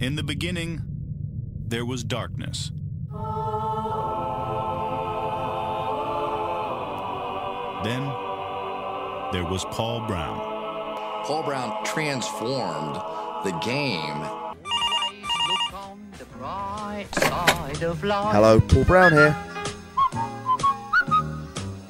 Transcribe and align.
In 0.00 0.16
the 0.16 0.24
beginning, 0.24 0.82
there 1.68 1.84
was 1.84 2.02
darkness. 2.02 2.72
Then, 7.84 8.02
there 9.32 9.44
was 9.44 9.64
Paul 9.70 10.04
Brown. 10.08 10.40
Paul 11.24 11.44
Brown 11.44 11.84
transformed 11.84 12.96
the 13.44 13.52
game. 13.62 14.18
Hello, 18.32 18.60
Paul 18.60 18.84
Brown 18.84 19.12
here. 19.12 19.36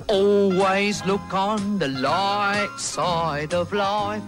Always 0.09 1.05
look 1.07 1.32
on 1.32 1.79
the 1.79 1.89
light 1.89 2.68
side 2.77 3.55
of 3.55 3.73
life. 3.73 4.23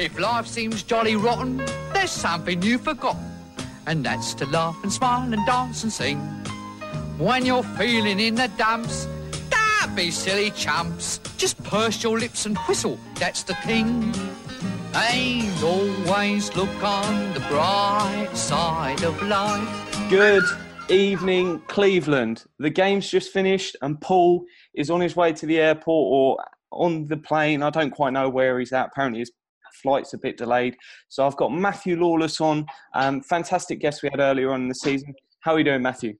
If 0.00 0.18
life 0.18 0.46
seems 0.46 0.82
jolly 0.82 1.14
rotten, 1.14 1.58
there's 1.92 2.10
something 2.10 2.62
you've 2.62 2.80
forgotten, 2.80 3.22
and 3.86 4.02
that's 4.02 4.32
to 4.36 4.46
laugh 4.46 4.82
and 4.82 4.90
smile 4.90 5.30
and 5.30 5.44
dance 5.44 5.82
and 5.82 5.92
sing. 5.92 6.16
When 7.18 7.44
you're 7.44 7.62
feeling 7.62 8.18
in 8.18 8.34
the 8.34 8.48
dumps, 8.56 9.06
don't 9.50 9.94
be 9.94 10.10
silly 10.10 10.52
chumps. 10.52 11.18
Just 11.36 11.62
purse 11.64 12.02
your 12.02 12.18
lips 12.18 12.46
and 12.46 12.56
whistle, 12.60 12.98
that's 13.16 13.42
the 13.42 13.52
thing. 13.56 14.14
And 14.94 15.62
always 15.62 16.56
look 16.56 16.82
on 16.82 17.34
the 17.34 17.40
bright 17.40 18.30
side 18.32 19.02
of 19.02 19.22
life. 19.24 20.08
Good 20.08 20.44
evening, 20.88 21.60
Cleveland. 21.66 22.46
The 22.58 22.70
game's 22.70 23.10
just 23.10 23.34
finished, 23.34 23.76
and 23.82 24.00
Paul 24.00 24.46
is 24.72 24.88
on 24.88 25.02
his 25.02 25.14
way 25.14 25.34
to 25.34 25.44
the 25.44 25.58
airport 25.58 25.84
or 25.86 26.44
on 26.72 27.06
the 27.06 27.18
plane. 27.18 27.62
I 27.62 27.68
don't 27.68 27.90
quite 27.90 28.14
know 28.14 28.30
where 28.30 28.58
he's 28.58 28.72
at. 28.72 28.86
Apparently, 28.86 29.20
his 29.20 29.32
flight's 29.80 30.14
a 30.14 30.18
bit 30.18 30.36
delayed. 30.36 30.76
So 31.08 31.26
I've 31.26 31.36
got 31.36 31.52
Matthew 31.52 31.96
Lawless 31.96 32.40
on. 32.40 32.66
Um, 32.94 33.20
fantastic 33.22 33.80
guest 33.80 34.02
we 34.02 34.10
had 34.10 34.20
earlier 34.20 34.52
on 34.52 34.62
in 34.62 34.68
the 34.68 34.74
season. 34.74 35.14
How 35.40 35.54
are 35.54 35.58
you 35.58 35.64
doing, 35.64 35.82
Matthew? 35.82 36.14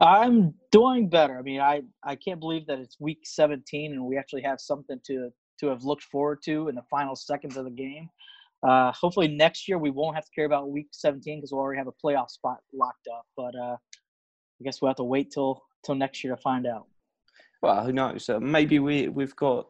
I'm 0.00 0.54
doing 0.72 1.08
better. 1.08 1.38
I 1.38 1.42
mean, 1.42 1.60
I, 1.60 1.82
I 2.04 2.16
can't 2.16 2.40
believe 2.40 2.66
that 2.66 2.78
it's 2.78 2.96
week 2.98 3.20
17 3.24 3.92
and 3.92 4.04
we 4.04 4.16
actually 4.16 4.42
have 4.42 4.60
something 4.60 4.98
to 5.06 5.30
to 5.60 5.68
have 5.68 5.84
looked 5.84 6.02
forward 6.04 6.38
to 6.44 6.68
in 6.68 6.74
the 6.74 6.82
final 6.90 7.16
seconds 7.16 7.56
of 7.56 7.64
the 7.64 7.70
game. 7.70 8.08
Uh, 8.66 8.92
hopefully 8.92 9.28
next 9.28 9.68
year 9.68 9.78
we 9.78 9.90
won't 9.90 10.14
have 10.14 10.24
to 10.24 10.30
care 10.34 10.44
about 10.44 10.70
week 10.70 10.88
17 10.92 11.38
because 11.38 11.50
we'll 11.50 11.60
already 11.60 11.78
have 11.78 11.86
a 11.86 12.06
playoff 12.06 12.30
spot 12.30 12.58
locked 12.74 13.08
up. 13.14 13.24
But 13.36 13.54
uh, 13.54 13.76
I 14.60 14.64
guess 14.64 14.80
we'll 14.80 14.90
have 14.90 14.96
to 14.96 15.04
wait 15.04 15.30
till 15.32 15.62
till 15.84 15.94
next 15.94 16.24
year 16.24 16.34
to 16.34 16.40
find 16.42 16.66
out. 16.66 16.86
Well, 17.62 17.84
who 17.84 17.92
knows? 17.92 18.28
Uh, 18.28 18.40
maybe 18.40 18.78
we 18.78 19.08
we've 19.08 19.36
got. 19.36 19.66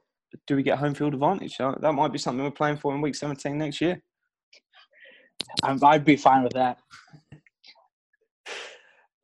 Do 0.47 0.57
we 0.57 0.63
get 0.63 0.79
home 0.79 0.95
field 0.95 1.15
advantage? 1.15 1.61
Uh, 1.61 1.75
that 1.81 1.93
might 1.93 2.13
be 2.13 2.19
something 2.19 2.45
we're 2.45 2.51
playing 2.51 2.77
for 2.77 2.95
in 2.95 3.01
week 3.01 3.15
17 3.15 3.57
next 3.57 3.81
year. 3.81 4.03
I'd 5.63 6.05
be 6.05 6.17
fine 6.17 6.43
with 6.43 6.53
that. 6.53 6.79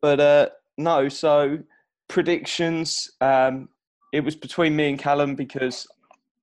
But 0.01 0.21
uh, 0.21 0.49
no, 0.79 1.09
so 1.09 1.59
predictions. 2.09 3.11
Um, 3.21 3.69
it 4.13 4.25
was 4.25 4.37
between 4.37 4.77
me 4.77 4.91
and 4.91 4.99
Callum 4.99 5.35
because 5.35 5.87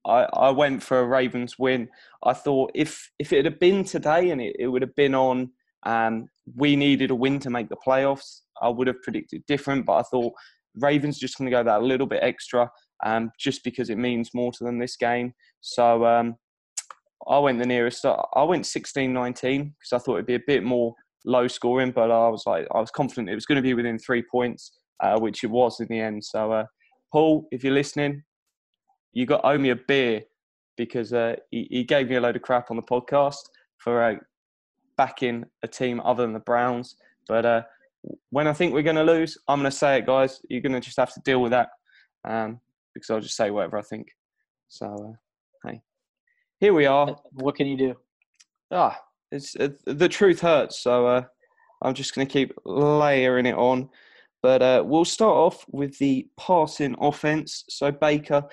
I, 0.06 0.28
I 0.34 0.50
went 0.50 0.82
for 0.82 1.00
a 1.00 1.06
Ravens 1.06 1.60
win. 1.60 1.90
I 2.24 2.34
thought 2.34 2.72
if 2.74 3.12
if 3.20 3.34
it 3.34 3.46
had 3.46 3.60
been 3.60 3.84
today 3.84 4.32
and 4.32 4.42
it, 4.42 4.56
it 4.60 4.68
would 4.68 4.82
have 4.82 4.96
been 4.96 5.14
on, 5.14 5.52
um, 5.84 6.28
we 6.56 6.76
needed 6.76 7.12
a 7.12 7.16
win 7.16 7.40
to 7.40 7.50
make 7.50 7.70
the 7.70 7.78
playoffs. 7.86 8.42
I 8.62 8.70
would 8.70 8.88
have 8.88 9.02
predicted 9.02 9.46
different, 9.46 9.86
but 9.86 9.94
I 9.94 10.04
thought 10.04 10.34
Ravens 10.76 11.20
just 11.20 11.38
going 11.38 11.50
to 11.50 11.56
go 11.56 11.64
that 11.64 11.82
a 11.82 11.86
little 11.86 12.08
bit 12.08 12.24
extra, 12.24 12.70
um, 13.06 13.32
just 13.40 13.64
because 13.64 13.90
it 13.90 13.98
means 13.98 14.34
more 14.34 14.52
to 14.52 14.64
them 14.64 14.80
this 14.80 14.96
game. 14.96 15.34
So 15.62 16.06
um, 16.06 16.36
I 17.28 17.40
went 17.40 17.60
the 17.60 17.66
nearest. 17.66 18.06
I 18.06 18.44
went 18.44 18.66
16-19 18.66 19.34
because 19.42 19.94
I 19.94 19.98
thought 20.00 20.16
it'd 20.16 20.26
be 20.26 20.36
a 20.36 20.42
bit 20.48 20.64
more 20.64 20.94
low 21.26 21.48
scoring, 21.48 21.92
but 21.92 22.12
I 22.12 22.30
was 22.30 22.44
like 22.46 22.68
I 22.74 22.80
was 22.80 22.92
confident 22.92 23.30
it 23.30 23.36
was 23.36 23.46
going 23.46 23.58
to 23.58 23.62
be 23.62 23.74
within 23.74 24.00
three 24.00 24.24
points, 24.24 24.72
uh, 25.02 25.20
which 25.20 25.44
it 25.44 25.48
was 25.50 25.80
in 25.80 25.88
the 25.90 26.00
end. 26.00 26.24
So 26.24 26.52
uh, 26.52 26.66
Paul, 27.12 27.48
if 27.52 27.64
you're 27.64 27.74
listening, 27.74 28.24
you 29.14 29.26
got 29.26 29.42
owe 29.44 29.58
me 29.58 29.72
a 29.72 29.76
beer 29.76 30.22
because 30.78 31.12
uh, 31.14 31.36
he, 31.52 31.68
he, 31.70 31.84
gave 31.84 32.08
me 32.08 32.16
a 32.16 32.22
load 32.22 32.38
of 32.38 32.42
crap 32.42 32.72
on 32.72 32.78
the 32.78 32.84
podcast 32.84 33.42
for 33.80 34.02
uh, 34.02 34.16
backing 34.98 35.44
a 35.62 35.68
team 35.68 36.00
other 36.06 36.24
than 36.24 36.32
the 36.32 36.40
Browns. 36.40 36.96
But 37.28 37.46
uh, 37.46 37.64
when 38.30 38.48
I 38.48 38.54
think 38.54 38.74
we're 38.74 38.82
going 38.82 38.96
to 38.96 39.04
lose, 39.04 39.38
I'm 39.48 39.60
going 39.60 39.70
to 39.70 39.78
say 39.78 39.98
it, 39.98 40.06
guys. 40.06 40.40
You're 40.50 40.62
going 40.62 40.74
to 40.74 40.80
just 40.80 40.98
have 40.98 41.14
to 41.14 41.22
deal 41.26 41.42
with 41.42 41.52
that 41.52 41.70
um, 42.26 42.62
because 42.94 43.10
I'll 43.10 43.22
just 43.22 43.36
say 43.36 43.52
whatever 43.52 43.78
I 43.78 43.82
think. 43.82 44.08
So, 44.68 44.86
uh, 44.86 45.70
hey, 45.70 45.82
here 46.60 46.74
we 46.74 46.86
are. 46.86 47.16
What 47.32 47.56
can 47.56 47.68
you 47.68 47.78
do? 47.78 47.96
Ah, 48.72 49.00
it's 49.32 49.56
uh, 49.56 49.70
the 49.86 50.10
truth 50.10 50.42
hurts. 50.42 50.80
So 50.80 51.08
uh, 51.08 51.24
I'm 51.82 51.94
just 51.94 52.14
going 52.16 52.28
to 52.28 52.32
keep 52.32 52.54
layering 52.66 53.46
it 53.46 53.56
on. 53.56 53.90
But 54.42 54.62
uh, 54.62 54.84
we'll 54.86 55.06
start 55.06 55.36
off 55.36 55.66
with 55.70 55.98
the 55.98 56.28
passing 56.38 56.96
offense. 57.00 57.66
So 57.70 57.92
Baker 57.92 58.44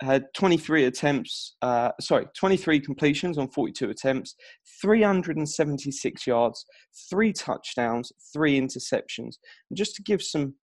had 0.00 0.26
23 0.34 0.84
attempts, 0.84 1.56
uh, 1.62 1.90
sorry, 2.00 2.26
23 2.36 2.80
completions 2.80 3.36
on 3.36 3.48
42 3.48 3.90
attempts, 3.90 4.34
376 4.80 6.26
yards, 6.26 6.64
three 7.10 7.32
touchdowns, 7.32 8.12
three 8.32 8.58
interceptions. 8.58 9.36
And 9.68 9.76
just 9.76 9.94
to 9.96 10.02
give 10.02 10.22
some 10.22 10.54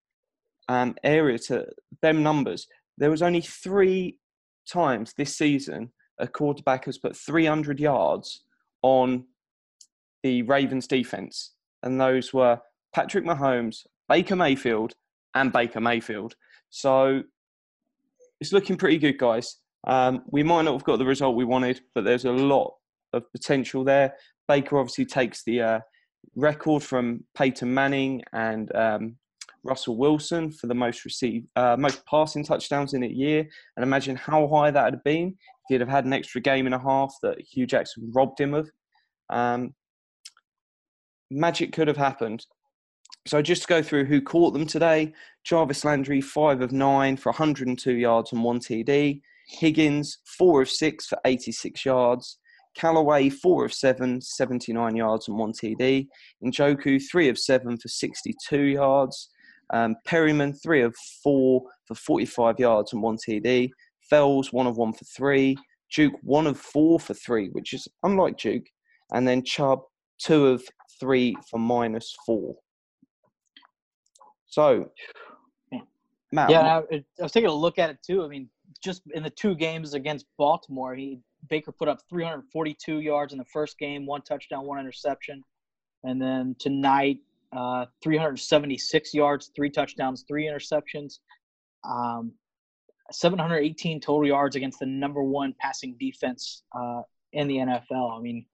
um, 0.68 0.96
area 1.04 1.38
to 1.38 1.66
them 2.02 2.22
numbers, 2.22 2.66
there 2.98 3.10
was 3.10 3.22
only 3.22 3.40
three 3.40 4.18
times 4.68 5.14
this 5.16 5.36
season 5.36 5.90
a 6.18 6.26
quarterback 6.26 6.84
has 6.84 6.98
put 6.98 7.16
300 7.16 7.78
yards 7.78 8.44
on 8.82 9.24
the 10.22 10.42
Ravens 10.42 10.86
defense, 10.88 11.54
and 11.82 12.00
those 12.00 12.34
were 12.34 12.58
Patrick 12.92 13.24
Mahomes, 13.24 13.86
Baker 14.08 14.34
Mayfield, 14.34 14.94
and 15.34 15.52
Baker 15.52 15.80
Mayfield. 15.80 16.34
So 16.70 17.22
it's 18.40 18.52
looking 18.52 18.76
pretty 18.76 18.98
good, 18.98 19.16
guys. 19.16 19.58
Um, 19.86 20.22
we 20.26 20.42
might 20.42 20.62
not 20.62 20.72
have 20.72 20.84
got 20.84 20.98
the 20.98 21.06
result 21.06 21.36
we 21.36 21.44
wanted, 21.44 21.80
but 21.94 22.04
there's 22.04 22.24
a 22.24 22.32
lot 22.32 22.74
of 23.12 23.30
potential 23.32 23.84
there. 23.84 24.14
Baker 24.48 24.78
obviously 24.78 25.04
takes 25.04 25.44
the 25.44 25.60
uh, 25.60 25.80
record 26.34 26.82
from 26.82 27.24
Peyton 27.36 27.72
Manning 27.72 28.22
and 28.32 28.74
um, 28.74 29.16
Russell 29.68 29.96
Wilson 29.96 30.50
for 30.50 30.66
the 30.66 30.74
most 30.74 31.04
received, 31.04 31.46
uh, 31.56 31.76
most 31.78 32.04
passing 32.06 32.42
touchdowns 32.42 32.94
in 32.94 33.04
a 33.04 33.08
year. 33.08 33.46
And 33.76 33.84
imagine 33.84 34.16
how 34.16 34.48
high 34.48 34.70
that 34.70 34.84
had 34.84 35.04
been 35.04 35.28
if 35.28 35.68
he'd 35.68 35.80
have 35.80 35.88
had 35.88 36.06
an 36.06 36.12
extra 36.12 36.40
game 36.40 36.66
and 36.66 36.74
a 36.74 36.78
half 36.78 37.14
that 37.22 37.40
Hue 37.40 37.66
Jackson 37.66 38.10
robbed 38.14 38.40
him 38.40 38.54
of. 38.54 38.70
Um, 39.30 39.74
magic 41.30 41.72
could 41.72 41.88
have 41.88 41.96
happened. 41.96 42.46
So 43.26 43.42
just 43.42 43.62
to 43.62 43.68
go 43.68 43.82
through 43.82 44.06
who 44.06 44.22
caught 44.22 44.54
them 44.54 44.66
today, 44.66 45.12
Jarvis 45.44 45.84
Landry, 45.84 46.20
five 46.20 46.62
of 46.62 46.72
nine 46.72 47.16
for 47.16 47.30
102 47.30 47.92
yards 47.92 48.32
and 48.32 48.42
one 48.42 48.58
TD. 48.58 49.20
Higgins, 49.46 50.18
four 50.24 50.62
of 50.62 50.70
six 50.70 51.06
for 51.06 51.18
86 51.24 51.84
yards. 51.84 52.38
Callaway, 52.74 53.28
four 53.28 53.64
of 53.64 53.74
seven, 53.74 54.20
79 54.20 54.96
yards 54.96 55.28
and 55.28 55.36
one 55.36 55.52
TD. 55.52 56.06
Njoku, 56.44 57.02
three 57.10 57.28
of 57.28 57.38
seven 57.38 57.76
for 57.76 57.88
62 57.88 58.62
yards. 58.62 59.30
Um, 59.70 59.96
Perriman, 60.06 60.60
three 60.62 60.82
of 60.82 60.94
four 61.22 61.62
for 61.86 61.94
45 61.94 62.58
yards 62.58 62.92
and 62.92 63.02
one 63.02 63.16
TD. 63.16 63.70
Fells, 64.08 64.52
one 64.52 64.66
of 64.66 64.76
one 64.76 64.92
for 64.92 65.04
three. 65.04 65.56
Duke, 65.94 66.14
one 66.22 66.46
of 66.46 66.58
four 66.58 67.00
for 67.00 67.14
three, 67.14 67.48
which 67.48 67.72
is 67.72 67.88
unlike 68.02 68.38
Duke. 68.38 68.66
And 69.12 69.26
then 69.26 69.42
Chubb, 69.42 69.80
two 70.18 70.48
of 70.48 70.62
three 71.00 71.36
for 71.50 71.58
minus 71.58 72.14
four. 72.26 72.54
So, 74.46 74.90
Matt, 76.32 76.50
yeah, 76.50 76.80
I, 76.90 76.96
I 76.96 77.04
was 77.22 77.32
taking 77.32 77.50
a 77.50 77.54
look 77.54 77.78
at 77.78 77.90
it 77.90 77.98
too. 78.02 78.24
I 78.24 78.28
mean, 78.28 78.48
just 78.82 79.02
in 79.14 79.22
the 79.22 79.30
two 79.30 79.54
games 79.54 79.94
against 79.94 80.26
Baltimore, 80.36 80.94
he 80.94 81.20
Baker 81.48 81.72
put 81.72 81.88
up 81.88 82.00
342 82.10 83.00
yards 83.00 83.32
in 83.32 83.38
the 83.38 83.44
first 83.44 83.78
game, 83.78 84.06
one 84.06 84.22
touchdown, 84.22 84.66
one 84.66 84.78
interception, 84.78 85.42
and 86.04 86.20
then 86.20 86.56
tonight, 86.58 87.18
uh, 87.56 87.86
376 88.02 89.14
yards, 89.14 89.50
three 89.56 89.70
touchdowns, 89.70 90.24
three 90.28 90.46
interceptions, 90.46 91.18
um, 91.88 92.32
718 93.10 94.00
total 94.00 94.26
yards 94.26 94.56
against 94.56 94.80
the 94.80 94.86
number 94.86 95.22
one 95.22 95.54
passing 95.60 95.96
defense 95.98 96.62
uh, 96.78 97.02
in 97.32 97.48
the 97.48 97.56
NFL. 97.56 98.16
I 98.16 98.20
mean, 98.20 98.44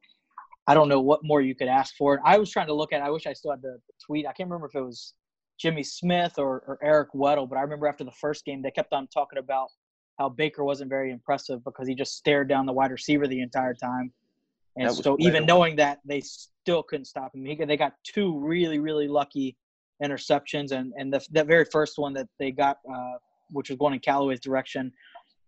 I 0.66 0.74
don't 0.74 0.88
know 0.88 1.00
what 1.00 1.20
more 1.22 1.40
you 1.40 1.54
could 1.54 1.68
ask 1.68 1.94
for. 1.96 2.20
I 2.24 2.38
was 2.38 2.50
trying 2.50 2.68
to 2.68 2.74
look 2.74 2.92
at. 2.92 3.02
I 3.02 3.10
wish 3.10 3.26
I 3.26 3.32
still 3.32 3.50
had 3.50 3.62
the, 3.62 3.78
tweet. 4.06 4.26
I 4.26 4.32
can't 4.32 4.48
remember 4.48 4.66
if 4.66 4.74
it 4.74 4.80
was 4.80 5.14
Jimmy 5.58 5.82
Smith 5.82 6.34
or, 6.38 6.62
or 6.66 6.78
Eric 6.82 7.10
Weddle, 7.14 7.48
but 7.48 7.58
I 7.58 7.62
remember 7.62 7.86
after 7.86 8.04
the 8.04 8.12
first 8.12 8.44
game 8.44 8.62
they 8.62 8.70
kept 8.70 8.92
on 8.92 9.08
talking 9.08 9.38
about 9.38 9.68
how 10.18 10.28
Baker 10.28 10.64
wasn't 10.64 10.88
very 10.88 11.10
impressive 11.10 11.62
because 11.64 11.88
he 11.88 11.94
just 11.94 12.16
stared 12.16 12.48
down 12.48 12.66
the 12.66 12.72
wide 12.72 12.90
receiver 12.90 13.26
the 13.26 13.40
entire 13.40 13.74
time. 13.74 14.12
And 14.76 14.92
so 14.92 15.16
even 15.20 15.46
knowing 15.46 15.76
that, 15.76 16.00
they 16.04 16.20
still 16.20 16.82
couldn't 16.82 17.04
stop 17.04 17.34
him. 17.34 17.44
He, 17.44 17.54
they 17.54 17.76
got 17.76 17.94
two 18.02 18.38
really, 18.38 18.78
really 18.78 19.08
lucky 19.08 19.56
interceptions, 20.02 20.72
and 20.72 20.92
and 20.96 21.12
the, 21.12 21.24
that 21.32 21.46
very 21.46 21.64
first 21.64 21.98
one 21.98 22.12
that 22.14 22.28
they 22.38 22.50
got, 22.50 22.78
uh, 22.92 23.14
which 23.50 23.70
was 23.70 23.78
going 23.78 23.94
in 23.94 24.00
Callaway's 24.00 24.40
direction, 24.40 24.92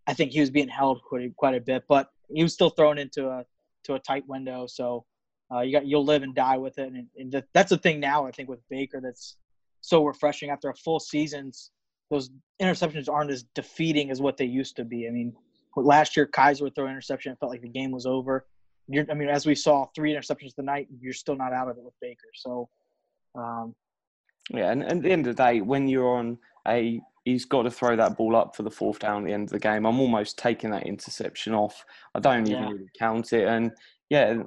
I 0.07 0.15
think 0.15 0.31
he 0.31 0.41
was 0.41 0.51
being 0.51 0.69
held 0.69 1.03
quite, 1.03 1.35
quite 1.37 1.55
a 1.55 1.61
bit, 1.61 1.83
but 1.89 2.09
he 2.33 2.43
was 2.43 2.53
still 2.53 2.71
thrown 2.71 2.99
into 2.99 3.29
a 3.29 3.45
to 3.85 3.95
a 3.95 3.99
tight 3.99 4.25
window. 4.29 4.67
So 4.69 5.05
uh, 5.53 5.61
you 5.61 5.73
got 5.73 5.87
you'll 5.87 6.05
live 6.05 6.23
and 6.23 6.35
die 6.35 6.59
with 6.59 6.79
it, 6.79 6.93
and, 6.93 7.07
and 7.17 7.45
that's 7.53 7.71
the 7.71 7.79
thing 7.79 7.99
now. 7.99 8.27
I 8.27 8.31
think 8.31 8.49
with 8.49 8.61
Baker, 8.71 9.01
that's 9.03 9.37
so 9.81 10.05
refreshing 10.05 10.51
after 10.51 10.69
a 10.69 10.75
full 10.75 11.01
season's. 11.01 11.71
Those 12.09 12.31
interceptions 12.63 13.09
aren't 13.09 13.33
as 13.33 13.43
defeating 13.57 14.13
as 14.13 14.21
what 14.21 14.37
they 14.37 14.45
used 14.45 14.77
to 14.77 14.85
be. 14.85 15.09
I 15.09 15.11
mean, 15.11 15.35
last 15.77 16.17
year 16.17 16.25
Kizer 16.25 16.63
would 16.63 16.77
throw 16.77 16.85
an 16.85 16.93
interception, 16.93 17.33
it 17.33 17.39
felt 17.41 17.51
like 17.51 17.63
the 17.63 17.69
game 17.69 17.91
was 17.91 18.07
over. 18.07 18.47
You're, 18.89 19.05
I 19.11 19.15
mean, 19.15 19.29
as 19.29 19.47
we 19.47 19.55
saw, 19.55 19.87
three 19.95 20.15
interceptions 20.15 20.55
tonight, 20.55 20.89
you're 21.01 21.13
still 21.13 21.37
not 21.37 21.53
out 21.53 21.69
of 21.69 21.77
it 21.77 21.85
with 21.85 21.95
Baker. 22.01 22.29
So, 22.35 22.69
um, 23.35 23.75
yeah, 24.51 24.71
and, 24.71 24.83
and, 24.83 24.99
at 24.99 25.03
the 25.03 25.11
end 25.11 25.27
of 25.27 25.37
the 25.37 25.43
day, 25.43 25.61
when 25.61 25.89
you're 25.89 26.17
on 26.17 26.39
a, 26.69 27.01
he's 27.25 27.45
got 27.45 27.63
to 27.63 27.71
throw 27.71 27.97
that 27.97 28.17
ball 28.17 28.37
up 28.37 28.55
for 28.55 28.63
the 28.63 28.71
fourth 28.71 29.01
down 29.01 29.23
at 29.23 29.27
the 29.27 29.33
end 29.33 29.45
of 29.45 29.51
the 29.51 29.59
game. 29.59 29.87
I'm 29.87 29.99
almost 29.99 30.39
taking 30.39 30.71
that 30.71 30.87
interception 30.87 31.53
off. 31.53 31.85
I 32.15 32.21
don't 32.21 32.49
even 32.49 32.63
really 32.65 32.91
count 32.99 33.33
it. 33.33 33.49
And 33.49 33.73
yeah, 34.09 34.43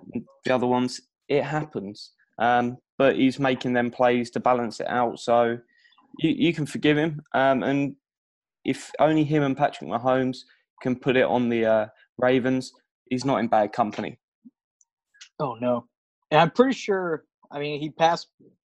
the 0.46 0.54
other 0.54 0.68
ones, 0.68 1.02
it 1.28 1.44
happens. 1.44 2.12
Um, 2.38 2.78
but 2.98 3.18
he's 3.18 3.40
making 3.40 3.74
them 3.74 3.92
plays 3.92 4.30
to 4.32 4.40
balance 4.40 4.80
it 4.80 4.88
out. 4.88 5.20
So 5.20 5.58
you, 6.20 6.30
you 6.30 6.54
can 6.54 6.66
forgive 6.66 6.98
him. 6.98 7.22
Um, 7.34 7.64
and 7.64 7.96
if 8.64 8.92
only 9.00 9.26
him 9.26 9.44
and 9.44 9.58
Patrick 9.58 9.90
Mahomes 9.90 10.40
can 10.82 10.96
put 10.96 11.18
it 11.18 11.26
on 11.26 11.50
the 11.50 11.66
uh, 11.66 11.86
Ravens, 12.18 12.72
he's 13.10 13.26
not 13.26 13.40
in 13.40 13.48
bad 13.48 13.74
company. 13.74 14.18
Oh, 15.40 15.56
no. 15.56 15.86
And 16.32 16.40
I'm 16.40 16.52
pretty 16.52 16.74
sure, 16.74 17.26
I 17.52 17.60
mean, 17.60 17.80
he 17.80 17.90
passed 17.90 18.28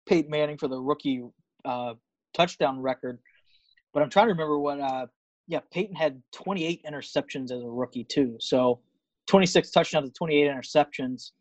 Peyton 0.07 0.29
Manning 0.29 0.57
for 0.57 0.67
the 0.67 0.79
rookie 0.79 1.23
uh, 1.65 1.93
touchdown 2.33 2.79
record. 2.79 3.19
But 3.93 4.03
I'm 4.03 4.09
trying 4.09 4.27
to 4.27 4.33
remember 4.33 4.59
what, 4.59 4.79
uh, 4.79 5.07
yeah, 5.47 5.59
Peyton 5.71 5.95
had 5.95 6.21
28 6.33 6.83
interceptions 6.89 7.45
as 7.45 7.63
a 7.63 7.69
rookie, 7.69 8.05
too. 8.05 8.37
So 8.39 8.79
26 9.27 9.71
touchdowns 9.71 10.09
to 10.09 10.13
28 10.13 10.49
interceptions 10.49 11.31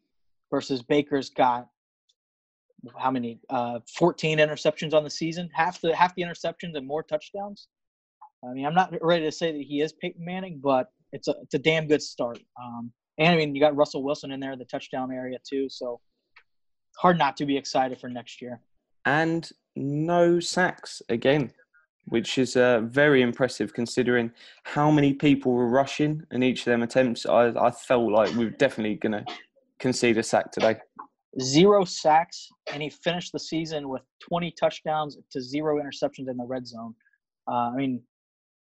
versus 0.51 0.83
Baker's 0.83 1.31
got 1.31 1.69
how 2.99 3.11
many? 3.11 3.41
Uh, 3.49 3.81
14 3.97 4.39
interceptions 4.39 4.95
on 4.95 5.05
the 5.05 5.11
season. 5.11 5.51
Half 5.53 5.81
the 5.81 5.95
half 5.95 6.15
the 6.15 6.23
interceptions 6.23 6.77
and 6.77 6.87
more 6.87 7.03
touchdowns. 7.03 7.69
I 8.45 8.53
mean, 8.53 8.65
I'm 8.65 8.75
not 8.75 8.95
ready 9.03 9.25
to 9.25 9.33
say 9.33 9.53
that 9.53 9.63
he 9.63 9.81
is 9.81 9.93
Peyton 9.93 10.25
Manning, 10.25 10.61
but 10.63 10.91
it's 11.13 11.29
a 11.29 11.35
it's 11.43 11.55
a 11.55 11.59
damn 11.59 11.87
good 11.89 12.03
start. 12.03 12.39
Um, 12.63 12.93
and 13.21 13.29
I 13.29 13.37
mean, 13.37 13.55
you 13.55 13.61
got 13.61 13.77
Russell 13.77 14.03
Wilson 14.03 14.33
in 14.33 14.41
there, 14.41 14.57
the 14.57 14.65
touchdown 14.65 15.13
area 15.13 15.39
too. 15.49 15.69
So 15.69 16.01
hard 16.97 17.19
not 17.19 17.37
to 17.37 17.47
be 17.47 17.57
excited 17.57 18.01
for 18.01 18.09
next 18.09 18.41
year. 18.41 18.61
And 19.05 19.49
no 19.77 20.41
sacks 20.41 21.03
again, 21.11 21.53
which 22.07 22.39
is 22.39 22.57
uh, 22.57 22.81
very 22.81 23.21
impressive 23.21 23.75
considering 23.75 24.33
how 24.65 24.91
many 24.91 25.13
people 25.13 25.53
were 25.53 25.69
rushing 25.69 26.23
in 26.31 26.43
each 26.43 26.61
of 26.61 26.65
them 26.67 26.83
attempts. 26.83 27.27
I, 27.27 27.49
I 27.49 27.71
felt 27.71 28.11
like 28.11 28.35
we 28.35 28.47
are 28.47 28.51
definitely 28.51 28.97
going 28.97 29.13
to 29.13 29.25
concede 29.79 30.17
a 30.17 30.23
sack 30.23 30.51
today. 30.51 30.77
Zero 31.41 31.85
sacks, 31.85 32.49
and 32.73 32.83
he 32.83 32.89
finished 32.89 33.33
the 33.33 33.39
season 33.39 33.89
with 33.89 34.03
20 34.29 34.53
touchdowns 34.59 35.19
to 35.31 35.41
zero 35.43 35.81
interceptions 35.81 36.29
in 36.29 36.37
the 36.39 36.47
red 36.47 36.67
zone. 36.67 36.95
Uh, 37.47 37.71
I 37.73 37.77
mean, 37.77 38.03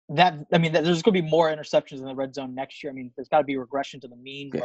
that 0.09 0.45
I 0.51 0.57
mean, 0.57 0.71
there's 0.71 1.01
going 1.01 1.13
to 1.15 1.21
be 1.21 1.27
more 1.27 1.49
interceptions 1.49 1.99
in 1.99 2.05
the 2.05 2.15
red 2.15 2.33
zone 2.33 2.55
next 2.55 2.83
year. 2.83 2.91
I 2.91 2.95
mean, 2.95 3.11
there's 3.15 3.29
got 3.29 3.39
to 3.39 3.43
be 3.43 3.57
regression 3.57 3.99
to 4.01 4.07
the 4.07 4.15
mean, 4.15 4.51
yeah. 4.53 4.61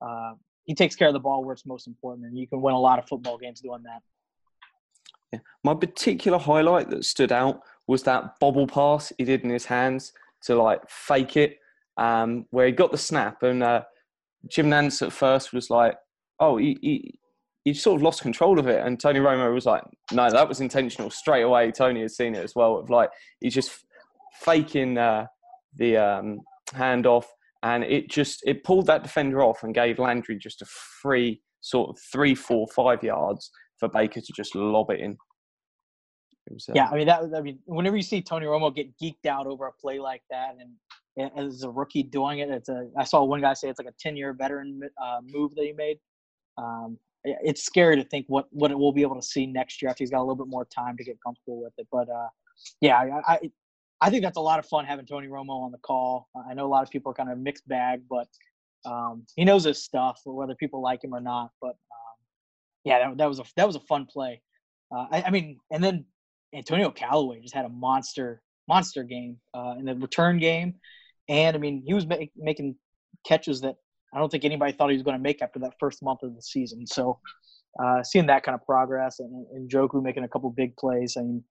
but 0.00 0.06
uh, 0.06 0.34
he 0.64 0.74
takes 0.74 0.94
care 0.94 1.08
of 1.08 1.14
the 1.14 1.20
ball 1.20 1.44
where 1.44 1.52
it's 1.54 1.66
most 1.66 1.86
important, 1.86 2.26
and 2.26 2.38
you 2.38 2.46
can 2.46 2.60
win 2.60 2.74
a 2.74 2.80
lot 2.80 2.98
of 2.98 3.08
football 3.08 3.38
games 3.38 3.60
doing 3.60 3.82
that. 3.84 4.02
Yeah. 5.32 5.38
My 5.64 5.74
particular 5.74 6.38
highlight 6.38 6.90
that 6.90 7.04
stood 7.04 7.32
out 7.32 7.62
was 7.86 8.02
that 8.02 8.38
bobble 8.38 8.66
pass 8.66 9.12
he 9.16 9.24
did 9.24 9.42
in 9.42 9.50
his 9.50 9.64
hands 9.64 10.12
to 10.42 10.60
like 10.60 10.80
fake 10.88 11.36
it, 11.36 11.58
um, 11.96 12.46
where 12.50 12.66
he 12.66 12.72
got 12.72 12.92
the 12.92 12.98
snap, 12.98 13.42
and 13.42 13.62
uh, 13.62 13.82
Jim 14.48 14.68
Nantz 14.68 15.00
at 15.00 15.12
first 15.12 15.52
was 15.54 15.70
like, 15.70 15.96
"Oh, 16.38 16.58
he, 16.58 16.76
he, 16.82 17.18
he 17.64 17.74
sort 17.74 17.96
of 17.96 18.02
lost 18.02 18.22
control 18.22 18.58
of 18.58 18.66
it," 18.66 18.84
and 18.84 19.00
Tony 19.00 19.20
Romo 19.20 19.54
was 19.54 19.66
like, 19.66 19.84
"No, 20.12 20.30
that 20.30 20.48
was 20.48 20.60
intentional." 20.60 21.10
Straight 21.10 21.42
away, 21.42 21.70
Tony 21.70 22.02
had 22.02 22.10
seen 22.10 22.34
it 22.34 22.44
as 22.44 22.54
well. 22.54 22.76
Of 22.76 22.90
like, 22.90 23.10
he 23.40 23.48
just 23.48 23.70
faking 24.40 24.98
uh, 24.98 25.26
the 25.76 25.96
um, 25.96 26.40
handoff, 26.72 27.24
and 27.62 27.84
it 27.84 28.10
just 28.10 28.42
it 28.46 28.64
pulled 28.64 28.86
that 28.86 29.02
defender 29.02 29.42
off 29.42 29.62
and 29.62 29.74
gave 29.74 29.98
Landry 29.98 30.38
just 30.38 30.62
a 30.62 30.66
free 31.02 31.40
sort 31.60 31.90
of 31.90 31.98
three, 32.12 32.34
four, 32.34 32.66
five 32.68 33.02
yards 33.02 33.50
for 33.78 33.88
Baker 33.88 34.20
to 34.20 34.32
just 34.34 34.54
lob 34.54 34.90
it 34.90 35.00
in. 35.00 35.16
Uh, 36.50 36.72
yeah, 36.74 36.88
I 36.90 36.96
mean 36.96 37.06
that. 37.06 37.22
I 37.34 37.40
mean, 37.40 37.58
whenever 37.66 37.96
you 37.96 38.02
see 38.02 38.22
Tony 38.22 38.46
Romo 38.46 38.74
get 38.74 38.88
geeked 38.98 39.26
out 39.26 39.46
over 39.46 39.66
a 39.66 39.72
play 39.72 39.98
like 39.98 40.22
that, 40.30 40.56
and 40.58 40.72
as 41.36 41.62
a 41.62 41.70
rookie 41.70 42.02
doing 42.02 42.40
it. 42.40 42.50
It's 42.50 42.68
a 42.68 42.88
I 42.96 43.04
saw 43.04 43.24
one 43.24 43.40
guy 43.40 43.54
say 43.54 43.68
it's 43.68 43.78
like 43.78 43.88
a 43.88 43.94
ten 43.98 44.16
year 44.16 44.32
veteran 44.32 44.80
uh, 45.02 45.20
move 45.24 45.54
that 45.54 45.64
he 45.64 45.72
made. 45.72 45.98
Um, 46.58 46.98
it's 47.24 47.62
scary 47.62 47.96
to 47.96 48.04
think 48.04 48.26
what 48.28 48.46
what 48.50 48.76
we'll 48.76 48.92
be 48.92 49.02
able 49.02 49.16
to 49.16 49.22
see 49.22 49.46
next 49.46 49.82
year 49.82 49.90
after 49.90 50.02
he's 50.02 50.10
got 50.10 50.18
a 50.18 50.26
little 50.26 50.36
bit 50.36 50.48
more 50.48 50.66
time 50.66 50.96
to 50.96 51.04
get 51.04 51.18
comfortable 51.24 51.62
with 51.62 51.72
it. 51.78 51.86
But 51.90 52.08
uh, 52.08 52.28
yeah, 52.80 52.96
I, 52.96 53.34
I, 53.34 53.38
I 54.00 54.10
think 54.10 54.22
that's 54.22 54.36
a 54.36 54.40
lot 54.40 54.58
of 54.58 54.66
fun 54.66 54.86
having 54.86 55.06
Tony 55.06 55.28
Romo 55.28 55.64
on 55.64 55.72
the 55.72 55.78
call. 55.78 56.28
I 56.48 56.54
know 56.54 56.66
a 56.66 56.68
lot 56.68 56.82
of 56.82 56.90
people 56.90 57.10
are 57.12 57.14
kind 57.14 57.30
of 57.30 57.38
mixed 57.38 57.68
bag, 57.68 58.02
but 58.08 58.28
um, 58.86 59.26
he 59.36 59.44
knows 59.44 59.64
his 59.64 59.82
stuff, 59.82 60.20
whether 60.24 60.54
people 60.54 60.80
like 60.80 61.04
him 61.04 61.14
or 61.14 61.20
not. 61.20 61.50
But 61.60 61.70
um, 61.70 62.16
yeah, 62.84 62.98
that, 63.00 63.18
that, 63.18 63.28
was 63.28 63.40
a 63.40 63.44
that 63.56 63.66
was 63.66 63.76
a 63.76 63.80
fun 63.80 64.06
play. 64.06 64.40
Uh, 64.94 65.06
I, 65.10 65.22
I 65.26 65.30
mean, 65.30 65.58
and 65.70 65.84
then 65.84 66.06
Antonio 66.54 66.90
Callaway 66.90 67.40
just 67.40 67.54
had 67.54 67.66
a 67.66 67.68
monster 67.68 68.42
monster 68.68 69.02
game 69.02 69.36
uh, 69.52 69.74
in 69.78 69.84
the 69.84 69.94
return 69.96 70.38
game. 70.38 70.74
And 71.28 71.54
I 71.54 71.58
mean, 71.58 71.82
he 71.86 71.92
was 71.92 72.06
make, 72.06 72.30
making 72.36 72.76
catches 73.26 73.60
that 73.60 73.76
I 74.14 74.18
don't 74.18 74.30
think 74.30 74.44
anybody 74.44 74.72
thought 74.72 74.90
he 74.90 74.96
was 74.96 75.02
going 75.02 75.16
to 75.16 75.22
make 75.22 75.42
after 75.42 75.58
that 75.60 75.74
first 75.78 76.02
month 76.02 76.22
of 76.22 76.34
the 76.34 76.42
season. 76.42 76.86
So 76.86 77.18
uh, 77.82 78.02
seeing 78.02 78.26
that 78.26 78.42
kind 78.42 78.54
of 78.54 78.64
progress 78.64 79.20
and, 79.20 79.46
and 79.52 79.70
Njoku 79.70 80.02
making 80.02 80.24
a 80.24 80.28
couple 80.28 80.50
big 80.50 80.76
plays, 80.76 81.16
I 81.16 81.22
mean, 81.22 81.44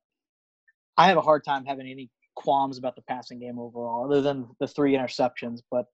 I 0.98 1.08
have 1.08 1.18
a 1.18 1.22
hard 1.22 1.46
time 1.46 1.66
having 1.66 1.88
any 1.88 2.10
qualms 2.40 2.78
about 2.78 2.96
the 2.96 3.02
passing 3.02 3.40
game 3.40 3.60
overall, 3.60 4.06
other 4.06 4.22
than 4.22 4.48
the 4.62 4.68
three 4.68 4.94
interceptions. 4.94 5.60
But 5.70 5.86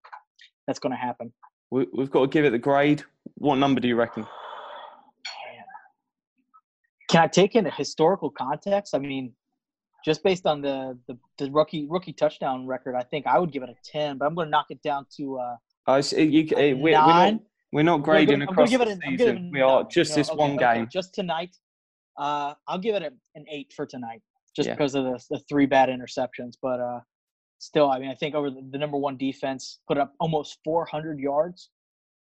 that's 0.67 0.79
going 0.79 0.91
to 0.91 0.97
happen. 0.97 1.33
We, 1.71 1.87
have 1.97 2.11
got 2.11 2.21
to 2.21 2.27
give 2.27 2.45
it 2.45 2.51
the 2.51 2.59
grade. 2.59 3.03
What 3.35 3.55
number 3.55 3.81
do 3.81 3.87
you 3.87 3.95
reckon? 3.95 4.23
Can 7.09 7.23
I 7.23 7.27
take 7.27 7.55
in 7.55 7.65
a 7.65 7.71
historical 7.71 8.29
context? 8.29 8.93
I 8.93 8.99
mean, 8.99 9.33
just 10.05 10.23
based 10.23 10.45
on 10.45 10.61
the, 10.61 10.97
the, 11.07 11.17
the 11.39 11.49
rookie 11.49 11.87
rookie 11.89 12.13
touchdown 12.13 12.67
record, 12.67 12.93
I 12.95 13.01
think 13.01 13.25
I 13.25 13.39
would 13.39 13.51
give 13.51 13.63
it 13.63 13.69
a 13.69 13.75
ten. 13.83 14.19
But 14.19 14.27
I'm 14.27 14.35
going 14.35 14.45
to 14.45 14.51
knock 14.51 14.67
it 14.69 14.81
down 14.83 15.07
to. 15.17 15.39
Uh, 15.39 15.55
uh, 15.87 16.01
so 16.01 16.17
you, 16.17 16.47
uh, 16.55 16.57
we're, 16.57 16.77
we're, 16.77 16.91
not, 16.91 17.33
we're 17.73 17.83
not 17.83 18.03
grading 18.03 18.35
I'm 18.35 18.39
gonna, 18.41 18.51
across 18.51 18.73
I'm 18.73 18.79
the 18.79 19.17
season. 19.17 19.51
we 19.51 19.61
are 19.61 19.83
just 19.83 20.11
no, 20.11 20.15
this 20.15 20.29
okay, 20.29 20.37
one 20.37 20.57
game. 20.57 20.87
just 20.91 21.15
tonight. 21.15 21.55
Uh, 22.17 22.53
I'll 22.67 22.79
give 22.79 22.95
it 22.95 23.01
a, 23.01 23.11
an 23.37 23.45
eight 23.49 23.73
for 23.75 23.85
tonight, 23.85 24.21
just 24.55 24.67
yeah. 24.67 24.73
because 24.75 24.95
of 24.95 25.03
the, 25.03 25.19
the 25.29 25.39
three 25.49 25.65
bad 25.65 25.89
interceptions. 25.89 26.53
But 26.61 26.79
uh, 26.79 26.99
still, 27.59 27.89
I 27.89 27.99
mean, 27.99 28.09
I 28.09 28.15
think 28.15 28.35
over 28.35 28.49
the, 28.49 28.61
the 28.71 28.77
number 28.77 28.97
one 28.97 29.17
defense 29.17 29.79
put 29.87 29.97
up 29.97 30.13
almost 30.19 30.59
400 30.63 31.19
yards. 31.19 31.69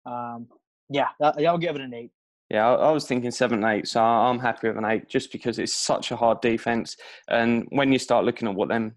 Um, 0.06 0.48
yeah, 0.90 1.08
I'll 1.22 1.58
give 1.58 1.76
it 1.76 1.82
an 1.82 1.94
eight. 1.94 2.12
Yeah, 2.50 2.70
I, 2.70 2.92
was 2.92 3.08
thinking 3.08 3.32
seven, 3.32 3.64
eight, 3.64 3.88
so 3.88 4.04
I'm 4.04 4.38
happy 4.38 4.68
with 4.68 4.78
an 4.78 4.86
eight 4.86 5.10
just 5.10 5.32
because 5.32 5.58
it's 5.58 5.76
such 5.76 6.12
a 6.12 6.16
hard 6.16 6.42
defense. 6.42 6.96
And 7.30 7.66
when 7.70 7.92
you 7.92 7.98
start 7.98 8.26
looking 8.26 8.48
at 8.48 8.54
what 8.54 8.70
them 8.70 8.96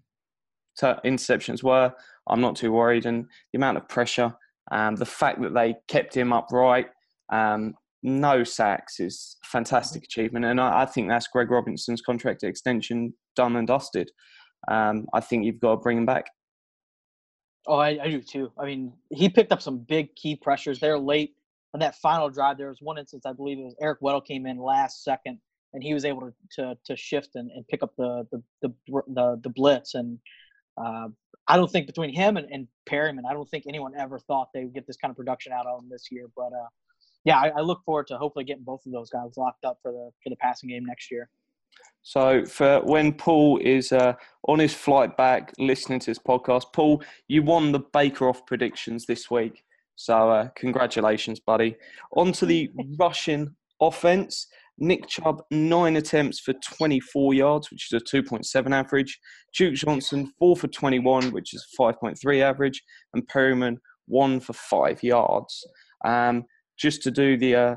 interceptions 0.81 1.63
were, 1.63 1.91
I'm 2.29 2.41
not 2.41 2.55
too 2.55 2.71
worried. 2.71 3.05
And 3.05 3.25
the 3.51 3.57
amount 3.57 3.77
of 3.77 3.87
pressure, 3.87 4.33
um, 4.71 4.95
the 4.95 5.05
fact 5.05 5.41
that 5.41 5.53
they 5.53 5.75
kept 5.87 6.15
him 6.15 6.33
upright, 6.33 6.87
um, 7.31 7.73
no 8.03 8.43
sacks 8.43 8.99
is 8.99 9.37
fantastic 9.43 10.03
achievement. 10.03 10.45
And 10.45 10.61
I, 10.61 10.83
I, 10.83 10.85
think 10.85 11.09
that's 11.09 11.27
Greg 11.27 11.49
Robinson's 11.49 12.01
contract 12.01 12.43
extension 12.43 13.13
done 13.37 13.55
and 13.55 13.67
dusted. 13.67 14.11
Um, 14.67 15.07
I 15.13 15.21
think 15.21 15.45
you've 15.45 15.59
got 15.59 15.71
to 15.71 15.77
bring 15.77 15.97
him 15.97 16.05
back. 16.05 16.25
Oh, 17.65 17.77
I, 17.77 17.97
I, 18.01 18.09
do 18.09 18.21
too. 18.21 18.51
I 18.57 18.65
mean, 18.65 18.93
he 19.09 19.29
picked 19.29 19.51
up 19.51 19.61
some 19.61 19.79
big 19.79 20.15
key 20.15 20.35
pressures 20.35 20.79
there 20.79 20.97
late 20.97 21.37
on 21.73 21.79
that 21.79 21.95
final 21.95 22.29
drive, 22.29 22.57
there 22.57 22.69
was 22.69 22.81
one 22.81 22.97
instance 22.97 23.25
I 23.25 23.33
believe 23.33 23.59
it 23.59 23.63
was 23.63 23.75
Eric 23.81 24.01
Weddle 24.01 24.25
came 24.25 24.45
in 24.45 24.57
last 24.57 25.03
second, 25.03 25.39
and 25.73 25.83
he 25.83 25.93
was 25.93 26.05
able 26.05 26.21
to 26.21 26.33
to, 26.55 26.77
to 26.85 26.95
shift 26.95 27.35
and, 27.35 27.51
and 27.51 27.67
pick 27.67 27.83
up 27.83 27.91
the 27.97 28.25
the 28.31 28.41
the 28.61 28.73
the, 29.07 29.39
the 29.43 29.49
blitz. 29.49 29.93
And 29.93 30.17
uh, 30.77 31.09
I 31.47 31.57
don't 31.57 31.71
think 31.71 31.87
between 31.87 32.13
him 32.13 32.37
and, 32.37 32.47
and 32.51 32.67
Perriman, 32.89 33.23
I 33.29 33.33
don't 33.33 33.49
think 33.49 33.65
anyone 33.67 33.93
ever 33.97 34.19
thought 34.19 34.49
they 34.53 34.63
would 34.63 34.73
get 34.73 34.87
this 34.87 34.97
kind 34.97 35.11
of 35.11 35.17
production 35.17 35.51
out 35.53 35.67
of 35.67 35.83
him 35.83 35.89
this 35.89 36.07
year. 36.09 36.27
But 36.35 36.53
uh, 36.53 36.67
yeah, 37.25 37.39
I, 37.39 37.49
I 37.49 37.61
look 37.61 37.83
forward 37.85 38.07
to 38.07 38.17
hopefully 38.17 38.45
getting 38.45 38.63
both 38.63 38.85
of 38.85 38.91
those 38.91 39.09
guys 39.09 39.37
locked 39.37 39.65
up 39.65 39.77
for 39.81 39.91
the 39.91 40.09
for 40.23 40.29
the 40.29 40.37
passing 40.37 40.69
game 40.69 40.85
next 40.85 41.11
year. 41.11 41.29
So, 42.03 42.45
for 42.45 42.79
when 42.85 43.13
Paul 43.13 43.59
is 43.61 43.91
uh, 43.91 44.13
on 44.47 44.59
his 44.59 44.73
flight 44.73 45.17
back 45.17 45.53
listening 45.59 45.99
to 45.99 46.11
this 46.11 46.19
podcast, 46.19 46.71
Paul, 46.73 47.03
you 47.27 47.43
won 47.43 47.71
the 47.71 47.81
Baker 47.91 48.29
off 48.29 48.45
predictions 48.45 49.05
this 49.05 49.29
week. 49.29 49.63
So 49.97 50.29
uh, 50.29 50.49
congratulations, 50.55 51.39
buddy. 51.39 51.75
On 52.15 52.31
to 52.33 52.45
the 52.45 52.69
rushing 52.99 53.55
offense. 53.81 54.47
Nick 54.77 55.07
Chubb, 55.07 55.41
nine 55.49 55.97
attempts 55.97 56.39
for 56.39 56.53
24 56.53 57.33
yards, 57.33 57.71
which 57.71 57.91
is 57.91 57.99
a 57.99 58.15
2.7 58.15 58.71
average. 58.71 59.19
Duke 59.55 59.73
Johnson, 59.73 60.31
four 60.37 60.55
for 60.55 60.67
21, 60.67 61.31
which 61.31 61.55
is 61.55 61.65
5.3 61.77 62.41
average. 62.41 62.83
And 63.15 63.27
Perriman, 63.27 63.77
one 64.05 64.39
for 64.39 64.53
five 64.53 65.01
yards. 65.01 65.65
Um, 66.05 66.45
just 66.77 67.01
to 67.03 67.11
do 67.11 67.37
the 67.37 67.55
uh, 67.55 67.75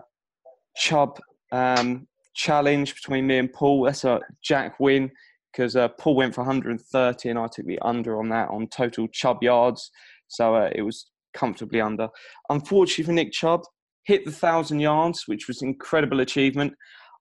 Chubb 0.77 1.19
um, 1.53 2.07
challenge 2.35 2.95
between 2.95 3.27
me 3.27 3.39
and 3.39 3.53
Paul. 3.53 3.85
That's 3.85 4.05
a 4.05 4.21
Jack 4.43 4.79
win 4.81 5.11
because 5.53 5.77
uh, 5.77 5.89
Paul 5.89 6.17
went 6.17 6.35
for 6.35 6.43
130 6.43 7.29
and 7.29 7.39
I 7.39 7.47
took 7.53 7.67
the 7.67 7.79
under 7.81 8.19
on 8.19 8.29
that 8.31 8.49
on 8.49 8.69
total 8.69 9.09
Chubb 9.09 9.43
yards. 9.43 9.91
So 10.29 10.55
uh, 10.55 10.71
it 10.75 10.83
was 10.83 11.11
comfortably 11.35 11.81
under. 11.81 12.09
Unfortunately 12.49 13.05
for 13.05 13.13
Nick 13.13 13.33
Chubb, 13.33 13.63
hit 14.05 14.25
the 14.25 14.33
thousand 14.33 14.81
yards, 14.81 15.25
which 15.27 15.49
was 15.49 15.63
incredible 15.63 16.21
achievement, 16.21 16.75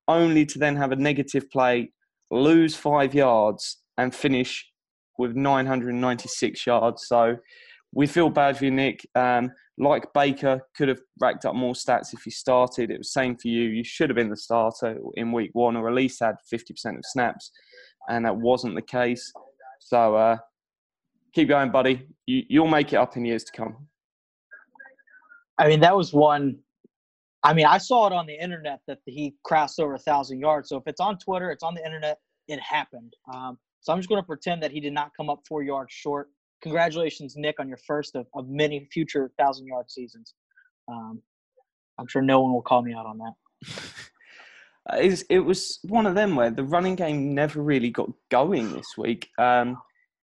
only 0.08 0.46
to 0.46 0.60
then 0.60 0.75
have 0.75 0.92
a 0.92 0.96
negative 0.96 1.50
play, 1.50 1.92
lose 2.32 2.75
five 2.75 3.13
yards, 3.13 3.78
and 3.98 4.13
finish 4.13 4.66
with 5.18 5.36
996 5.36 6.66
yards. 6.66 7.08
So 7.08 7.38
we 7.93 8.08
feel 8.08 8.29
bad 8.29 8.58
for 8.58 8.65
you, 8.65 8.72
Nick. 8.72 9.08
Um, 9.15 9.51
like 9.77 10.12
Baker, 10.13 10.62
could 10.75 10.89
have 10.89 11.00
racked 11.19 11.46
up 11.46 11.55
more 11.55 11.74
stats 11.74 12.13
if 12.13 12.22
he 12.24 12.31
started. 12.31 12.91
It 12.91 13.00
was 13.00 13.13
same 13.13 13.38
for 13.38 13.48
you. 13.48 13.63
You 13.63 13.84
should 13.84 14.10
have 14.10 14.15
been 14.15 14.29
the 14.29 14.38
starter 14.38 14.98
in 15.15 15.31
week 15.31 15.51
one, 15.53 15.75
or 15.75 15.88
at 15.88 15.96
least 15.96 16.19
had 16.19 16.36
50% 16.53 16.98
of 16.98 17.03
snaps, 17.03 17.51
and 18.10 18.25
that 18.25 18.36
wasn't 18.36 18.75
the 18.75 18.81
case. 18.81 19.31
So 19.79 20.15
uh, 20.15 20.38
keep 21.34 21.48
going, 21.48 21.72
buddy. 21.72 22.08
You, 22.25 22.43
you'll 22.50 22.67
make 22.67 22.93
it 22.93 22.98
up 22.98 23.15
in 23.17 23.25
years 23.25 23.43
to 23.46 23.51
come. 23.53 23.88
I 25.58 25.67
mean, 25.67 25.79
that 25.79 25.96
was 25.96 26.13
one. 26.13 26.60
I 27.43 27.53
mean, 27.53 27.65
I 27.65 27.77
saw 27.77 28.05
it 28.08 28.13
on 28.13 28.27
the 28.27 28.34
internet 28.34 28.81
that 28.88 29.00
he 29.05 29.34
crossed 29.46 29.79
over 29.79 29.93
a 29.93 30.00
thousand 30.00 30.39
yards. 30.39 30.69
So 30.69 30.77
if 30.77 30.84
it's 30.88 31.00
on 31.00 31.17
Twitter, 31.17 31.51
it's 31.51 31.63
on 31.63 31.74
the 31.74 31.86
internet. 31.86 32.17
It 32.50 32.60
happened. 32.60 33.13
Um, 33.34 33.58
so 33.79 33.93
I'm 33.93 34.00
just 34.00 34.10
going 34.10 34.22
to 34.22 34.25
pretend 34.25 34.62
that 34.62 34.72
he 34.72 34.81
did 34.81 34.93
not 34.93 35.12
come 35.15 35.29
up 35.29 35.39
four 35.48 35.63
yards 35.63 35.93
short. 35.93 36.29
Congratulations, 36.62 37.36
Nick, 37.38 37.60
on 37.60 37.68
your 37.68 37.80
first 37.88 38.16
of, 38.16 38.28
of 38.34 38.50
many 38.50 38.88
future 38.92 39.32
thousand 39.38 39.68
yard 39.68 39.89
seasons. 39.89 40.34
Um, 40.88 41.22
I'm 41.98 42.08
sure 42.08 42.22
no 42.22 42.42
one 42.42 42.54
will 42.54 42.62
call 42.62 42.82
me 42.82 42.94
out 42.94 43.06
on 43.06 43.20
that. 43.20 43.34
it 45.30 45.39
was 45.39 45.80
one 45.84 46.06
of 46.06 46.16
them 46.16 46.36
where 46.36 46.50
the 46.50 46.63
running 46.63 46.96
game 46.96 47.34
never 47.34 47.62
really 47.62 47.89
got 47.89 48.10
going 48.30 48.74
this 48.74 48.98
week. 48.98 49.30
Um, 49.38 49.78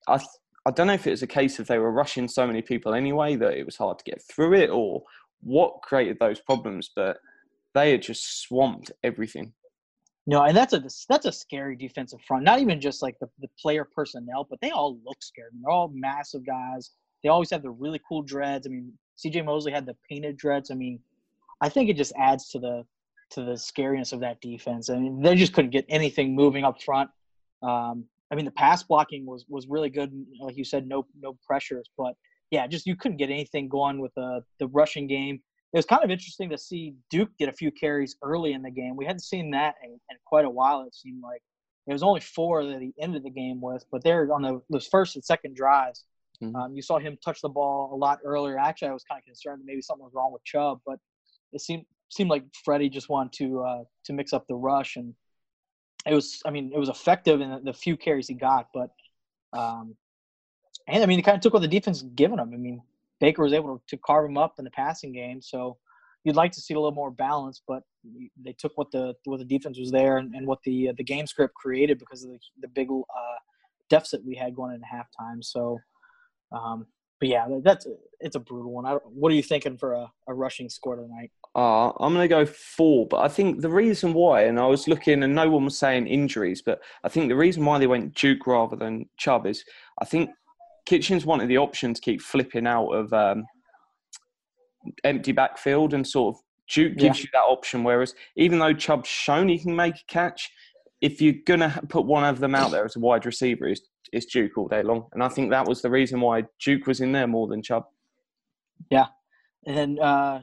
I 0.06 0.20
I 0.66 0.70
don't 0.70 0.86
know 0.86 0.94
if 0.94 1.06
it 1.06 1.12
was 1.12 1.22
a 1.22 1.26
case 1.26 1.58
of 1.58 1.66
they 1.66 1.78
were 1.78 1.90
rushing 1.90 2.28
so 2.28 2.46
many 2.46 2.60
people 2.60 2.92
anyway 2.92 3.36
that 3.36 3.56
it 3.56 3.64
was 3.64 3.76
hard 3.76 3.98
to 3.98 4.04
get 4.04 4.22
through 4.22 4.54
it, 4.54 4.70
or 4.70 5.02
what 5.40 5.80
created 5.82 6.18
those 6.20 6.40
problems. 6.40 6.90
But 6.94 7.18
they 7.74 7.92
had 7.92 8.02
just 8.02 8.42
swamped 8.42 8.90
everything. 9.02 9.52
No, 10.28 10.42
and 10.42 10.54
that's 10.54 10.74
a 10.74 10.84
that's 11.08 11.24
a 11.24 11.32
scary 11.32 11.74
defensive 11.74 12.20
front. 12.20 12.44
Not 12.44 12.60
even 12.60 12.82
just 12.82 13.00
like 13.00 13.18
the, 13.18 13.30
the 13.40 13.48
player 13.58 13.82
personnel, 13.86 14.46
but 14.48 14.60
they 14.60 14.68
all 14.68 14.98
look 15.06 15.16
scary. 15.22 15.48
they're 15.62 15.70
all 15.70 15.90
massive 15.94 16.44
guys. 16.44 16.90
They 17.22 17.30
always 17.30 17.48
have 17.48 17.62
the 17.62 17.70
really 17.70 17.98
cool 18.06 18.20
dreads. 18.20 18.66
I 18.66 18.70
mean, 18.70 18.92
C.J. 19.16 19.40
Mosley 19.40 19.72
had 19.72 19.86
the 19.86 19.96
painted 20.06 20.36
dreads. 20.36 20.70
I 20.70 20.74
mean, 20.74 21.00
I 21.62 21.70
think 21.70 21.88
it 21.88 21.96
just 21.96 22.12
adds 22.18 22.50
to 22.50 22.58
the 22.58 22.84
to 23.30 23.42
the 23.42 23.52
scariness 23.52 24.12
of 24.12 24.20
that 24.20 24.38
defense. 24.42 24.90
I 24.90 24.96
mean, 24.98 25.22
they 25.22 25.34
just 25.34 25.54
couldn't 25.54 25.70
get 25.70 25.86
anything 25.88 26.34
moving 26.34 26.62
up 26.62 26.82
front. 26.82 27.08
Um, 27.62 28.04
I 28.30 28.34
mean, 28.34 28.44
the 28.44 28.50
pass 28.50 28.82
blocking 28.82 29.24
was 29.24 29.46
was 29.48 29.66
really 29.66 29.88
good. 29.88 30.12
Like 30.38 30.58
you 30.58 30.64
said, 30.64 30.86
no 30.86 31.06
no 31.22 31.38
pressures, 31.46 31.88
but 31.96 32.12
yeah, 32.50 32.66
just 32.66 32.86
you 32.86 32.96
couldn't 32.96 33.16
get 33.16 33.30
anything 33.30 33.66
going 33.66 33.98
with 33.98 34.12
the 34.14 34.42
the 34.58 34.66
rushing 34.66 35.06
game 35.06 35.40
it 35.72 35.76
was 35.76 35.84
kind 35.84 36.02
of 36.02 36.10
interesting 36.10 36.48
to 36.50 36.58
see 36.58 36.94
Duke 37.10 37.30
get 37.38 37.48
a 37.48 37.52
few 37.52 37.70
carries 37.70 38.16
early 38.22 38.52
in 38.52 38.62
the 38.62 38.70
game. 38.70 38.96
We 38.96 39.04
hadn't 39.04 39.20
seen 39.20 39.50
that 39.50 39.74
in, 39.84 39.90
in 39.90 40.16
quite 40.24 40.46
a 40.46 40.50
while. 40.50 40.82
It 40.82 40.94
seemed 40.94 41.22
like 41.22 41.42
it 41.86 41.92
was 41.92 42.02
only 42.02 42.20
four 42.20 42.64
that 42.64 42.80
he 42.80 42.94
ended 43.00 43.22
the 43.22 43.30
game 43.30 43.60
with, 43.60 43.84
but 43.90 44.02
there 44.02 44.32
on 44.32 44.42
the, 44.42 44.60
those 44.70 44.86
first 44.86 45.16
and 45.16 45.24
second 45.24 45.56
drives, 45.56 46.04
mm-hmm. 46.42 46.54
um, 46.56 46.74
you 46.74 46.82
saw 46.82 46.98
him 46.98 47.18
touch 47.24 47.40
the 47.42 47.48
ball 47.48 47.90
a 47.92 47.96
lot 47.96 48.18
earlier. 48.24 48.58
Actually, 48.58 48.88
I 48.88 48.92
was 48.92 49.04
kind 49.04 49.18
of 49.18 49.24
concerned 49.24 49.60
that 49.60 49.66
maybe 49.66 49.82
something 49.82 50.04
was 50.04 50.14
wrong 50.14 50.32
with 50.32 50.44
Chubb, 50.44 50.80
but 50.86 50.98
it 51.52 51.60
seemed 51.60 51.84
seemed 52.10 52.30
like 52.30 52.44
Freddie 52.64 52.88
just 52.88 53.10
wanted 53.10 53.32
to 53.34 53.62
uh, 53.62 53.84
to 54.04 54.12
mix 54.12 54.32
up 54.32 54.46
the 54.48 54.54
rush, 54.54 54.96
and 54.96 55.14
it 56.06 56.14
was. 56.14 56.40
I 56.46 56.50
mean, 56.50 56.72
it 56.74 56.78
was 56.78 56.88
effective 56.88 57.40
in 57.40 57.50
the, 57.50 57.60
the 57.60 57.72
few 57.72 57.96
carries 57.96 58.28
he 58.28 58.34
got, 58.34 58.68
but 58.72 58.90
um, 59.52 59.96
and 60.86 61.02
I 61.02 61.06
mean, 61.06 61.18
he 61.18 61.22
kind 61.22 61.36
of 61.36 61.42
took 61.42 61.52
what 61.52 61.62
the 61.62 61.68
defense 61.68 62.02
given 62.02 62.38
him. 62.38 62.50
I 62.52 62.56
mean, 62.56 62.82
Baker 63.20 63.42
was 63.42 63.52
able 63.52 63.82
to 63.86 63.96
carve 63.98 64.28
him 64.28 64.38
up 64.38 64.54
in 64.58 64.64
the 64.64 64.70
passing 64.70 65.12
game. 65.12 65.40
So 65.42 65.76
you'd 66.24 66.36
like 66.36 66.52
to 66.52 66.60
see 66.60 66.74
a 66.74 66.78
little 66.78 66.92
more 66.92 67.10
balance, 67.10 67.62
but 67.66 67.82
they 68.44 68.54
took 68.58 68.72
what 68.76 68.90
the 68.90 69.14
what 69.24 69.38
the 69.38 69.44
defense 69.44 69.78
was 69.78 69.90
there 69.90 70.18
and, 70.18 70.34
and 70.34 70.46
what 70.46 70.62
the 70.64 70.90
uh, 70.90 70.92
the 70.96 71.04
game 71.04 71.26
script 71.26 71.54
created 71.54 71.98
because 71.98 72.24
of 72.24 72.30
the, 72.30 72.38
the 72.60 72.68
big 72.68 72.88
uh, 72.90 73.38
deficit 73.88 74.24
we 74.24 74.34
had 74.34 74.54
going 74.54 74.74
into 74.74 74.86
halftime. 74.86 75.42
So, 75.42 75.78
um, 76.52 76.86
but 77.20 77.28
yeah, 77.28 77.46
that's 77.62 77.86
it's 78.20 78.36
a 78.36 78.40
brutal 78.40 78.72
one. 78.72 78.86
I, 78.86 78.94
what 79.04 79.32
are 79.32 79.34
you 79.34 79.42
thinking 79.42 79.76
for 79.76 79.92
a, 79.94 80.10
a 80.28 80.34
rushing 80.34 80.68
score 80.68 80.96
tonight? 80.96 81.30
Uh, 81.54 81.88
I'm 81.98 82.14
going 82.14 82.28
to 82.28 82.28
go 82.28 82.46
four, 82.46 83.06
but 83.08 83.18
I 83.18 83.28
think 83.28 83.62
the 83.62 83.70
reason 83.70 84.12
why, 84.12 84.42
and 84.42 84.60
I 84.60 84.66
was 84.66 84.86
looking, 84.86 85.22
and 85.22 85.34
no 85.34 85.48
one 85.50 85.64
was 85.64 85.78
saying 85.78 86.06
injuries, 86.06 86.62
but 86.62 86.80
I 87.02 87.08
think 87.08 87.28
the 87.28 87.36
reason 87.36 87.64
why 87.64 87.78
they 87.78 87.86
went 87.86 88.14
Duke 88.14 88.46
rather 88.46 88.76
than 88.76 89.08
Chubb 89.16 89.46
is 89.46 89.64
I 90.00 90.04
think 90.04 90.30
Kitchens 90.88 91.26
wanted 91.26 91.48
the 91.48 91.58
option 91.58 91.92
to 91.92 92.00
keep 92.00 92.22
flipping 92.22 92.66
out 92.66 92.88
of 92.88 93.12
um, 93.12 93.44
empty 95.04 95.32
backfield 95.32 95.92
and 95.92 96.06
sort 96.06 96.34
of 96.34 96.40
Duke 96.70 96.96
gives 96.96 97.18
yeah. 97.18 97.24
you 97.24 97.28
that 97.34 97.40
option. 97.40 97.84
Whereas 97.84 98.14
even 98.36 98.58
though 98.58 98.72
Chubb's 98.72 99.06
shown 99.06 99.50
he 99.50 99.58
can 99.58 99.76
make 99.76 99.96
a 99.96 100.04
catch, 100.08 100.50
if 101.02 101.20
you're 101.20 101.34
gonna 101.44 101.78
put 101.90 102.06
one 102.06 102.24
of 102.24 102.40
them 102.40 102.54
out 102.54 102.70
there 102.70 102.86
as 102.86 102.96
a 102.96 103.00
wide 103.00 103.26
receiver, 103.26 103.68
it's, 103.68 103.82
it's 104.14 104.24
Duke 104.24 104.56
all 104.56 104.66
day 104.66 104.82
long. 104.82 105.08
And 105.12 105.22
I 105.22 105.28
think 105.28 105.50
that 105.50 105.68
was 105.68 105.82
the 105.82 105.90
reason 105.90 106.22
why 106.22 106.44
Duke 106.58 106.86
was 106.86 107.02
in 107.02 107.12
there 107.12 107.26
more 107.26 107.48
than 107.48 107.62
Chubb. 107.62 107.84
Yeah, 108.90 109.08
and 109.66 109.76
then 109.76 109.98
uh, 109.98 110.40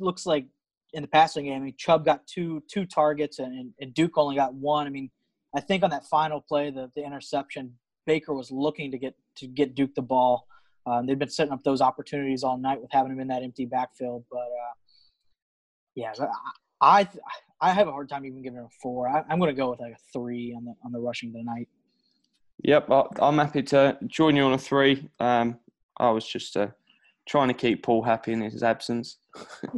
looks 0.00 0.26
like 0.26 0.46
in 0.92 1.02
the 1.02 1.08
passing 1.08 1.44
game, 1.44 1.62
I 1.62 1.64
mean, 1.66 1.74
Chubb 1.78 2.04
got 2.04 2.26
two 2.26 2.64
two 2.68 2.84
targets 2.84 3.38
and, 3.38 3.72
and 3.80 3.94
Duke 3.94 4.18
only 4.18 4.34
got 4.34 4.54
one. 4.54 4.88
I 4.88 4.90
mean, 4.90 5.08
I 5.54 5.60
think 5.60 5.84
on 5.84 5.90
that 5.90 6.06
final 6.06 6.40
play, 6.40 6.70
the 6.70 6.90
the 6.96 7.04
interception, 7.04 7.74
Baker 8.06 8.34
was 8.34 8.50
looking 8.50 8.90
to 8.90 8.98
get 8.98 9.14
to 9.38 9.46
get 9.46 9.74
Duke 9.74 9.94
the 9.94 10.02
ball. 10.02 10.46
Um, 10.86 11.06
they've 11.06 11.18
been 11.18 11.30
setting 11.30 11.52
up 11.52 11.62
those 11.64 11.80
opportunities 11.80 12.42
all 12.42 12.56
night 12.56 12.80
with 12.80 12.90
having 12.92 13.12
him 13.12 13.20
in 13.20 13.28
that 13.28 13.42
empty 13.42 13.66
backfield. 13.66 14.24
But 14.30 14.38
uh, 14.38 14.74
yeah, 15.94 16.12
I, 16.80 17.08
I 17.60 17.72
have 17.72 17.88
a 17.88 17.92
hard 17.92 18.08
time 18.08 18.24
even 18.24 18.42
giving 18.42 18.58
it 18.58 18.64
a 18.64 18.68
four. 18.80 19.08
I, 19.08 19.24
am 19.30 19.38
going 19.38 19.50
to 19.50 19.56
go 19.56 19.70
with 19.70 19.80
like 19.80 19.92
a 19.92 20.12
three 20.12 20.54
on 20.56 20.64
the 20.64 20.74
on 20.84 20.92
the 20.92 21.00
rushing 21.00 21.32
tonight. 21.32 21.68
Yep, 22.64 22.88
I'm 23.20 23.38
happy 23.38 23.62
to 23.64 23.98
join 24.06 24.34
you 24.34 24.42
on 24.44 24.52
a 24.52 24.58
three. 24.58 25.08
Um, 25.20 25.58
I 25.96 26.10
was 26.10 26.26
just 26.26 26.56
uh, 26.56 26.68
trying 27.28 27.48
to 27.48 27.54
keep 27.54 27.84
Paul 27.84 28.02
happy 28.02 28.32
in 28.32 28.40
his 28.40 28.62
absence. 28.62 29.18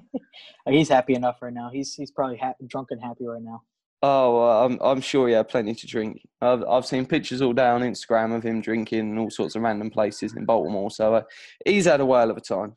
he's 0.69 0.89
happy 0.89 1.15
enough 1.15 1.43
right 1.43 1.53
now. 1.53 1.71
He's 1.73 1.95
he's 1.95 2.11
probably 2.11 2.37
ha- 2.39 2.55
drunk 2.67 2.89
and 2.91 3.03
happy 3.03 3.27
right 3.27 3.43
now. 3.43 3.63
Oh, 4.03 4.43
uh, 4.43 4.65
I'm 4.65 4.79
I'm 4.81 5.01
sure 5.01 5.29
he 5.29 5.35
had 5.35 5.49
plenty 5.49 5.75
to 5.75 5.87
drink. 5.87 6.23
I've 6.41 6.65
I've 6.65 6.87
seen 6.87 7.05
pictures 7.05 7.43
all 7.43 7.53
day 7.53 7.69
on 7.69 7.83
Instagram 7.83 8.35
of 8.35 8.43
him 8.43 8.63
drinking 8.63 9.11
in 9.11 9.19
all 9.19 9.31
sorts 9.31 9.57
of 9.57 9.63
random 9.63 9.91
places 9.91 10.35
in 10.35 10.47
Baltimore. 10.47 10.91
So 10.91 11.15
uh, 11.17 11.23
he's 11.67 11.85
had 11.85 12.01
a 12.01 12.07
whale 12.07 12.31
of 12.31 12.37
a 12.37 12.41
time. 12.41 12.77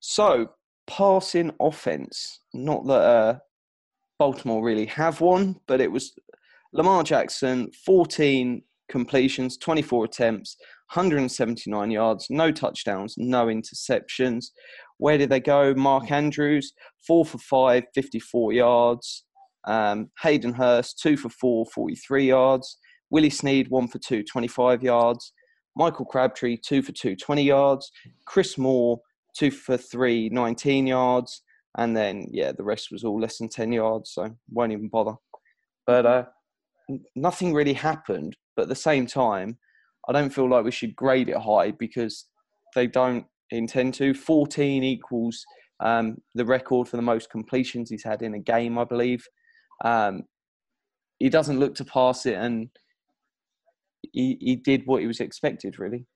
So 0.00 0.50
passing 0.86 1.52
offense, 1.60 2.40
not 2.52 2.86
that 2.86 2.92
uh, 2.92 3.38
Baltimore 4.18 4.62
really 4.62 4.86
have 4.86 5.20
one, 5.20 5.56
but 5.66 5.80
it 5.80 5.90
was 5.90 6.12
Lamar 6.72 7.02
Jackson, 7.02 7.70
14 7.86 8.62
completions, 8.88 9.56
24 9.56 10.04
attempts, 10.04 10.56
179 10.92 11.90
yards, 11.90 12.26
no 12.28 12.50
touchdowns, 12.50 13.14
no 13.16 13.46
interceptions. 13.46 14.50
Where 15.02 15.18
did 15.18 15.30
they 15.30 15.40
go? 15.40 15.74
Mark 15.74 16.12
Andrews, 16.12 16.74
four 17.04 17.24
for 17.24 17.38
five, 17.38 17.82
54 17.92 18.52
yards. 18.52 19.24
Um, 19.66 20.12
Hayden 20.22 20.52
Hurst, 20.52 21.00
two 21.02 21.16
for 21.16 21.28
four, 21.28 21.66
43 21.74 22.28
yards. 22.28 22.78
Willie 23.10 23.28
Snead, 23.28 23.66
one 23.68 23.88
for 23.88 23.98
two, 23.98 24.22
25 24.22 24.80
yards. 24.80 25.32
Michael 25.74 26.04
Crabtree, 26.04 26.56
two 26.56 26.82
for 26.82 26.92
two, 26.92 27.16
20 27.16 27.42
yards. 27.42 27.90
Chris 28.26 28.56
Moore, 28.56 29.00
two 29.36 29.50
for 29.50 29.76
three, 29.76 30.28
19 30.28 30.86
yards. 30.86 31.42
And 31.78 31.96
then, 31.96 32.28
yeah, 32.30 32.52
the 32.52 32.62
rest 32.62 32.92
was 32.92 33.02
all 33.02 33.18
less 33.18 33.38
than 33.38 33.48
10 33.48 33.72
yards, 33.72 34.12
so 34.12 34.30
won't 34.52 34.70
even 34.70 34.86
bother. 34.86 35.16
But 35.84 36.06
uh, 36.06 36.24
nothing 37.16 37.52
really 37.52 37.74
happened. 37.74 38.36
But 38.54 38.62
at 38.62 38.68
the 38.68 38.76
same 38.76 39.08
time, 39.08 39.58
I 40.08 40.12
don't 40.12 40.30
feel 40.32 40.48
like 40.48 40.64
we 40.64 40.70
should 40.70 40.94
grade 40.94 41.28
it 41.28 41.38
high 41.38 41.72
because 41.72 42.28
they 42.76 42.86
don't 42.86 43.26
intend 43.52 43.94
to. 43.94 44.14
14 44.14 44.82
equals 44.82 45.44
um, 45.80 46.16
the 46.34 46.44
record 46.44 46.88
for 46.88 46.96
the 46.96 47.02
most 47.02 47.30
completions 47.30 47.90
he's 47.90 48.04
had 48.04 48.22
in 48.22 48.34
a 48.34 48.38
game, 48.38 48.78
I 48.78 48.84
believe. 48.84 49.26
Um, 49.84 50.22
he 51.18 51.28
doesn't 51.28 51.60
look 51.60 51.74
to 51.76 51.84
pass 51.84 52.26
it, 52.26 52.34
and 52.34 52.68
he, 54.12 54.36
he 54.40 54.56
did 54.56 54.86
what 54.86 55.00
he 55.00 55.06
was 55.06 55.20
expected, 55.20 55.78
really. 55.78 56.06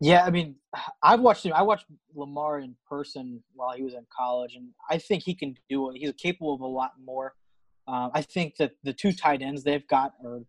Yeah, 0.00 0.24
I 0.24 0.30
mean, 0.30 0.56
I've 1.02 1.20
watched 1.20 1.46
him. 1.46 1.52
I 1.54 1.62
watched 1.62 1.86
Lamar 2.14 2.60
in 2.60 2.76
person 2.88 3.42
while 3.54 3.76
he 3.76 3.82
was 3.82 3.94
in 3.94 4.06
college, 4.16 4.54
and 4.54 4.68
I 4.90 4.98
think 4.98 5.22
he 5.22 5.34
can 5.34 5.54
do 5.68 5.90
it. 5.90 5.98
He's 5.98 6.12
capable 6.12 6.54
of 6.54 6.60
a 6.60 6.66
lot 6.66 6.92
more. 7.04 7.34
Um, 7.86 8.10
I 8.14 8.22
think 8.22 8.56
that 8.58 8.72
the 8.82 8.92
two 8.92 9.12
tight 9.12 9.42
ends 9.42 9.62
they've 9.62 9.86
got 9.88 10.12
are 10.24 10.40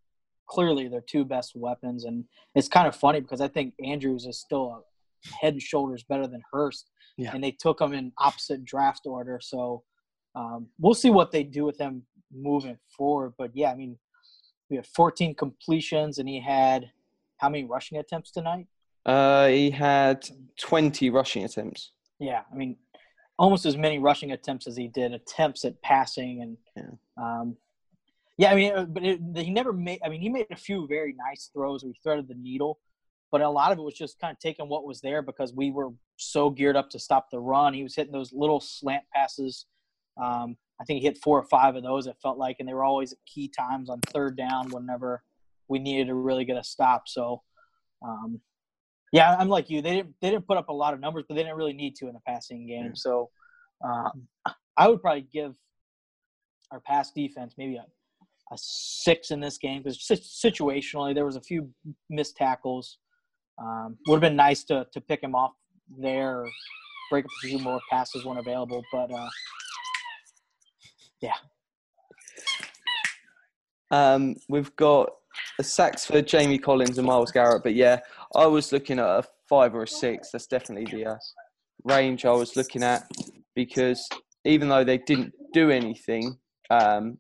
clearly 0.47 0.87
their 0.87 1.01
two 1.01 1.25
best 1.25 1.53
weapons, 1.55 2.05
and 2.05 2.25
it's 2.53 2.67
kind 2.67 2.87
of 2.87 2.95
funny 2.95 3.19
because 3.19 3.41
I 3.41 3.47
think 3.47 3.73
Andrews 3.83 4.25
is 4.25 4.39
still 4.39 4.85
head 5.41 5.53
and 5.53 5.61
shoulders 5.61 6.03
better 6.03 6.27
than 6.27 6.41
Hurst. 6.51 6.91
yeah. 7.17 7.31
and 7.33 7.43
they 7.43 7.51
took 7.51 7.79
them 7.79 7.93
in 7.93 8.11
opposite 8.17 8.65
draft 8.65 9.01
order. 9.05 9.39
So 9.41 9.83
um, 10.35 10.67
we'll 10.79 10.93
see 10.93 11.09
what 11.09 11.31
they 11.31 11.43
do 11.43 11.63
with 11.63 11.77
them 11.77 12.03
moving 12.33 12.77
forward. 12.95 13.33
But 13.37 13.51
yeah, 13.53 13.71
I 13.71 13.75
mean, 13.75 13.97
we 14.69 14.75
had 14.75 14.87
14 14.87 15.35
completions, 15.35 16.17
and 16.17 16.27
he 16.27 16.41
had 16.41 16.89
how 17.37 17.49
many 17.49 17.63
rushing 17.65 17.97
attempts 17.97 18.31
tonight? 18.31 18.67
Uh, 19.05 19.47
he 19.47 19.69
had 19.69 20.27
20 20.59 21.09
rushing 21.09 21.43
attempts. 21.43 21.91
Yeah, 22.19 22.41
I 22.51 22.55
mean, 22.55 22.77
almost 23.37 23.65
as 23.65 23.77
many 23.77 23.99
rushing 23.99 24.31
attempts 24.31 24.67
as 24.67 24.75
he 24.75 24.87
did 24.87 25.13
attempts 25.13 25.65
at 25.65 25.81
passing, 25.81 26.41
and 26.41 26.57
yeah, 26.75 27.23
um, 27.23 27.57
yeah 28.37 28.51
I 28.51 28.55
mean, 28.55 28.73
uh, 28.73 28.85
but 28.85 29.03
it, 29.03 29.19
he 29.35 29.51
never 29.51 29.73
made. 29.73 29.99
I 30.03 30.09
mean, 30.09 30.21
he 30.21 30.29
made 30.29 30.47
a 30.49 30.55
few 30.55 30.87
very 30.87 31.13
nice 31.13 31.49
throws 31.53 31.83
where 31.83 31.91
he 31.93 31.99
threaded 32.01 32.27
the 32.27 32.35
needle, 32.35 32.79
but 33.31 33.41
a 33.41 33.49
lot 33.49 33.71
of 33.71 33.77
it 33.77 33.81
was 33.81 33.95
just 33.95 34.19
kind 34.19 34.31
of 34.31 34.39
taking 34.39 34.69
what 34.69 34.85
was 34.85 35.01
there 35.01 35.21
because 35.21 35.53
we 35.53 35.71
were 35.71 35.89
so 36.17 36.49
geared 36.49 36.75
up 36.75 36.89
to 36.91 36.99
stop 36.99 37.29
the 37.31 37.39
run. 37.39 37.73
He 37.73 37.83
was 37.83 37.95
hitting 37.95 38.13
those 38.13 38.31
little 38.33 38.59
slant 38.59 39.03
passes. 39.13 39.65
Um, 40.21 40.57
I 40.79 40.85
think 40.85 40.99
he 40.99 41.05
hit 41.05 41.17
four 41.23 41.39
or 41.39 41.45
five 41.45 41.75
of 41.75 41.83
those. 41.83 42.07
It 42.07 42.17
felt 42.21 42.37
like, 42.37 42.57
and 42.59 42.67
they 42.67 42.73
were 42.73 42.83
always 42.83 43.13
at 43.13 43.19
key 43.25 43.49
times 43.49 43.89
on 43.89 43.99
third 44.07 44.37
down 44.37 44.69
whenever 44.69 45.23
we 45.67 45.79
needed 45.79 46.07
to 46.07 46.15
really 46.15 46.45
get 46.45 46.57
a 46.57 46.63
stop. 46.63 47.07
So, 47.07 47.41
um, 48.05 48.39
yeah, 49.11 49.35
I'm 49.37 49.49
like 49.49 49.69
you. 49.69 49.81
They 49.81 49.95
didn't 49.95 50.15
they 50.21 50.29
didn't 50.29 50.47
put 50.47 50.57
up 50.57 50.69
a 50.69 50.73
lot 50.73 50.93
of 50.93 50.99
numbers, 50.99 51.23
but 51.27 51.35
they 51.35 51.43
didn't 51.43 51.57
really 51.57 51.73
need 51.73 51.95
to 51.97 52.07
in 52.07 52.13
the 52.13 52.19
passing 52.27 52.67
game. 52.67 52.95
So, 52.95 53.29
um, 53.83 54.27
I 54.77 54.87
would 54.87 55.01
probably 55.01 55.27
give 55.31 55.55
our 56.71 56.79
pass 56.81 57.11
defense 57.11 57.55
maybe 57.57 57.77
a, 57.77 57.85
a 58.51 58.57
six 58.57 59.31
in 59.31 59.39
this 59.39 59.57
game 59.57 59.81
because 59.81 59.99
situationally 59.99 61.15
there 61.15 61.25
was 61.25 61.35
a 61.35 61.41
few 61.41 61.69
missed 62.09 62.35
tackles. 62.35 62.97
Um, 63.57 63.97
would 64.07 64.15
have 64.15 64.21
been 64.21 64.35
nice 64.35 64.63
to 64.65 64.85
to 64.91 65.01
pick 65.01 65.21
him 65.21 65.35
off 65.35 65.53
there, 65.97 66.45
break 67.09 67.25
up 67.25 67.31
a 67.43 67.47
few 67.47 67.59
more 67.59 67.79
passes 67.89 68.25
when 68.25 68.37
available, 68.37 68.83
but 68.91 69.11
uh, 69.11 69.29
yeah. 71.21 71.35
Um, 73.91 74.35
we've 74.49 74.75
got 74.75 75.09
a 75.59 75.63
sacks 75.63 76.05
for 76.05 76.21
Jamie 76.21 76.57
Collins 76.57 76.97
and 76.97 77.07
Myles 77.07 77.31
Garrett, 77.31 77.63
but 77.63 77.75
yeah, 77.75 77.99
I 78.35 78.45
was 78.45 78.71
looking 78.71 78.99
at 78.99 79.05
a 79.05 79.23
five 79.47 79.75
or 79.75 79.83
a 79.83 79.87
six. 79.87 80.31
That's 80.31 80.47
definitely 80.47 80.91
the 80.91 81.11
uh, 81.11 81.17
range 81.83 82.25
I 82.25 82.31
was 82.31 82.55
looking 82.55 82.83
at 82.83 83.03
because 83.55 84.07
even 84.43 84.67
though 84.69 84.83
they 84.83 84.97
didn't 84.97 85.33
do 85.53 85.69
anything, 85.69 86.37
um, 86.69 87.17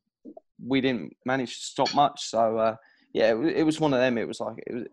we 0.63 0.81
didn't 0.81 1.15
manage 1.25 1.59
to 1.59 1.65
stop 1.65 1.93
much. 1.93 2.29
So 2.29 2.57
uh, 2.57 2.75
yeah, 3.13 3.33
it, 3.33 3.57
it, 3.57 3.63
was 3.63 3.79
one 3.79 3.93
of 3.93 3.99
them. 3.99 4.17
It 4.17 4.27
was 4.27 4.39
like 4.39 4.57
it 4.67 4.73
was 4.73 4.83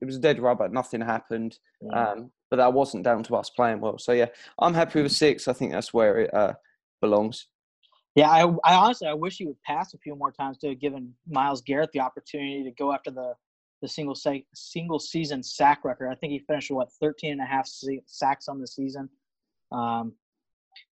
it, 0.00 0.04
was 0.04 0.16
a 0.16 0.20
dead 0.20 0.40
rubber. 0.40 0.68
Nothing 0.68 1.00
happened, 1.00 1.58
um, 1.92 2.30
but 2.50 2.56
that 2.56 2.72
wasn't 2.72 3.04
down 3.04 3.22
to 3.24 3.36
us 3.36 3.50
playing 3.50 3.80
well. 3.80 3.98
So 3.98 4.12
yeah, 4.12 4.26
I'm 4.58 4.74
happy 4.74 5.02
with 5.02 5.12
a 5.12 5.14
six. 5.14 5.48
I 5.48 5.52
think 5.52 5.72
that's 5.72 5.94
where 5.94 6.20
it 6.20 6.34
uh, 6.34 6.54
belongs. 7.00 7.46
Yeah, 8.14 8.30
I, 8.30 8.42
I 8.64 8.74
honestly 8.76 9.08
I 9.08 9.14
wish 9.14 9.38
he 9.38 9.46
would 9.46 9.60
pass 9.62 9.92
a 9.92 9.98
few 9.98 10.14
more 10.14 10.30
times 10.30 10.58
to 10.58 10.68
have 10.68 10.80
given 10.80 11.14
Myles 11.28 11.62
Garrett 11.62 11.90
the 11.92 12.00
opportunity 12.00 12.62
to 12.64 12.70
go 12.70 12.92
after 12.92 13.10
the 13.10 13.34
the 13.82 13.88
single 13.88 14.14
say, 14.14 14.46
single 14.54 14.98
season 14.98 15.42
sack 15.42 15.84
record. 15.84 16.08
I 16.10 16.14
think 16.14 16.32
he 16.32 16.38
finished 16.38 16.70
with, 16.70 16.76
what 16.76 16.92
13 17.00 17.32
and 17.32 17.40
a 17.40 17.44
half 17.44 17.68
sacks 18.06 18.48
on 18.48 18.58
the 18.58 18.66
season. 18.66 19.08
Um, 19.72 20.14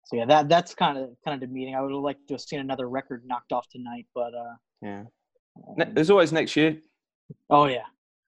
so 0.06 0.18
yeah, 0.18 0.25
that 0.25 0.50
that's 0.50 0.75
kind 0.75 0.98
of 0.98 1.10
kind 1.25 1.42
of 1.42 1.48
demeaning. 1.48 1.75
I 1.75 1.82
would 1.82 1.92
have 1.92 2.02
liked 2.02 2.28
to 2.28 2.36
have 2.36 2.42
seen 2.42 2.60
another 2.60 2.88
record 2.88 3.24
knocked 3.25 3.52
off 3.52 3.68
tonight, 3.70 4.06
but 4.14 4.34
uh, 4.36 4.54
yeah, 4.84 5.04
um, 5.68 5.94
there's 5.94 6.12
always 6.12 6.32
next 6.32 6.56
year. 6.56 6.78
Oh 7.50 7.66
yeah, 7.66 7.86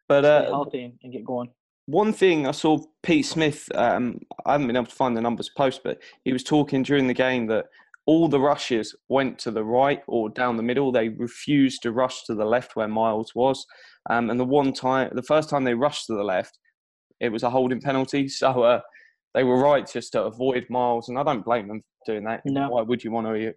but 0.07 0.25
uh, 0.25 0.45
healthy 0.45 0.93
and 1.03 1.13
get 1.13 1.23
going. 1.23 1.49
One 1.85 2.11
thing 2.11 2.47
I 2.47 2.51
saw 2.51 2.79
Pete 3.01 3.25
Smith. 3.25 3.69
Um, 3.73 4.19
I 4.45 4.53
haven't 4.53 4.67
been 4.67 4.75
able 4.75 4.87
to 4.87 4.95
find 4.95 5.15
the 5.15 5.21
numbers 5.21 5.49
post, 5.49 5.81
but 5.83 5.99
he 6.25 6.33
was 6.33 6.43
talking 6.43 6.83
during 6.83 7.07
the 7.07 7.13
game 7.13 7.47
that 7.47 7.65
all 8.05 8.27
the 8.27 8.39
rushes 8.39 8.95
went 9.09 9.39
to 9.39 9.51
the 9.51 9.63
right 9.63 10.01
or 10.07 10.29
down 10.29 10.57
the 10.57 10.63
middle. 10.63 10.91
They 10.91 11.09
refused 11.09 11.81
to 11.83 11.91
rush 11.91 12.23
to 12.23 12.35
the 12.35 12.45
left 12.45 12.75
where 12.75 12.87
Myles 12.87 13.35
was. 13.35 13.65
Um, 14.09 14.29
and 14.29 14.39
the 14.39 14.45
one 14.45 14.73
time, 14.73 15.11
the 15.13 15.23
first 15.23 15.49
time 15.49 15.63
they 15.63 15.73
rushed 15.73 16.07
to 16.07 16.13
the 16.13 16.23
left, 16.23 16.57
it 17.19 17.29
was 17.29 17.43
a 17.43 17.49
holding 17.49 17.81
penalty. 17.81 18.27
So 18.37 18.63
uh, 18.63 18.81
they 19.33 19.43
were 19.43 19.57
right 19.57 19.89
just 19.89 20.13
to 20.13 20.23
avoid 20.23 20.65
Myles, 20.69 21.09
and 21.09 21.17
I 21.19 21.23
don't 21.23 21.45
blame 21.45 21.67
them 21.67 21.81
for 22.05 22.13
doing 22.13 22.25
that. 22.25 22.41
No. 22.45 22.69
Why 22.69 22.81
would 22.81 23.03
you 23.03 23.11
want 23.11 23.27
to? 23.27 23.53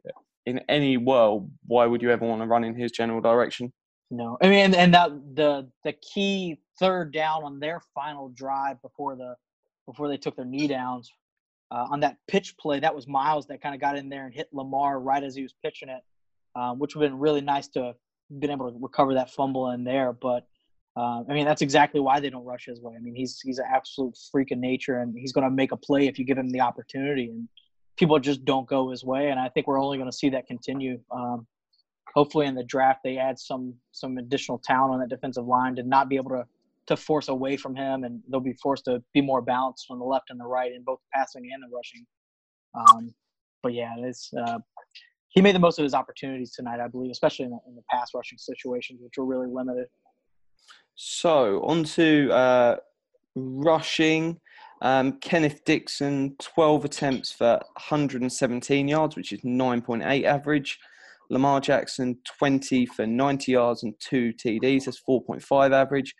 In 0.46 0.61
any 0.68 0.96
world, 0.96 1.51
why 1.66 1.87
would 1.87 2.03
you 2.03 2.11
ever 2.11 2.27
want 2.27 2.42
to 2.42 2.46
run 2.46 2.64
in 2.64 2.74
his 2.74 2.92
general 2.92 3.20
direction? 3.20 3.72
No, 4.11 4.37
I 4.42 4.49
mean, 4.49 4.75
and 4.75 4.92
that 4.94 5.11
the 5.35 5.70
the 5.85 5.92
key 5.92 6.59
third 6.81 7.12
down 7.12 7.44
on 7.44 7.61
their 7.61 7.81
final 7.94 8.29
drive 8.31 8.83
before 8.83 9.14
the 9.14 9.37
before 9.87 10.09
they 10.09 10.16
took 10.16 10.35
their 10.35 10.44
knee 10.44 10.66
downs 10.66 11.12
uh, 11.70 11.87
on 11.90 12.01
that 12.01 12.16
pitch 12.27 12.57
play, 12.59 12.81
that 12.81 12.94
was 12.94 13.07
Myles 13.07 13.46
that 13.46 13.62
kind 13.62 13.75
of 13.75 13.81
got 13.81 13.96
in 13.96 14.09
there 14.09 14.27
and 14.27 14.35
hit 14.35 14.49
Lamar 14.53 14.99
right 14.99 15.23
as 15.23 15.37
he 15.37 15.42
was 15.42 15.55
pitching 15.62 15.88
it, 15.88 16.03
um, 16.57 16.79
which 16.81 16.96
would 16.96 17.05
have 17.05 17.12
been 17.12 17.20
really 17.20 17.40
nice 17.40 17.68
to 17.68 17.85
have 17.85 17.94
been 18.40 18.51
able 18.51 18.70
to 18.70 18.79
recover 18.81 19.14
that 19.14 19.31
fumble 19.31 19.70
in 19.70 19.85
there. 19.85 20.12
But 20.12 20.46
uh, 20.96 21.23
I 21.29 21.33
mean, 21.33 21.44
that's 21.44 21.62
exactly 21.62 22.01
why 22.01 22.18
they 22.18 22.31
don't 22.31 22.44
rush 22.44 22.66
his 22.66 22.81
way. 22.81 22.94
I 22.96 22.99
mean, 22.99 23.14
he's 23.14 23.40
he's 23.40 23.59
an 23.59 23.66
absolute 23.73 24.16
freak 24.33 24.51
of 24.51 24.59
nature, 24.59 24.99
and 24.99 25.14
he's 25.16 25.33
going 25.33 25.44
to 25.44 25.51
make 25.51 25.70
a 25.70 25.77
play 25.77 26.09
if 26.09 26.18
you 26.18 26.25
give 26.25 26.37
him 26.38 26.51
the 26.51 26.61
opportunity. 26.61 27.27
And 27.27 27.49
people 27.96 28.18
just 28.18 28.44
don't 28.44 28.68
go 28.68 28.90
his 28.90 29.05
way, 29.05 29.31
and 29.31 29.38
I 29.38 29.49
think 29.51 29.68
we're 29.68 29.81
only 29.81 29.99
going 29.99 30.11
to 30.11 30.16
see 30.16 30.31
that 30.31 30.49
continue. 30.49 30.99
Um, 31.12 31.46
hopefully, 32.14 32.46
in 32.46 32.55
the 32.55 32.64
draft, 32.64 33.01
they 33.05 33.16
add 33.16 33.38
some 33.38 33.75
some 33.92 34.18
additional 34.18 34.59
talent 34.59 34.94
on 34.94 35.01
that 35.01 35.09
defensive 35.09 35.46
line 35.46 35.77
to 35.77 35.83
not 35.83 36.09
be 36.09 36.16
able 36.16 36.31
to 36.31 36.44
to 36.87 36.96
force 36.96 37.29
away 37.29 37.57
from 37.57 37.75
him, 37.77 38.05
and 38.05 38.20
they'll 38.29 38.40
be 38.40 38.55
forced 38.55 38.85
to 38.87 39.03
be 39.14 39.20
more 39.20 39.42
balanced 39.42 39.87
on 39.90 39.99
the 39.99 40.05
left 40.05 40.31
and 40.31 40.40
the 40.40 40.46
right 40.46 40.73
in 40.73 40.83
both 40.83 40.99
passing 41.14 41.49
and 41.53 41.62
the 41.62 41.75
rushing. 41.75 42.07
Um, 42.75 43.14
but 43.62 43.75
yeah, 43.75 43.94
it's 43.99 44.33
uh, 44.35 44.59
he 45.29 45.40
made 45.40 45.55
the 45.55 45.61
most 45.61 45.79
of 45.79 45.85
his 45.85 45.94
opportunities 45.94 46.53
tonight, 46.53 46.81
I 46.81 46.88
believe, 46.88 47.11
especially 47.12 47.46
in 47.46 47.53
the, 47.53 47.59
in 47.68 47.77
the 47.77 47.83
pass 47.90 48.11
rushing 48.14 48.38
situations, 48.38 49.01
which 49.03 49.12
were 49.16 49.25
really 49.25 49.46
limited. 49.46 49.87
So 50.96 51.62
on 51.62 51.85
to 51.85 52.31
uh, 52.33 52.77
rushing. 53.35 54.40
Um, 54.83 55.18
Kenneth 55.20 55.62
Dixon, 55.64 56.37
12 56.38 56.87
attempts 56.87 57.33
for 57.33 57.61
117 57.75 58.88
yards, 58.88 59.14
which 59.14 59.33
is 59.33 59.40
9.8 59.42 60.25
average. 60.25 60.79
Lamar 61.31 61.61
Jackson, 61.61 62.19
20 62.38 62.87
for 62.87 63.07
90 63.07 63.53
yards 63.53 63.83
and 63.83 63.95
two 64.01 64.33
TDs. 64.33 64.85
That's 64.85 65.01
4.5 65.09 65.73
average. 65.73 66.14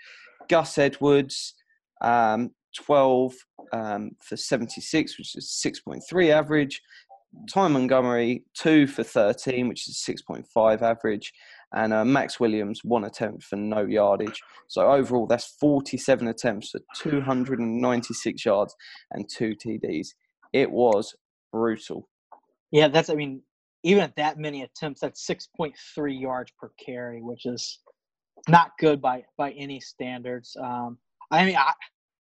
Gus 0.49 0.79
Edwards, 0.79 1.55
um, 2.01 2.51
12 2.77 3.35
um, 3.73 4.11
for 4.23 4.37
76, 4.37 5.19
which 5.19 5.37
is 5.37 5.63
6.3 5.65 6.31
average. 6.31 6.81
Ty 7.49 7.69
Montgomery, 7.69 8.45
2 8.55 8.87
for 8.87 9.05
13, 9.05 9.69
which 9.69 9.89
is 9.89 10.05
6.5 10.09 10.83
average. 10.83 11.33
And 11.73 11.93
uh, 11.93 12.05
Maxx 12.05 12.41
Williams, 12.41 12.81
one 12.83 13.05
attempt 13.05 13.45
for 13.45 13.57
no 13.57 13.83
yardage. 13.85 14.41
So 14.67 14.91
overall, 14.91 15.27
that's 15.27 15.55
47 15.61 16.27
attempts 16.29 16.71
for 16.71 16.81
296 16.97 18.45
yards 18.45 18.75
and 19.13 19.29
two 19.29 19.55
TDs. 19.55 20.09
It 20.53 20.71
was 20.71 21.15
brutal. 21.53 22.09
Yeah, 22.73 22.89
that's, 22.89 23.11
I 23.11 23.15
mean, 23.15 23.43
even 23.83 24.03
at 24.03 24.17
that 24.17 24.39
many 24.39 24.63
attempts, 24.63 25.01
that's 25.01 25.27
6.3 25.27 26.21
yards 26.21 26.53
per 26.61 26.71
carry, 26.85 27.23
which 27.23 27.47
is 27.47 27.81
not 28.49 28.73
good 28.79 29.01
by 29.01 29.25
by 29.37 29.53
any 29.53 29.81
standards. 29.81 30.57
Um, 30.61 30.99
I 31.31 31.45
mean, 31.45 31.57
I, 31.57 31.73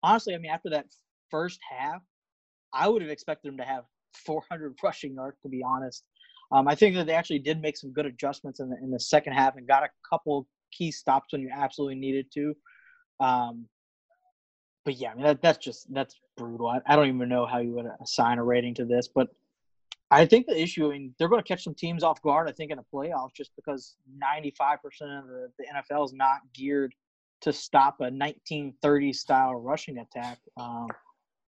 honestly, 0.01 0.33
I 0.33 0.37
mean, 0.37 0.51
after 0.51 0.69
that 0.71 0.87
first 1.29 1.59
half, 1.69 2.01
I 2.73 2.87
would 2.87 3.01
have 3.01 3.11
expected 3.11 3.49
them 3.49 3.57
to 3.57 3.65
have 3.65 3.83
400 4.25 4.75
rushing 4.83 5.15
yards. 5.15 5.37
To 5.43 5.49
be 5.49 5.63
honest, 5.65 6.03
um, 6.51 6.67
I 6.67 6.75
think 6.75 6.95
that 6.95 7.05
they 7.05 7.13
actually 7.13 7.39
did 7.39 7.61
make 7.61 7.77
some 7.77 7.91
good 7.91 8.05
adjustments 8.05 8.59
in 8.59 8.69
the 8.69 8.77
in 8.77 8.91
the 8.91 8.99
second 8.99 9.33
half 9.33 9.55
and 9.55 9.67
got 9.67 9.83
a 9.83 9.89
couple 10.09 10.47
key 10.71 10.91
stops 10.91 11.33
when 11.33 11.41
you 11.41 11.49
absolutely 11.53 11.95
needed 11.95 12.31
to. 12.33 12.55
Um, 13.19 13.67
but 14.85 14.95
yeah, 14.95 15.11
I 15.11 15.15
mean 15.15 15.23
that, 15.23 15.41
that's 15.41 15.63
just 15.63 15.91
that's 15.93 16.15
brutal. 16.35 16.67
I, 16.67 16.79
I 16.87 16.95
don't 16.95 17.07
even 17.07 17.29
know 17.29 17.45
how 17.45 17.59
you 17.59 17.73
would 17.73 17.85
assign 18.01 18.37
a 18.37 18.43
rating 18.43 18.73
to 18.75 18.85
this, 18.85 19.07
but 19.07 19.29
I 20.13 20.25
think 20.25 20.45
the 20.45 20.59
issue, 20.59 20.87
I 20.87 20.91
mean, 20.91 21.15
they're 21.17 21.27
going 21.27 21.41
to 21.41 21.47
catch 21.47 21.63
some 21.63 21.73
teams 21.73 22.03
off 22.03 22.21
guard, 22.21 22.47
I 22.47 22.51
think, 22.51 22.71
in 22.71 22.77
the 22.77 22.83
playoffs 22.93 23.33
just 23.35 23.51
because 23.55 23.95
95% 24.23 24.75
of 25.19 25.27
the, 25.27 25.51
the 25.57 25.65
NFL 25.75 26.05
is 26.05 26.13
not 26.13 26.41
geared 26.53 26.93
to 27.41 27.51
stop 27.51 27.97
a 27.99 28.05
1930s 28.05 29.15
style 29.15 29.55
rushing 29.55 29.97
attack. 29.97 30.37
Um, 30.55 30.87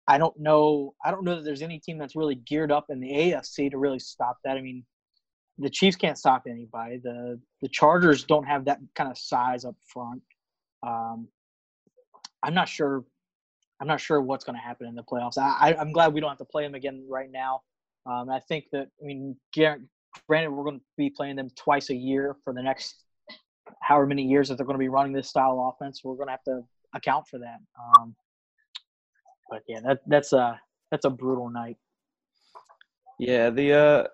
I 0.09 0.19
don't 0.19 0.39
know. 0.39 0.95
I 1.05 1.11
don't 1.11 1.25
know 1.25 1.37
that 1.37 1.45
there's 1.45 1.63
any 1.63 1.79
team 1.79 1.99
that's 1.99 2.17
really 2.17 2.35
geared 2.35 2.73
up 2.73 2.87
in 2.89 3.01
the 3.01 3.11
AFC 3.11 3.71
to 3.71 3.79
really 3.79 3.99
stop 3.99 4.39
that. 4.45 4.57
I 4.57 4.63
mean, 4.63 4.85
the 5.59 5.71
Chiefs 5.71 5.97
can't 5.97 6.19
stop 6.19 6.45
anybody. 6.49 6.99
The 6.99 7.41
the 7.63 7.69
Chargers 7.69 8.25
don't 8.25 8.45
have 8.45 8.65
that 8.65 8.81
kind 8.95 9.11
of 9.11 9.17
size 9.17 9.65
up 9.65 9.77
front. 9.87 10.23
Um, 10.83 11.29
I'm 12.43 12.55
not 12.55 12.69
sure. 12.69 13.05
I'm 13.81 13.87
not 13.87 14.01
sure 14.01 14.21
what's 14.21 14.45
going 14.45 14.57
to 14.57 14.63
happen 14.63 14.87
in 14.87 14.95
the 14.95 15.03
playoffs. 15.03 15.39
I, 15.39 15.71
I, 15.71 15.81
I'm 15.81 15.93
glad 15.93 16.13
we 16.13 16.21
don't 16.21 16.31
have 16.31 16.39
to 16.39 16.45
play 16.45 16.65
them 16.65 16.75
again 16.75 17.07
right 17.09 17.31
now. 17.31 17.63
Um, 18.07 18.29
I 18.31 18.41
think 18.41 18.67
that 18.73 18.89
I 19.03 19.05
mean, 19.05 19.37
granted, 19.55 20.51
we're 20.51 20.65
going 20.65 20.79
to 20.79 20.85
be 20.97 21.11
playing 21.11 21.37
them 21.37 21.51
twice 21.57 21.91
a 21.91 21.95
year 21.95 22.37
for 22.45 22.53
the 22.53 22.63
next 22.63 23.05
however 23.81 24.07
many 24.07 24.23
years 24.23 24.49
that 24.49 24.57
they're 24.57 24.67
going 24.67 24.79
to 24.79 24.83
be 24.83 24.89
running 24.89 25.13
this 25.13 25.29
style 25.29 25.59
of 25.59 25.75
offense. 25.75 26.03
We're 26.05 26.17
going 26.17 26.29
to 26.29 26.33
have 26.33 26.45
to 26.45 26.61
account 26.95 27.27
for 27.29 27.39
that. 27.39 27.59
Um, 27.99 28.15
but 29.51 29.63
yeah, 29.69 29.81
that 29.85 30.01
that's 30.07 30.33
a 30.33 30.61
that's 30.91 31.05
a 31.05 31.11
brutal 31.11 31.51
night. 31.51 31.77
Yeah, 33.19 33.51
the 33.51 33.73
uh, 33.73 34.05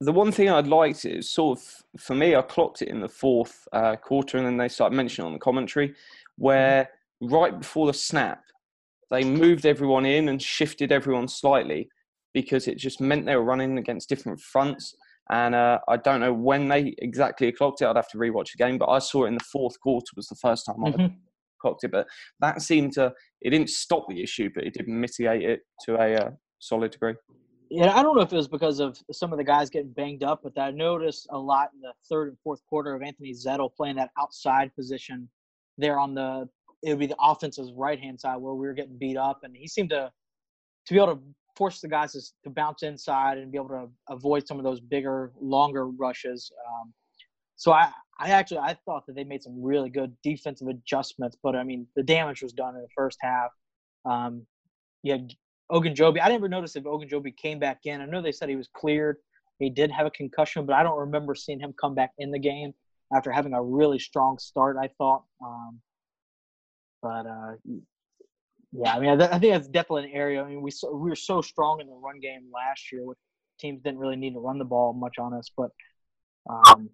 the 0.00 0.12
one 0.12 0.32
thing 0.32 0.48
I'd 0.48 0.66
liked 0.66 1.04
is 1.04 1.30
sort 1.30 1.58
of 1.58 2.00
for 2.00 2.14
me, 2.14 2.34
I 2.34 2.42
clocked 2.42 2.82
it 2.82 2.88
in 2.88 3.00
the 3.00 3.08
fourth 3.08 3.66
uh, 3.72 3.96
quarter, 3.96 4.38
and 4.38 4.46
then 4.46 4.56
they 4.56 4.68
started 4.68 4.96
mentioning 4.96 5.26
on 5.26 5.32
the 5.32 5.38
commentary 5.38 5.94
where 6.36 6.88
right 7.20 7.58
before 7.58 7.86
the 7.86 7.94
snap, 7.94 8.42
they 9.10 9.24
moved 9.24 9.66
everyone 9.66 10.04
in 10.04 10.28
and 10.28 10.42
shifted 10.42 10.90
everyone 10.90 11.28
slightly 11.28 11.88
because 12.34 12.68
it 12.68 12.76
just 12.76 13.00
meant 13.00 13.24
they 13.24 13.36
were 13.36 13.44
running 13.44 13.78
against 13.78 14.08
different 14.08 14.40
fronts. 14.40 14.94
And 15.30 15.54
uh, 15.54 15.78
I 15.88 15.96
don't 15.96 16.20
know 16.20 16.34
when 16.34 16.68
they 16.68 16.94
exactly 16.98 17.50
clocked 17.52 17.80
it. 17.80 17.86
I'd 17.86 17.96
have 17.96 18.10
to 18.10 18.18
rewatch 18.18 18.48
the 18.56 18.62
game, 18.62 18.76
but 18.76 18.90
I 18.90 18.98
saw 18.98 19.24
it 19.24 19.28
in 19.28 19.34
the 19.34 19.44
fourth 19.44 19.80
quarter 19.80 20.06
was 20.16 20.26
the 20.26 20.36
first 20.36 20.66
time 20.66 20.76
mm-hmm. 20.76 21.00
I 21.00 21.14
clocked 21.62 21.84
it. 21.84 21.92
But 21.92 22.06
that 22.40 22.60
seemed 22.60 22.92
to 22.94 23.12
it 23.40 23.50
didn't 23.50 23.70
stop 23.70 24.06
the 24.08 24.22
issue, 24.22 24.50
but 24.54 24.64
it 24.64 24.74
did 24.74 24.88
mitigate 24.88 25.42
it 25.42 25.60
to 25.86 25.94
a 25.94 26.14
uh, 26.14 26.30
solid 26.58 26.90
degree. 26.90 27.14
Yeah, 27.70 27.96
I 27.96 28.02
don't 28.02 28.14
know 28.14 28.22
if 28.22 28.32
it 28.32 28.36
was 28.36 28.48
because 28.48 28.78
of 28.78 28.98
some 29.10 29.32
of 29.32 29.38
the 29.38 29.44
guys 29.44 29.70
getting 29.70 29.92
banged 29.92 30.22
up, 30.22 30.40
but 30.42 30.58
I 30.60 30.70
noticed 30.70 31.26
a 31.30 31.38
lot 31.38 31.70
in 31.74 31.80
the 31.80 31.92
third 32.08 32.28
and 32.28 32.38
fourth 32.44 32.60
quarter 32.68 32.94
of 32.94 33.02
Anthony 33.02 33.32
Zettel 33.32 33.74
playing 33.74 33.96
that 33.96 34.10
outside 34.18 34.74
position 34.76 35.28
there 35.78 35.98
on 35.98 36.14
the 36.14 36.46
it 36.82 36.90
would 36.90 36.98
be 36.98 37.06
the 37.06 37.16
offense's 37.18 37.72
right 37.72 37.98
hand 37.98 38.20
side 38.20 38.36
where 38.36 38.54
we 38.54 38.66
were 38.66 38.74
getting 38.74 38.98
beat 38.98 39.16
up, 39.16 39.40
and 39.42 39.56
he 39.56 39.66
seemed 39.66 39.90
to 39.90 40.12
to 40.86 40.94
be 40.94 41.00
able 41.00 41.16
to 41.16 41.22
force 41.56 41.80
the 41.80 41.88
guys 41.88 42.12
to, 42.12 42.20
to 42.44 42.50
bounce 42.50 42.82
inside 42.82 43.38
and 43.38 43.50
be 43.50 43.58
able 43.58 43.68
to 43.68 43.88
avoid 44.08 44.46
some 44.46 44.58
of 44.58 44.64
those 44.64 44.80
bigger, 44.80 45.32
longer 45.40 45.88
rushes. 45.88 46.50
Um, 46.68 46.92
so 47.56 47.72
I, 47.72 47.90
I 48.18 48.30
actually 48.30 48.58
I 48.58 48.76
thought 48.84 49.06
that 49.06 49.14
they 49.14 49.24
made 49.24 49.42
some 49.42 49.62
really 49.62 49.90
good 49.90 50.16
defensive 50.22 50.68
adjustments, 50.68 51.36
but 51.42 51.56
I 51.56 51.64
mean 51.64 51.86
the 51.96 52.02
damage 52.02 52.42
was 52.42 52.52
done 52.52 52.74
in 52.74 52.82
the 52.82 52.88
first 52.96 53.18
half. 53.20 53.50
Um, 54.04 54.46
yeah, 55.02 55.18
Ogunjobi. 55.70 56.20
I 56.22 56.28
never 56.28 56.48
noticed 56.48 56.76
if 56.76 56.84
Ogunjobi 56.84 57.36
came 57.36 57.58
back 57.58 57.80
in. 57.84 58.00
I 58.00 58.06
know 58.06 58.22
they 58.22 58.32
said 58.32 58.48
he 58.48 58.56
was 58.56 58.68
cleared. 58.74 59.16
He 59.58 59.70
did 59.70 59.90
have 59.90 60.06
a 60.06 60.10
concussion, 60.10 60.66
but 60.66 60.74
I 60.74 60.82
don't 60.82 60.98
remember 60.98 61.34
seeing 61.34 61.60
him 61.60 61.74
come 61.80 61.94
back 61.94 62.12
in 62.18 62.30
the 62.30 62.38
game 62.38 62.74
after 63.14 63.30
having 63.30 63.54
a 63.54 63.62
really 63.62 63.98
strong 63.98 64.38
start. 64.38 64.76
I 64.80 64.88
thought, 64.98 65.24
um, 65.42 65.80
but 67.02 67.26
uh, 67.26 67.52
yeah, 68.76 68.94
I 68.94 69.00
mean, 69.00 69.20
I, 69.20 69.38
think 69.38 69.52
that's 69.52 69.68
definitely 69.68 70.10
an 70.10 70.16
area. 70.16 70.42
I 70.42 70.48
mean, 70.48 70.60
we 70.60 70.72
we 70.92 71.10
were 71.10 71.16
so 71.16 71.40
strong 71.40 71.80
in 71.80 71.86
the 71.86 71.94
run 71.94 72.18
game 72.18 72.50
last 72.52 72.90
year. 72.90 73.04
Teams 73.60 73.80
didn't 73.82 74.00
really 74.00 74.16
need 74.16 74.34
to 74.34 74.40
run 74.40 74.58
the 74.58 74.64
ball 74.64 74.92
much 74.92 75.18
on 75.18 75.32
us, 75.32 75.48
but 75.56 75.70
um, 76.50 76.90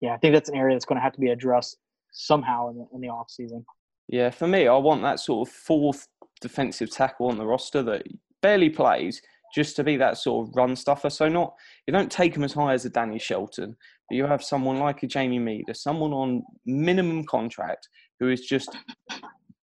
yeah, 0.00 0.14
I 0.14 0.18
think 0.18 0.34
that's 0.34 0.48
an 0.48 0.54
area 0.54 0.76
that's 0.76 0.84
going 0.84 0.96
to 0.96 1.02
have 1.02 1.14
to 1.14 1.20
be 1.20 1.30
addressed 1.30 1.78
somehow 2.12 2.70
in 2.70 2.76
the 2.76 2.86
in 2.94 3.00
the 3.00 3.08
off 3.08 3.28
season. 3.28 3.64
Yeah, 4.08 4.30
for 4.30 4.46
me, 4.46 4.68
I 4.68 4.76
want 4.76 5.02
that 5.02 5.18
sort 5.18 5.48
of 5.48 5.54
fourth 5.54 6.06
defensive 6.40 6.90
tackle 6.90 7.28
on 7.28 7.38
the 7.38 7.46
roster 7.46 7.82
that 7.82 8.06
barely 8.40 8.70
plays 8.70 9.20
just 9.52 9.74
to 9.76 9.84
be 9.84 9.96
that 9.96 10.18
sort 10.18 10.46
of 10.46 10.54
run 10.54 10.76
stuffer. 10.76 11.10
So 11.10 11.28
not 11.28 11.54
you 11.88 11.92
don't 11.92 12.10
take 12.10 12.36
him 12.36 12.44
as 12.44 12.52
high 12.52 12.72
as 12.72 12.84
a 12.84 12.90
Danny 12.90 13.18
Shelton, 13.18 13.76
but 14.08 14.16
you 14.16 14.26
have 14.26 14.44
someone 14.44 14.78
like 14.78 15.02
a 15.02 15.08
Jamie 15.08 15.40
Meder, 15.40 15.74
someone 15.74 16.12
on 16.12 16.44
minimum 16.66 17.24
contract 17.24 17.88
who 18.20 18.28
is 18.28 18.42
just 18.42 18.76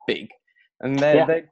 big. 0.08 0.28
And 0.82 0.98
they 0.98 1.16
yeah. 1.16 1.26
they 1.26 1.44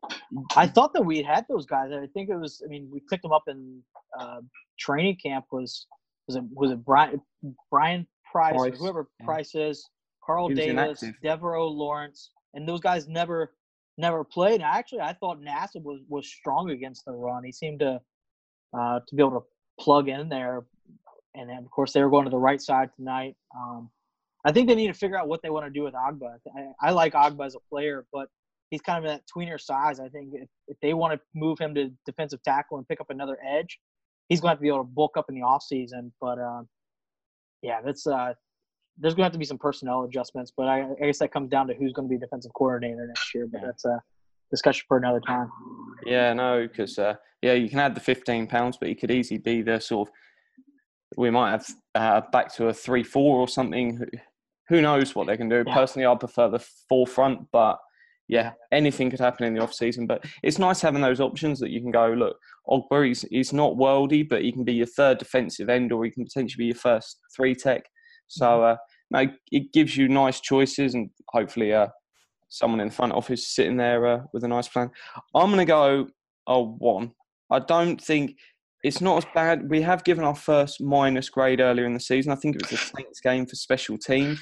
I 0.55 0.67
thought 0.67 0.93
that 0.93 1.03
we 1.03 1.21
had 1.21 1.45
those 1.47 1.65
guys. 1.65 1.91
I 1.91 2.07
think 2.07 2.29
it 2.29 2.35
was. 2.35 2.61
I 2.65 2.67
mean, 2.67 2.89
we 2.91 3.01
picked 3.09 3.23
them 3.23 3.31
up 3.31 3.43
in 3.47 3.81
uh, 4.19 4.41
training 4.79 5.17
camp. 5.23 5.45
Was 5.51 5.85
was 6.27 6.35
it 6.35 6.43
was 6.51 6.71
it 6.71 6.83
Brian 6.83 7.21
Brian 7.69 8.07
Price, 8.31 8.55
Price. 8.55 8.79
whoever 8.79 9.07
yeah. 9.19 9.25
Price 9.25 9.55
is, 9.55 9.87
Carl 10.25 10.49
Davis, 10.49 11.03
Devaroe 11.23 11.71
Lawrence, 11.71 12.31
and 12.53 12.67
those 12.67 12.79
guys 12.79 13.07
never 13.07 13.53
never 13.97 14.23
played. 14.23 14.55
And 14.55 14.63
actually, 14.63 15.01
I 15.01 15.13
thought 15.13 15.41
Nassib 15.41 15.83
was 15.83 16.01
was 16.07 16.27
strong 16.27 16.71
against 16.71 17.05
the 17.05 17.11
run. 17.11 17.43
He 17.43 17.51
seemed 17.51 17.79
to 17.81 18.01
uh, 18.77 18.99
to 19.07 19.15
be 19.15 19.21
able 19.21 19.41
to 19.41 19.45
plug 19.79 20.09
in 20.09 20.29
there. 20.29 20.65
And 21.35 21.49
then, 21.49 21.59
of 21.59 21.69
course, 21.69 21.93
they 21.93 22.01
were 22.01 22.09
going 22.09 22.25
to 22.25 22.31
the 22.31 22.37
right 22.37 22.61
side 22.61 22.89
tonight. 22.95 23.35
Um, 23.55 23.89
I 24.45 24.51
think 24.51 24.67
they 24.67 24.75
need 24.75 24.87
to 24.87 24.93
figure 24.93 25.17
out 25.17 25.27
what 25.27 25.41
they 25.43 25.49
want 25.49 25.65
to 25.65 25.71
do 25.71 25.83
with 25.83 25.93
Ogbah. 25.93 26.37
I, 26.55 26.87
I 26.87 26.91
like 26.91 27.13
Ogbah 27.13 27.45
as 27.45 27.55
a 27.55 27.59
player, 27.69 28.05
but 28.11 28.29
he's 28.69 28.81
kind 28.81 29.03
of 29.03 29.09
that 29.09 29.21
tweener 29.33 29.59
size. 29.59 29.99
I 29.99 30.09
think 30.09 30.29
if, 30.33 30.47
if 30.67 30.77
they 30.81 30.93
want 30.93 31.13
to 31.13 31.19
move 31.35 31.59
him 31.59 31.73
to 31.75 31.91
defensive 32.05 32.41
tackle 32.43 32.77
and 32.77 32.87
pick 32.87 33.01
up 33.01 33.09
another 33.09 33.37
edge, 33.45 33.79
he's 34.27 34.39
going 34.39 34.49
to 34.49 34.51
have 34.51 34.57
to 34.59 34.61
be 34.61 34.67
able 34.67 34.79
to 34.79 34.83
bulk 34.83 35.17
up 35.17 35.25
in 35.29 35.35
the 35.35 35.41
offseason. 35.41 36.11
But 36.21 36.39
uh, 36.39 36.61
yeah, 37.61 37.81
that's 37.83 38.05
uh, 38.07 38.33
there's 38.97 39.13
going 39.13 39.23
to 39.23 39.25
have 39.25 39.33
to 39.33 39.39
be 39.39 39.45
some 39.45 39.57
personnel 39.57 40.03
adjustments. 40.03 40.51
But 40.55 40.67
I, 40.67 40.81
I, 41.01 41.05
guess 41.05 41.19
that 41.19 41.31
comes 41.31 41.49
down 41.49 41.67
to 41.67 41.73
who's 41.73 41.93
going 41.93 42.07
to 42.07 42.11
be 42.11 42.19
defensive 42.19 42.51
coordinator 42.53 43.07
next 43.07 43.33
year. 43.33 43.47
But 43.51 43.61
that's 43.65 43.85
a 43.85 44.01
discussion 44.51 44.85
for 44.87 44.97
another 44.97 45.21
time. 45.21 45.49
Yeah, 46.05 46.33
no, 46.33 46.67
because 46.67 46.97
uh, 46.99 47.15
yeah, 47.41 47.53
you 47.53 47.69
can 47.69 47.79
add 47.79 47.95
the 47.95 48.01
15 48.01 48.47
pounds, 48.47 48.77
but 48.77 48.89
he 48.89 48.95
could 48.95 49.11
easily 49.11 49.39
be 49.39 49.61
the 49.61 49.79
sort 49.79 50.07
of 50.09 50.13
we 51.17 51.31
might 51.31 51.51
have 51.51 51.67
uh, 51.95 52.21
back 52.31 52.53
to 52.55 52.67
a 52.67 52.73
three-four 52.73 53.39
or 53.39 53.47
something. 53.47 54.05
Who 54.67 54.81
knows 54.81 55.15
what 55.15 55.25
they 55.25 55.37
can 55.37 55.49
do? 55.49 55.63
Yeah. 55.65 55.73
Personally, 55.73 56.05
I 56.05 56.13
prefer 56.13 56.49
the 56.49 56.59
forefront, 56.59 57.47
but 57.51 57.79
yeah, 58.29 58.51
anything 58.71 59.09
could 59.09 59.19
happen 59.19 59.45
in 59.45 59.55
the 59.55 59.61
off 59.61 59.73
season. 59.73 60.05
But 60.05 60.23
it's 60.43 60.59
nice 60.59 60.79
having 60.79 61.01
those 61.01 61.19
options 61.19 61.59
that 61.59 61.71
you 61.71 61.81
can 61.81 61.89
go 61.89 62.09
look. 62.09 62.37
Ogbah, 62.69 63.09
is 63.09 63.25
he's 63.31 63.51
not 63.51 63.73
worldy, 63.73 64.29
but 64.29 64.43
he 64.43 64.51
can 64.51 64.63
be 64.63 64.73
your 64.73 64.85
third 64.85 65.17
defensive 65.17 65.67
end, 65.67 65.91
or 65.91 66.05
he 66.05 66.11
can 66.11 66.25
potentially 66.25 66.63
be 66.63 66.67
your 66.67 66.75
first 66.75 67.19
three 67.35 67.55
tech. 67.55 67.81
So 68.27 68.45
mm-hmm. 68.45 68.73
uh, 68.73 68.75
no, 69.25 69.31
it 69.51 69.73
gives 69.73 69.97
you 69.97 70.07
nice 70.07 70.39
choices, 70.39 70.93
and 70.93 71.09
hopefully, 71.29 71.73
uh, 71.73 71.87
someone 72.49 72.79
in 72.79 72.89
the 72.89 72.93
front 72.93 73.13
office 73.13 73.53
sitting 73.53 73.77
there 73.77 74.05
uh, 74.05 74.19
with 74.31 74.43
a 74.43 74.47
nice 74.47 74.67
plan. 74.67 74.91
I'm 75.35 75.47
going 75.47 75.57
to 75.57 75.65
go 75.65 76.07
a 76.45 76.61
one. 76.61 77.11
I 77.49 77.57
don't 77.57 77.99
think 77.99 78.35
it's 78.83 79.01
not 79.01 79.17
as 79.17 79.25
bad. 79.33 79.71
We 79.71 79.81
have 79.81 80.03
given 80.03 80.23
our 80.23 80.35
first 80.35 80.81
minus 80.81 81.29
grade 81.29 81.61
earlier 81.61 81.85
in 81.87 81.95
the 81.95 81.99
season. 81.99 82.31
I 82.31 82.35
think 82.35 82.55
it 82.55 82.61
was 82.61 82.69
the 82.69 82.77
Saints 82.77 83.21
game 83.21 83.47
for 83.47 83.55
special 83.55 83.97
teams 83.97 84.39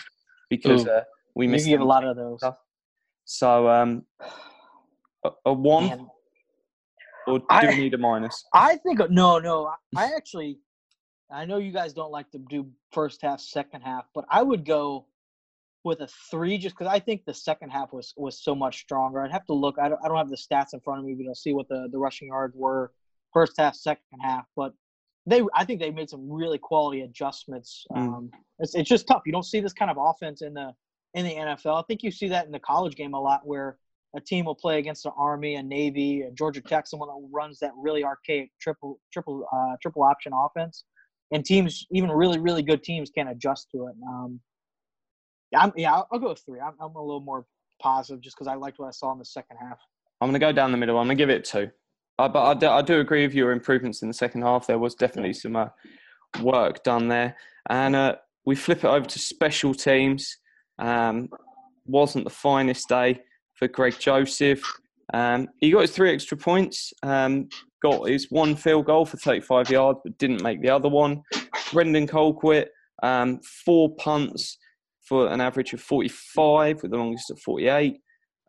because 0.49 0.85
uh, 0.85 1.03
we 1.35 1.47
missed. 1.47 1.69
A 1.69 1.77
lot 1.77 2.03
of 2.05 2.17
those. 2.17 2.39
Stuff. 2.39 2.55
So 3.27 3.67
um, 3.67 4.03
a, 5.25 5.31
a 5.47 5.53
one, 5.53 5.87
Man. 5.87 6.07
or 7.27 7.39
do 7.39 7.45
I, 7.49 7.67
we 7.67 7.75
need 7.75 7.93
a 7.93 7.97
minus? 7.97 8.45
I 8.53 8.77
think 8.77 9.01
no, 9.09 9.37
no. 9.37 9.69
I 9.95 10.13
actually, 10.15 10.59
I 11.29 11.43
know 11.43 11.57
you 11.57 11.73
guys 11.73 11.93
don't 11.93 12.11
like 12.11 12.31
to 12.31 12.37
do 12.37 12.67
first 12.93 13.21
half, 13.21 13.41
second 13.41 13.81
half, 13.81 14.05
but 14.15 14.23
I 14.29 14.41
would 14.41 14.65
go 14.65 15.07
with 15.83 15.99
a 15.99 16.07
three 16.31 16.57
just 16.57 16.77
because 16.77 16.91
I 16.91 16.99
think 16.99 17.25
the 17.25 17.33
second 17.33 17.69
half 17.69 17.91
was 17.91 18.13
was 18.15 18.41
so 18.41 18.55
much 18.55 18.79
stronger. 18.79 19.21
I'd 19.21 19.31
have 19.33 19.45
to 19.47 19.53
look. 19.53 19.75
I 19.77 19.89
don't, 19.89 19.99
I 20.03 20.07
don't 20.07 20.17
have 20.17 20.29
the 20.29 20.37
stats 20.37 20.73
in 20.73 20.79
front 20.79 21.01
of 21.01 21.05
me, 21.05 21.13
but 21.13 21.27
I'll 21.27 21.35
see 21.35 21.51
what 21.51 21.67
the 21.67 21.89
the 21.91 21.97
rushing 21.97 22.29
yards 22.29 22.55
were 22.55 22.93
first 23.33 23.55
half, 23.57 23.75
second 23.75 24.21
half. 24.21 24.45
But 24.55 24.71
they, 25.25 25.41
I 25.53 25.65
think 25.65 25.81
they 25.81 25.91
made 25.91 26.09
some 26.09 26.31
really 26.31 26.59
quality 26.59 27.01
adjustments. 27.01 27.85
Mm. 27.91 27.97
Um, 27.97 28.31
it's, 28.59 28.73
it's 28.73 28.87
just 28.87 29.05
tough. 29.05 29.23
You 29.25 29.33
don't 29.33 29.43
see 29.43 29.59
this 29.59 29.73
kind 29.73 29.91
of 29.91 29.97
offense 29.99 30.41
in 30.41 30.53
the 30.53 30.71
in 31.13 31.25
the 31.25 31.33
NFL. 31.33 31.79
I 31.79 31.83
think 31.87 32.03
you 32.03 32.11
see 32.11 32.27
that 32.29 32.45
in 32.45 32.51
the 32.51 32.59
college 32.59 32.95
game 32.95 33.13
a 33.13 33.19
lot 33.19 33.41
where 33.45 33.77
a 34.15 34.21
team 34.21 34.45
will 34.45 34.55
play 34.55 34.79
against 34.79 35.03
the 35.03 35.11
Army, 35.11 35.55
a 35.55 35.63
Navy, 35.63 36.21
a 36.21 36.31
Georgia 36.31 36.61
Tech, 36.61 36.87
someone 36.87 37.09
that 37.09 37.27
runs 37.31 37.59
that 37.59 37.71
really 37.77 38.03
archaic 38.03 38.51
triple 38.59 38.99
triple 39.11 39.45
uh, 39.51 39.75
triple 39.81 40.03
option 40.03 40.31
offense, 40.33 40.85
and 41.31 41.45
teams, 41.45 41.85
even 41.91 42.09
really 42.09 42.39
really 42.39 42.61
good 42.61 42.83
teams, 42.83 43.09
can't 43.09 43.29
adjust 43.29 43.69
to 43.71 43.87
it. 43.87 43.95
Um, 44.07 44.39
yeah, 45.51 45.59
I'm, 45.61 45.73
yeah, 45.75 45.93
I'll, 45.93 46.07
I'll, 46.11 46.19
go 46.19 46.29
with 46.29 46.39
three. 46.45 46.59
I'm, 46.59 46.73
I'm 46.79 46.95
a 46.95 47.01
little 47.01 47.21
more 47.21 47.45
positive 47.81 48.21
just 48.21 48.35
because 48.35 48.47
I 48.47 48.55
liked 48.55 48.79
what 48.79 48.87
I 48.87 48.91
saw 48.91 49.11
in 49.13 49.19
the 49.19 49.25
second 49.25 49.57
half. 49.57 49.79
I'm 50.19 50.29
going 50.29 50.39
to 50.39 50.45
go 50.45 50.51
down 50.51 50.71
the 50.71 50.77
middle. 50.77 50.97
I'm 50.97 51.07
going 51.07 51.17
to 51.17 51.21
give 51.21 51.29
it 51.29 51.45
two. 51.45 51.69
Uh, 52.19 52.27
but 52.27 52.43
I 52.43 52.53
do, 52.55 52.67
I 52.67 52.81
do, 52.81 52.99
agree 52.99 53.25
with 53.25 53.35
your 53.35 53.51
improvements 53.51 54.01
in 54.01 54.07
the 54.07 54.13
second 54.13 54.41
half. 54.41 54.65
There 54.65 54.79
was 54.79 54.95
definitely 54.95 55.33
some 55.33 55.55
uh, 55.55 55.67
work 56.41 56.83
done 56.83 57.07
there. 57.07 57.37
And 57.69 57.95
uh, 57.95 58.15
we 58.45 58.55
flip 58.55 58.79
it 58.79 58.87
over 58.87 59.05
to 59.05 59.19
special 59.19 59.75
teams. 59.75 60.37
Um, 60.79 61.29
wasn't 61.85 62.25
the 62.25 62.29
finest 62.29 62.89
day 62.89 63.19
for 63.55 63.67
Greg 63.67 63.95
Joseph. 63.99 64.61
Um, 65.13 65.47
he 65.59 65.71
got 65.71 65.81
his 65.81 65.91
three 65.91 66.13
extra 66.13 66.37
points, 66.37 66.91
um, 67.03 67.47
got 67.81 68.07
his 68.07 68.29
one 68.29 68.55
field 68.55 68.85
goal 68.85 69.05
for 69.05 69.17
35 69.17 69.69
yards, 69.69 69.99
but 70.03 70.17
didn't 70.17 70.43
make 70.43 70.61
the 70.61 70.69
other 70.69 70.89
one. 70.89 71.21
Britton 71.71 72.07
Colquitt, 72.07 72.67
um, 73.03 73.39
four 73.65 73.95
punts 73.95 74.57
for 75.07 75.27
an 75.27 75.39
average 75.39 75.73
of 75.73 75.81
45, 75.81 76.81
with 76.81 76.91
the 76.91 76.97
longest 76.97 77.31
at 77.31 77.39
48. 77.39 77.97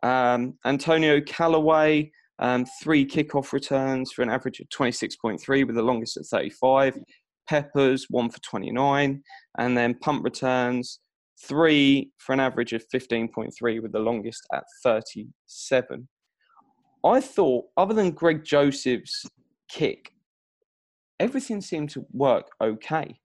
Um, 0.03 0.55
Antonio 0.65 1.21
Callaway, 1.21 2.11
um, 2.41 2.67
three 2.83 3.07
kickoff 3.07 3.53
returns 3.53 4.13
for 4.13 4.23
an 4.23 4.31
average 4.31 4.61
of 4.61 4.69
26.3, 4.69 5.67
with 5.67 5.77
the 5.77 5.83
longest 5.83 6.17
at 6.17 6.27
35. 6.27 6.99
Peppers, 7.49 8.07
one 8.11 8.29
for 8.29 8.41
29. 8.41 9.23
And 9.59 9.77
then 9.77 9.95
punt 9.95 10.23
returns, 10.23 11.01
three 11.47 12.11
for 12.19 12.33
an 12.33 12.41
average 12.41 12.73
of 12.73 12.85
15.3 12.93 13.83
with 13.83 13.93
the 13.93 13.99
longest 13.99 14.47
at 14.53 14.65
37. 14.83 16.09
I 17.05 17.21
thought, 17.21 17.67
other 17.77 17.95
than 17.95 18.11
Greg 18.11 18.45
Joseph's 18.45 19.25
kick, 19.71 20.13
everything 21.21 21.61
seemed 21.61 21.91
to 21.91 22.05
work 22.13 22.51
okay. 22.61 23.19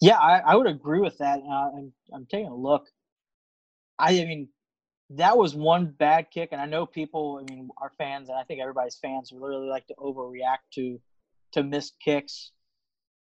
Yeah, 0.00 0.18
I, 0.18 0.38
I 0.38 0.56
would 0.56 0.66
agree 0.66 1.00
with 1.00 1.18
that. 1.18 1.40
Uh, 1.40 1.70
I'm, 1.76 1.92
I'm 2.14 2.26
taking 2.26 2.46
a 2.46 2.54
look. 2.54 2.86
I, 3.98 4.12
I 4.12 4.24
mean, 4.24 4.48
that 5.10 5.36
was 5.36 5.54
one 5.54 5.94
bad 5.98 6.26
kick, 6.32 6.50
and 6.52 6.60
I 6.60 6.66
know 6.66 6.86
people. 6.86 7.40
I 7.42 7.52
mean, 7.52 7.68
our 7.78 7.92
fans, 7.98 8.28
and 8.28 8.38
I 8.38 8.44
think 8.44 8.60
everybody's 8.60 8.96
fans, 8.96 9.32
really 9.34 9.66
like 9.66 9.86
to 9.88 9.94
overreact 9.98 10.70
to 10.74 11.00
to 11.52 11.64
missed 11.64 11.94
kicks. 12.02 12.52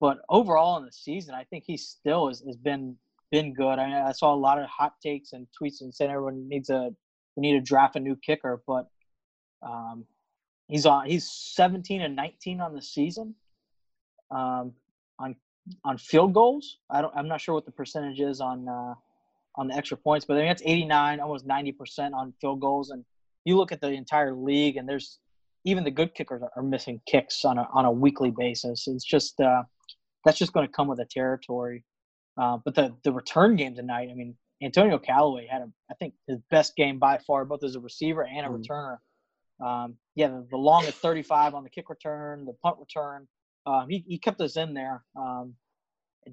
But 0.00 0.18
overall 0.28 0.76
in 0.78 0.84
the 0.84 0.92
season, 0.92 1.34
I 1.34 1.44
think 1.44 1.64
he 1.66 1.76
still 1.76 2.28
has, 2.28 2.42
has 2.46 2.56
been 2.56 2.96
been 3.30 3.54
good. 3.54 3.78
I 3.78 3.86
mean, 3.86 3.96
I 3.96 4.12
saw 4.12 4.34
a 4.34 4.36
lot 4.36 4.58
of 4.58 4.68
hot 4.68 4.94
takes 5.02 5.32
and 5.32 5.46
tweets 5.60 5.80
and 5.80 5.92
saying 5.94 6.10
everyone 6.10 6.48
needs 6.48 6.70
a 6.70 6.90
we 7.34 7.40
need 7.42 7.52
to 7.52 7.60
draft 7.60 7.96
a 7.96 8.00
new 8.00 8.16
kicker, 8.16 8.62
but 8.66 8.88
um, 9.62 10.04
he's 10.68 10.86
on 10.86 11.06
he's 11.06 11.30
17 11.30 12.02
and 12.02 12.16
19 12.16 12.60
on 12.60 12.74
the 12.74 12.82
season 12.82 13.34
um, 14.30 14.72
on 15.18 15.36
on 15.84 15.98
field 15.98 16.34
goals. 16.34 16.78
I 16.90 17.00
don't 17.02 17.14
I'm 17.16 17.28
not 17.28 17.40
sure 17.40 17.54
what 17.54 17.66
the 17.66 17.72
percentage 17.72 18.20
is 18.20 18.40
on 18.40 18.68
uh, 18.68 18.94
on 19.56 19.68
the 19.68 19.74
extra 19.74 19.96
points, 19.96 20.26
but 20.26 20.36
I 20.36 20.40
think 20.40 20.50
that's 20.50 20.62
89, 20.64 21.20
almost 21.20 21.46
90 21.46 21.72
percent 21.72 22.14
on 22.14 22.32
field 22.40 22.60
goals. 22.60 22.90
And 22.90 23.04
you 23.44 23.56
look 23.56 23.72
at 23.72 23.80
the 23.80 23.90
entire 23.90 24.34
league, 24.34 24.76
and 24.76 24.88
there's 24.88 25.18
even 25.64 25.84
the 25.84 25.90
good 25.90 26.14
kickers 26.14 26.42
are 26.54 26.62
missing 26.62 27.00
kicks 27.06 27.44
on 27.44 27.58
a 27.58 27.66
on 27.72 27.84
a 27.84 27.92
weekly 27.92 28.30
basis. 28.30 28.86
It's 28.86 29.04
just 29.04 29.40
uh, 29.40 29.62
that's 30.26 30.38
just 30.38 30.52
going 30.52 30.66
to 30.66 30.72
come 30.72 30.88
with 30.88 30.98
the 30.98 31.06
territory. 31.06 31.84
Uh, 32.36 32.58
but 32.62 32.74
the 32.74 32.94
the 33.04 33.12
return 33.12 33.56
game 33.56 33.74
tonight, 33.74 34.08
I 34.10 34.14
mean, 34.14 34.36
Antonio 34.62 34.98
Callaway 34.98 35.46
had 35.46 35.62
a, 35.62 35.68
I 35.90 35.94
think 35.94 36.14
his 36.26 36.38
best 36.50 36.76
game 36.76 36.98
by 36.98 37.18
far, 37.18 37.44
both 37.44 37.62
as 37.62 37.76
a 37.76 37.80
receiver 37.80 38.26
and 38.26 38.44
a 38.46 38.50
mm. 38.50 38.62
returner. 38.62 38.98
Um, 39.64 39.96
yeah, 40.14 40.28
the, 40.28 40.46
the 40.50 40.56
long 40.56 40.84
at 40.84 40.94
35 40.94 41.54
on 41.54 41.62
the 41.62 41.70
kick 41.70 41.88
return, 41.88 42.44
the 42.44 42.52
punt 42.62 42.76
return. 42.78 43.26
Um, 43.64 43.88
he, 43.88 44.04
he 44.06 44.18
kept 44.18 44.40
us 44.40 44.56
in 44.56 44.74
there. 44.74 45.02
Um, 45.18 45.54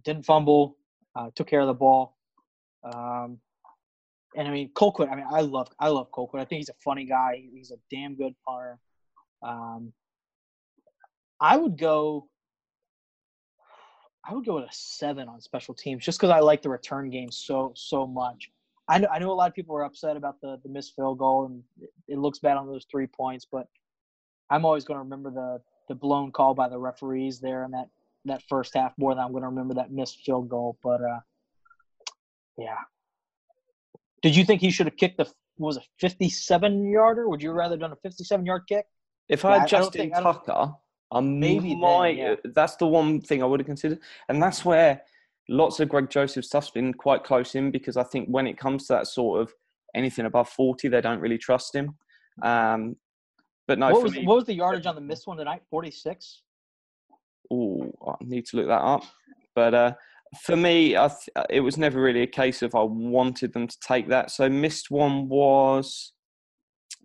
didn't 0.03 0.25
fumble, 0.25 0.77
uh, 1.15 1.29
took 1.35 1.47
care 1.47 1.61
of 1.61 1.67
the 1.67 1.73
ball. 1.73 2.17
Um, 2.83 3.39
and 4.35 4.47
I 4.47 4.51
mean, 4.51 4.71
Colquitt, 4.73 5.09
I 5.09 5.15
mean, 5.15 5.25
I 5.29 5.41
love, 5.41 5.67
I 5.79 5.89
love 5.89 6.11
Colquitt. 6.11 6.41
I 6.41 6.45
think 6.45 6.59
he's 6.59 6.69
a 6.69 6.75
funny 6.83 7.05
guy. 7.05 7.43
He's 7.53 7.71
a 7.71 7.77
damn 7.95 8.15
good 8.15 8.33
punter. 8.45 8.79
Um, 9.41 9.93
I 11.39 11.55
would 11.55 11.77
go, 11.77 12.27
I 14.25 14.33
would 14.33 14.45
go 14.45 14.55
with 14.55 14.65
a 14.65 14.73
seven 14.73 15.27
on 15.27 15.41
special 15.41 15.73
teams 15.73 16.03
just 16.03 16.19
because 16.19 16.29
I 16.29 16.39
like 16.39 16.61
the 16.61 16.69
return 16.69 17.09
game 17.09 17.31
so, 17.31 17.73
so 17.75 18.07
much. 18.07 18.49
I 18.87 18.99
know, 18.99 19.07
I 19.11 19.19
know 19.19 19.31
a 19.31 19.33
lot 19.33 19.49
of 19.49 19.55
people 19.55 19.75
are 19.75 19.83
upset 19.83 20.17
about 20.17 20.39
the, 20.41 20.59
the 20.63 20.69
missed 20.69 20.95
field 20.95 21.17
goal 21.17 21.45
and 21.45 21.63
it, 21.81 21.89
it 22.07 22.17
looks 22.17 22.39
bad 22.39 22.57
on 22.57 22.67
those 22.67 22.85
three 22.89 23.07
points, 23.07 23.45
but 23.49 23.67
I'm 24.49 24.65
always 24.65 24.85
going 24.85 24.97
to 24.97 25.03
remember 25.03 25.31
the, 25.31 25.61
the 25.89 25.95
blown 25.95 26.31
call 26.31 26.53
by 26.53 26.69
the 26.69 26.77
referees 26.77 27.39
there 27.39 27.63
in 27.63 27.71
that, 27.71 27.89
that 28.25 28.43
first 28.47 28.73
half 28.73 28.93
more 28.97 29.13
than 29.13 29.23
I'm 29.23 29.31
going 29.31 29.43
to 29.43 29.49
remember 29.49 29.73
that 29.75 29.91
missed 29.91 30.19
field 30.25 30.49
goal. 30.49 30.77
But 30.81 31.01
uh, 31.01 31.19
yeah. 32.57 32.77
Did 34.21 34.35
you 34.35 34.45
think 34.45 34.61
he 34.61 34.71
should 34.71 34.85
have 34.85 34.95
kicked 34.95 35.17
the 35.17 35.29
was 35.57 35.77
a 35.77 35.81
57 35.99 36.89
yarder? 36.89 37.29
Would 37.29 37.43
you 37.43 37.51
rather 37.51 37.77
done 37.77 37.91
a 37.91 37.95
57 37.97 38.45
yard 38.45 38.63
kick? 38.67 38.85
If 39.29 39.45
I 39.45 39.59
had 39.59 39.67
Justin 39.67 40.11
think, 40.11 40.13
Tucker, 40.13 40.73
I 41.13 41.19
maybe 41.21 41.75
might. 41.75 42.17
Yeah. 42.17 42.35
That's 42.43 42.75
the 42.75 42.87
one 42.87 43.21
thing 43.21 43.41
I 43.41 43.45
would 43.45 43.59
have 43.59 43.67
considered, 43.67 43.99
and 44.29 44.41
that's 44.41 44.65
where 44.65 45.01
lots 45.49 45.79
of 45.79 45.89
Greg 45.89 46.09
Joseph 46.09 46.45
stuff's 46.45 46.71
been 46.71 46.93
quite 46.93 47.23
close 47.23 47.55
in 47.55 47.71
because 47.71 47.97
I 47.97 48.03
think 48.03 48.27
when 48.29 48.47
it 48.47 48.57
comes 48.57 48.87
to 48.87 48.93
that 48.93 49.07
sort 49.07 49.41
of 49.41 49.53
anything 49.95 50.25
above 50.25 50.49
40, 50.49 50.87
they 50.87 51.01
don't 51.01 51.19
really 51.19 51.37
trust 51.37 51.75
him. 51.75 51.95
Um, 52.41 52.95
but 53.67 53.79
no, 53.79 53.91
what 53.91 54.03
was, 54.03 54.13
me, 54.13 54.25
what 54.25 54.35
was 54.35 54.45
the 54.45 54.53
yardage 54.53 54.85
on 54.85 54.95
the 54.95 55.01
missed 55.01 55.27
one 55.27 55.37
tonight? 55.37 55.61
46. 55.69 56.41
Oh, 57.51 57.91
I 58.07 58.15
need 58.21 58.45
to 58.47 58.57
look 58.57 58.67
that 58.67 58.81
up. 58.81 59.03
But 59.55 59.73
uh, 59.73 59.93
for 60.41 60.55
me, 60.55 60.89
th- 60.89 61.47
it 61.49 61.59
was 61.59 61.77
never 61.77 62.01
really 62.01 62.23
a 62.23 62.27
case 62.27 62.61
of 62.61 62.75
I 62.75 62.81
wanted 62.81 63.53
them 63.53 63.67
to 63.67 63.77
take 63.79 64.07
that. 64.09 64.31
So 64.31 64.49
missed 64.49 64.91
one 64.91 65.29
was 65.29 66.13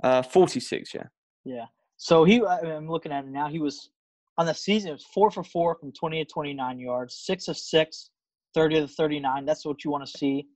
uh, 0.03 0.23
46, 0.23 0.95
yeah. 0.95 1.05
Yeah. 1.45 1.67
So 1.97 2.25
he, 2.25 2.45
I'm 2.45 2.89
looking 2.89 3.13
at 3.13 3.25
it 3.25 3.31
now. 3.31 3.49
He 3.49 3.59
was 3.59 3.91
on 4.39 4.47
the 4.47 4.55
season. 4.55 4.91
It 4.91 4.95
was 4.95 5.05
four 5.05 5.31
for 5.31 5.45
four 5.45 5.75
from 5.75 5.93
20 5.93 6.25
to 6.25 6.33
29 6.33 6.79
yards, 6.79 7.23
six 7.27 7.49
of 7.49 7.59
six, 7.59 8.11
30 8.55 8.83
to 8.83 8.89
39. 8.89 9.45
That's 9.45 9.67
what 9.67 9.85
you 9.85 9.91
want 9.91 10.07
to 10.07 10.19
see. 10.19 10.47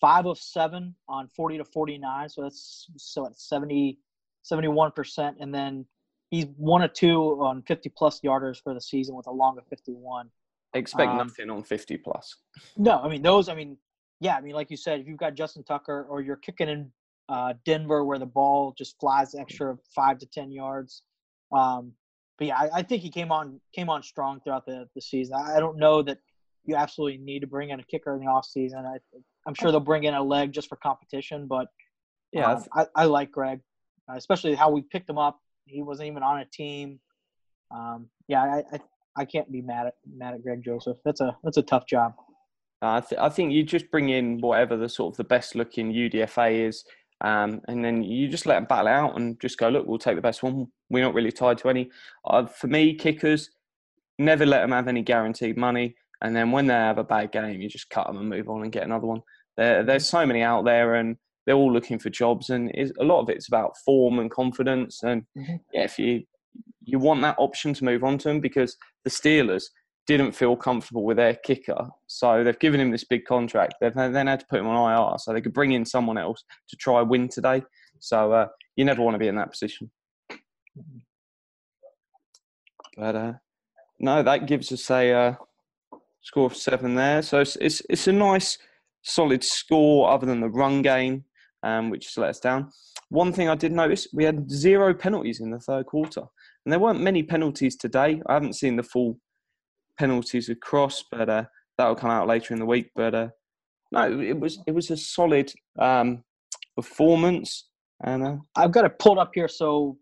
Five 0.00 0.26
of 0.26 0.38
seven 0.38 0.94
on 1.08 1.26
40 1.28 1.58
to 1.58 1.64
49. 1.64 2.28
So 2.28 2.42
that's 2.42 2.86
so 2.96 3.26
at 3.26 3.38
70, 3.38 3.98
71 4.42 4.92
percent, 4.92 5.36
and 5.40 5.54
then 5.54 5.84
he's 6.30 6.46
one 6.56 6.82
of 6.82 6.92
two 6.92 7.20
on 7.42 7.62
50 7.62 7.90
plus 7.96 8.20
yarders 8.20 8.58
for 8.62 8.74
the 8.74 8.80
season 8.80 9.14
with 9.14 9.26
a 9.26 9.30
long 9.30 9.58
of 9.58 9.66
51. 9.68 10.28
Expect 10.74 11.10
um, 11.10 11.18
nothing 11.18 11.50
on 11.50 11.62
50 11.62 11.98
plus. 11.98 12.36
No, 12.76 13.00
I 13.00 13.08
mean 13.08 13.22
those. 13.22 13.50
I 13.50 13.54
mean, 13.54 13.76
yeah, 14.20 14.36
I 14.36 14.40
mean 14.40 14.54
like 14.54 14.70
you 14.70 14.78
said, 14.78 15.00
if 15.00 15.06
you've 15.06 15.18
got 15.18 15.34
Justin 15.34 15.64
Tucker 15.64 16.06
or 16.08 16.22
you're 16.22 16.36
kicking 16.36 16.68
in 16.68 16.90
uh, 17.28 17.52
Denver 17.66 18.04
where 18.04 18.18
the 18.18 18.26
ball 18.26 18.74
just 18.76 18.98
flies 18.98 19.34
extra 19.34 19.76
five 19.94 20.18
to 20.18 20.26
ten 20.26 20.50
yards. 20.50 21.02
Um, 21.54 21.92
but 22.42 22.48
yeah, 22.48 22.56
I, 22.56 22.78
I, 22.78 22.82
think 22.82 23.02
he 23.02 23.10
came 23.10 23.30
on 23.30 23.60
came 23.72 23.88
on 23.88 24.02
strong 24.02 24.40
throughout 24.40 24.66
the, 24.66 24.88
the 24.96 25.00
season. 25.00 25.36
I, 25.36 25.60
don't 25.60 25.78
know 25.78 26.02
that 26.02 26.18
you 26.64 26.74
absolutely 26.74 27.18
need 27.18 27.38
to 27.40 27.46
bring 27.46 27.70
in 27.70 27.78
a 27.78 27.84
kicker 27.84 28.14
in 28.14 28.20
the 28.20 28.26
off 28.26 28.46
season. 28.46 28.84
I, 28.84 28.96
am 29.46 29.54
sure 29.54 29.70
they'll 29.70 29.78
bring 29.78 30.04
in 30.04 30.14
a 30.14 30.22
leg 30.22 30.50
just 30.50 30.68
for 30.68 30.74
competition, 30.74 31.46
but 31.46 31.68
yeah, 32.32 32.54
um, 32.54 32.64
I, 32.74 32.86
I 32.96 33.04
like 33.04 33.30
Greg, 33.30 33.60
especially 34.08 34.56
how 34.56 34.70
we 34.70 34.82
picked 34.82 35.08
him 35.08 35.18
up. 35.18 35.38
He 35.66 35.82
wasn't 35.82 36.08
even 36.08 36.24
on 36.24 36.40
a 36.40 36.44
team. 36.44 36.98
Um, 37.70 38.08
yeah, 38.26 38.42
I, 38.42 38.64
I, 38.72 38.80
I 39.18 39.24
can't 39.24 39.50
be 39.52 39.62
mad 39.62 39.86
at 39.86 39.94
mad 40.12 40.34
at 40.34 40.42
Greg 40.42 40.64
Joseph. 40.64 40.96
That's 41.04 41.20
a 41.20 41.36
that's 41.44 41.58
a 41.58 41.62
tough 41.62 41.86
job. 41.86 42.14
I, 42.84 42.98
th- 42.98 43.20
I 43.20 43.28
think 43.28 43.52
you 43.52 43.62
just 43.62 43.88
bring 43.92 44.08
in 44.08 44.40
whatever 44.40 44.76
the 44.76 44.88
sort 44.88 45.12
of 45.12 45.16
the 45.16 45.22
best 45.22 45.54
looking 45.54 45.92
UDFA 45.92 46.66
is, 46.66 46.82
um, 47.22 47.60
and 47.68 47.84
then 47.84 48.02
you 48.02 48.28
just 48.28 48.46
let 48.46 48.56
them 48.56 48.66
battle 48.66 48.88
out 48.88 49.16
and 49.16 49.40
just 49.40 49.58
go. 49.58 49.68
Look, 49.68 49.86
we'll 49.86 49.98
take 49.98 50.16
the 50.16 50.22
best 50.22 50.42
one. 50.42 50.66
We're 50.90 51.04
not 51.04 51.14
really 51.14 51.32
tied 51.32 51.58
to 51.58 51.68
any. 51.68 51.90
Uh, 52.24 52.46
for 52.46 52.66
me, 52.66 52.94
kickers 52.94 53.50
never 54.18 54.44
let 54.44 54.60
them 54.60 54.72
have 54.72 54.88
any 54.88 55.02
guaranteed 55.02 55.56
money, 55.56 55.94
and 56.20 56.34
then 56.34 56.50
when 56.50 56.66
they 56.66 56.74
have 56.74 56.98
a 56.98 57.04
bad 57.04 57.32
game, 57.32 57.60
you 57.60 57.68
just 57.68 57.90
cut 57.90 58.06
them 58.06 58.18
and 58.18 58.28
move 58.28 58.48
on 58.48 58.62
and 58.62 58.72
get 58.72 58.84
another 58.84 59.06
one. 59.06 59.22
There, 59.56 59.84
there's 59.84 60.08
so 60.08 60.26
many 60.26 60.42
out 60.42 60.64
there, 60.64 60.96
and 60.96 61.16
they're 61.46 61.54
all 61.54 61.72
looking 61.72 61.98
for 61.98 62.10
jobs, 62.10 62.50
and 62.50 62.70
a 62.98 63.04
lot 63.04 63.20
of 63.20 63.28
it's 63.28 63.48
about 63.48 63.76
form 63.84 64.18
and 64.18 64.30
confidence. 64.30 65.02
And 65.02 65.22
mm-hmm. 65.38 65.56
yeah, 65.72 65.84
if 65.84 65.98
you 65.98 66.24
you 66.84 66.98
want 66.98 67.22
that 67.22 67.36
option 67.38 67.72
to 67.74 67.84
move 67.84 68.02
on 68.02 68.18
to 68.18 68.28
them 68.28 68.40
because 68.40 68.76
the 69.04 69.10
Steelers 69.10 69.64
didn't 70.06 70.32
feel 70.32 70.56
comfortable 70.56 71.04
with 71.04 71.16
their 71.16 71.34
kicker. 71.34 71.88
So 72.06 72.42
they've 72.42 72.58
given 72.58 72.80
him 72.80 72.90
this 72.90 73.04
big 73.04 73.24
contract. 73.24 73.74
They've 73.80 73.94
then 73.94 74.26
had 74.26 74.40
to 74.40 74.46
put 74.46 74.60
him 74.60 74.66
on 74.66 74.92
IR 74.92 75.18
so 75.18 75.32
they 75.32 75.40
could 75.40 75.52
bring 75.52 75.72
in 75.72 75.84
someone 75.84 76.18
else 76.18 76.44
to 76.68 76.76
try 76.76 77.02
win 77.02 77.28
today. 77.28 77.62
So 78.00 78.32
uh, 78.32 78.48
you 78.76 78.84
never 78.84 79.02
want 79.02 79.14
to 79.14 79.18
be 79.18 79.28
in 79.28 79.36
that 79.36 79.50
position. 79.50 79.90
But 82.96 83.16
uh, 83.16 83.32
no, 84.00 84.22
that 84.22 84.46
gives 84.46 84.72
us 84.72 84.90
a 84.90 85.12
uh, 85.12 85.34
score 86.20 86.46
of 86.46 86.56
seven 86.56 86.94
there. 86.94 87.22
So 87.22 87.40
it's, 87.40 87.56
it's, 87.56 87.82
it's 87.88 88.08
a 88.08 88.12
nice, 88.12 88.58
solid 89.02 89.44
score 89.44 90.10
other 90.10 90.26
than 90.26 90.40
the 90.40 90.50
run 90.50 90.82
game, 90.82 91.24
um, 91.62 91.90
which 91.90 92.02
just 92.02 92.18
let 92.18 92.30
us 92.30 92.40
down. 92.40 92.70
One 93.08 93.32
thing 93.32 93.48
I 93.48 93.54
did 93.54 93.72
notice, 93.72 94.08
we 94.12 94.24
had 94.24 94.50
zero 94.50 94.92
penalties 94.92 95.40
in 95.40 95.50
the 95.50 95.60
third 95.60 95.86
quarter. 95.86 96.22
And 96.64 96.72
there 96.72 96.80
weren't 96.80 97.00
many 97.00 97.22
penalties 97.22 97.76
today. 97.76 98.20
I 98.26 98.34
haven't 98.34 98.54
seen 98.54 98.76
the 98.76 98.82
full 98.82 99.18
penalties 100.02 100.48
across, 100.48 101.04
but 101.14 101.28
uh, 101.28 101.44
that'll 101.76 102.02
come 102.02 102.10
out 102.10 102.26
later 102.26 102.52
in 102.54 102.60
the 102.60 102.66
week. 102.74 102.88
But 103.00 103.14
uh, 103.14 103.28
no, 103.92 104.20
it 104.20 104.38
was 104.44 104.58
it 104.66 104.74
was 104.78 104.90
a 104.90 104.96
solid 104.96 105.48
um, 105.78 106.24
performance. 106.74 107.50
And 108.04 108.20
uh, 108.24 108.36
I've 108.56 108.72
got 108.72 108.84
it 108.84 108.98
pulled 108.98 109.18
up 109.18 109.30
here. 109.32 109.48
So 109.48 109.96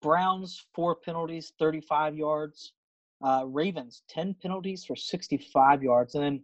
Browns 0.00 0.50
four 0.74 0.96
penalties, 0.96 1.52
thirty-five 1.58 2.16
yards. 2.16 2.72
Uh, 3.28 3.44
Ravens 3.46 4.02
ten 4.08 4.34
penalties 4.42 4.84
for 4.86 4.96
sixty-five 4.96 5.82
yards, 5.82 6.14
and 6.16 6.24
then 6.24 6.36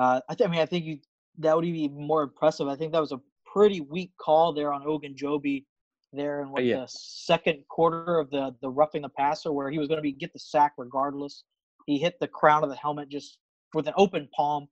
uh, 0.00 0.20
I, 0.28 0.34
th- 0.34 0.48
I 0.48 0.50
mean 0.50 0.62
I 0.66 0.66
think 0.66 0.84
you, 0.84 0.98
that 1.38 1.54
would 1.54 1.62
be 1.62 1.88
more 1.88 2.22
impressive. 2.22 2.66
I 2.68 2.76
think 2.76 2.90
that 2.92 3.00
was 3.00 3.12
a 3.12 3.20
pretty 3.52 3.80
weak 3.80 4.12
call 4.18 4.52
there 4.52 4.72
on 4.72 4.82
Ogunjobi 4.92 5.64
there 6.12 6.42
in 6.42 6.50
what, 6.50 6.64
yeah. 6.64 6.80
the 6.80 6.88
second 6.88 7.58
quarter 7.68 8.18
of 8.18 8.30
the 8.30 8.44
the 8.62 8.70
roughing 8.78 9.02
the 9.02 9.08
passer 9.10 9.52
where 9.52 9.70
he 9.70 9.78
was 9.78 9.88
going 9.88 9.98
to 9.98 10.08
be 10.10 10.14
get 10.24 10.32
the 10.32 10.44
sack 10.52 10.72
regardless. 10.78 11.44
He 11.90 11.98
hit 11.98 12.14
the 12.20 12.28
crown 12.28 12.62
of 12.62 12.70
the 12.70 12.76
helmet 12.76 13.08
just 13.08 13.38
with 13.74 13.88
an 13.88 13.94
open 13.96 14.28
palm. 14.34 14.68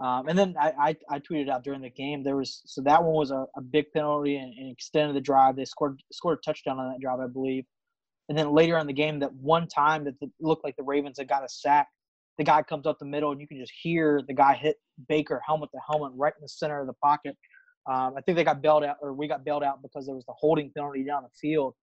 Um, 0.00 0.28
and 0.28 0.36
then 0.36 0.56
I, 0.60 0.72
I, 0.78 0.96
I, 1.08 1.18
tweeted 1.20 1.48
out 1.48 1.64
during 1.64 1.80
the 1.80 1.88
game 1.88 2.22
there 2.22 2.36
was 2.36 2.60
so 2.66 2.82
that 2.82 3.02
one 3.02 3.14
was 3.14 3.30
a, 3.30 3.46
a 3.56 3.62
big 3.62 3.86
penalty 3.94 4.36
and, 4.36 4.52
and, 4.52 4.70
extended 4.70 5.16
the 5.16 5.22
drive. 5.22 5.56
They 5.56 5.64
scored 5.64 6.02
scored 6.12 6.38
a 6.38 6.42
touchdown 6.42 6.78
on 6.78 6.90
that 6.90 7.00
drive, 7.00 7.20
I 7.20 7.28
believe. 7.28 7.64
And 8.28 8.36
then 8.36 8.52
later 8.52 8.76
in 8.76 8.86
the 8.86 8.92
game, 8.92 9.20
that 9.20 9.32
one 9.32 9.68
time 9.68 10.04
that 10.04 10.18
the, 10.20 10.30
looked 10.40 10.64
like 10.64 10.76
the 10.76 10.82
Ravens 10.82 11.18
had 11.18 11.28
got 11.28 11.44
a 11.44 11.48
sack, 11.48 11.86
the 12.36 12.44
guy 12.44 12.62
comes 12.62 12.86
up 12.86 12.98
the 12.98 13.06
middle 13.06 13.30
and 13.30 13.40
you 13.40 13.46
can 13.46 13.58
just 13.58 13.72
hear 13.80 14.20
the 14.26 14.34
guy 14.34 14.54
hit 14.54 14.76
Baker 15.08 15.40
helmet 15.46 15.70
to 15.72 15.78
helmet 15.88 16.12
right 16.14 16.34
in 16.36 16.42
the 16.42 16.48
center 16.48 16.80
of 16.80 16.88
the 16.88 16.94
pocket. 17.02 17.36
Um, 17.90 18.14
I 18.18 18.20
think 18.20 18.36
they 18.36 18.44
got 18.44 18.60
bailed 18.60 18.84
out, 18.84 18.96
or 19.00 19.14
we 19.14 19.28
got 19.28 19.44
bailed 19.44 19.62
out 19.62 19.80
because 19.80 20.06
there 20.06 20.16
was 20.16 20.26
the 20.26 20.34
holding 20.36 20.72
penalty 20.76 21.04
down 21.04 21.22
the 21.22 21.30
field. 21.40 21.74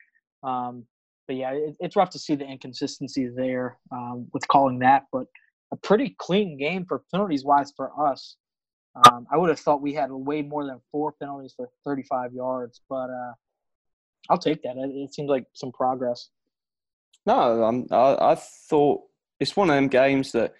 Um, 0.43 0.85
but 1.27 1.35
yeah, 1.35 1.51
it, 1.51 1.75
it's 1.79 1.95
rough 1.95 2.09
to 2.11 2.19
see 2.19 2.35
the 2.35 2.45
inconsistency 2.45 3.29
there 3.35 3.77
um, 3.91 4.27
with 4.33 4.47
calling 4.47 4.79
that. 4.79 5.03
But 5.11 5.25
a 5.71 5.75
pretty 5.77 6.15
clean 6.19 6.57
game 6.57 6.85
for 6.85 7.03
penalties 7.11 7.43
wise 7.43 7.73
for 7.75 7.91
us. 8.07 8.37
Um, 9.07 9.25
I 9.31 9.37
would 9.37 9.49
have 9.49 9.59
thought 9.59 9.81
we 9.81 9.93
had 9.93 10.11
way 10.11 10.43
more 10.43 10.65
than 10.65 10.79
four 10.91 11.13
penalties 11.13 11.53
for 11.55 11.67
35 11.83 12.33
yards, 12.33 12.81
but 12.87 13.09
uh, 13.09 13.33
I'll 14.29 14.37
take 14.37 14.61
that. 14.63 14.77
It, 14.77 14.91
it 14.91 15.13
seems 15.13 15.29
like 15.29 15.45
some 15.53 15.71
progress. 15.71 16.29
No, 17.25 17.63
I'm, 17.63 17.87
I, 17.89 18.31
I 18.31 18.35
thought 18.35 19.01
it's 19.39 19.55
one 19.55 19.69
of 19.69 19.75
them 19.75 19.87
games 19.87 20.31
that 20.33 20.53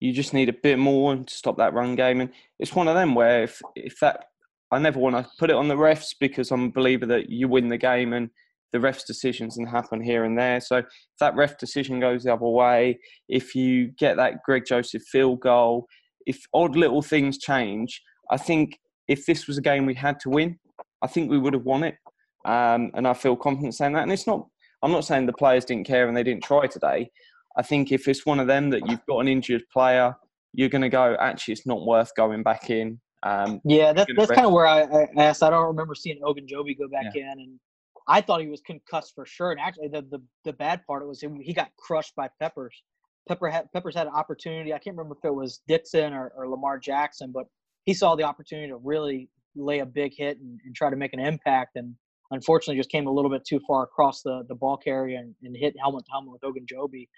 you 0.00 0.12
just 0.12 0.32
need 0.32 0.48
a 0.48 0.54
bit 0.54 0.78
more 0.78 1.16
to 1.16 1.34
stop 1.34 1.58
that 1.58 1.74
run 1.74 1.94
game, 1.94 2.20
and 2.20 2.30
it's 2.58 2.74
one 2.74 2.88
of 2.88 2.94
them 2.94 3.14
where 3.14 3.42
if 3.42 3.60
if 3.74 3.98
that 4.00 4.26
I 4.70 4.78
never 4.78 4.98
want 4.98 5.16
to 5.16 5.30
put 5.38 5.50
it 5.50 5.56
on 5.56 5.68
the 5.68 5.74
refs 5.74 6.14
because 6.18 6.50
I'm 6.50 6.64
a 6.64 6.70
believer 6.70 7.06
that 7.06 7.30
you 7.30 7.48
win 7.48 7.68
the 7.68 7.78
game 7.78 8.12
and 8.12 8.30
the 8.72 8.80
ref's 8.80 9.04
decisions 9.04 9.56
and 9.56 9.68
happen 9.68 10.00
here 10.00 10.24
and 10.24 10.38
there. 10.38 10.60
So 10.60 10.78
if 10.78 10.86
that 11.20 11.34
ref 11.34 11.58
decision 11.58 12.00
goes 12.00 12.24
the 12.24 12.32
other 12.32 12.46
way, 12.46 12.98
if 13.28 13.54
you 13.54 13.88
get 13.98 14.16
that 14.16 14.42
Greg 14.44 14.64
Joseph 14.66 15.02
field 15.02 15.40
goal, 15.40 15.86
if 16.26 16.40
odd 16.52 16.76
little 16.76 17.02
things 17.02 17.38
change, 17.38 18.02
I 18.30 18.36
think 18.36 18.78
if 19.08 19.24
this 19.26 19.46
was 19.46 19.58
a 19.58 19.62
game 19.62 19.86
we 19.86 19.94
had 19.94 20.20
to 20.20 20.30
win, 20.30 20.58
I 21.02 21.06
think 21.06 21.30
we 21.30 21.38
would 21.38 21.54
have 21.54 21.64
won 21.64 21.84
it. 21.84 21.96
Um, 22.44 22.90
and 22.94 23.06
I 23.06 23.14
feel 23.14 23.36
confident 23.36 23.74
saying 23.74 23.94
that. 23.94 24.02
And 24.02 24.12
it's 24.12 24.26
not, 24.26 24.46
I'm 24.82 24.92
not 24.92 25.04
saying 25.04 25.26
the 25.26 25.32
players 25.32 25.64
didn't 25.64 25.86
care 25.86 26.06
and 26.06 26.16
they 26.16 26.22
didn't 26.22 26.44
try 26.44 26.66
today. 26.66 27.10
I 27.56 27.62
think 27.62 27.90
if 27.90 28.06
it's 28.06 28.26
one 28.26 28.38
of 28.38 28.46
them 28.46 28.70
that 28.70 28.88
you've 28.88 29.04
got 29.06 29.20
an 29.20 29.28
injured 29.28 29.62
player, 29.72 30.14
you're 30.52 30.68
going 30.68 30.82
to 30.82 30.88
go, 30.88 31.16
actually, 31.18 31.52
it's 31.52 31.66
not 31.66 31.84
worth 31.86 32.14
going 32.16 32.42
back 32.42 32.70
in. 32.70 33.00
Um, 33.24 33.60
yeah, 33.64 33.92
that's, 33.92 34.10
that's 34.16 34.30
kind 34.30 34.46
of 34.46 34.52
where 34.52 34.66
I, 34.66 34.82
I, 34.82 35.08
asked. 35.16 35.42
I 35.42 35.50
don't 35.50 35.66
remember 35.66 35.94
seeing 35.94 36.20
Ogunjobi 36.20 36.78
go 36.78 36.88
back 36.88 37.14
yeah. 37.14 37.32
in. 37.32 37.40
And 37.40 37.60
I 38.08 38.22
thought 38.22 38.40
he 38.40 38.48
was 38.48 38.62
concussed 38.62 39.14
for 39.14 39.26
sure. 39.26 39.52
And 39.52 39.60
actually, 39.60 39.88
the, 39.88 40.02
the, 40.10 40.22
the 40.44 40.52
bad 40.54 40.84
part 40.86 41.06
was 41.06 41.20
he 41.20 41.52
got 41.52 41.70
crushed 41.76 42.16
by 42.16 42.30
Peppers. 42.40 42.82
Pepper 43.28 43.48
had, 43.48 43.70
Peppers 43.72 43.94
had 43.94 44.06
an 44.06 44.14
opportunity. 44.14 44.72
I 44.72 44.78
can't 44.78 44.96
remember 44.96 45.14
if 45.18 45.24
it 45.28 45.34
was 45.34 45.60
Dixon 45.68 46.14
or, 46.14 46.32
or 46.34 46.48
Lamar 46.48 46.78
Jackson, 46.78 47.30
but 47.32 47.44
he 47.84 47.92
saw 47.92 48.16
the 48.16 48.22
opportunity 48.22 48.68
to 48.68 48.76
really 48.76 49.28
lay 49.54 49.80
a 49.80 49.86
big 49.86 50.12
hit 50.16 50.38
and, 50.38 50.58
and, 50.64 50.74
try 50.74 50.88
to 50.88 50.96
make 50.96 51.12
an 51.12 51.20
impact. 51.20 51.76
And 51.76 51.94
unfortunately, 52.30 52.78
just 52.78 52.90
came 52.90 53.06
a 53.06 53.10
little 53.10 53.30
bit 53.30 53.44
too 53.44 53.60
far 53.66 53.82
across 53.84 54.22
the, 54.22 54.44
the 54.48 54.54
ball 54.54 54.78
carrier 54.78 55.18
and, 55.18 55.34
and 55.42 55.54
hit 55.54 55.74
helmet 55.78 56.06
to 56.06 56.10
helmet 56.10 56.32
with 56.32 56.42
Ogunjobi. 56.42 57.08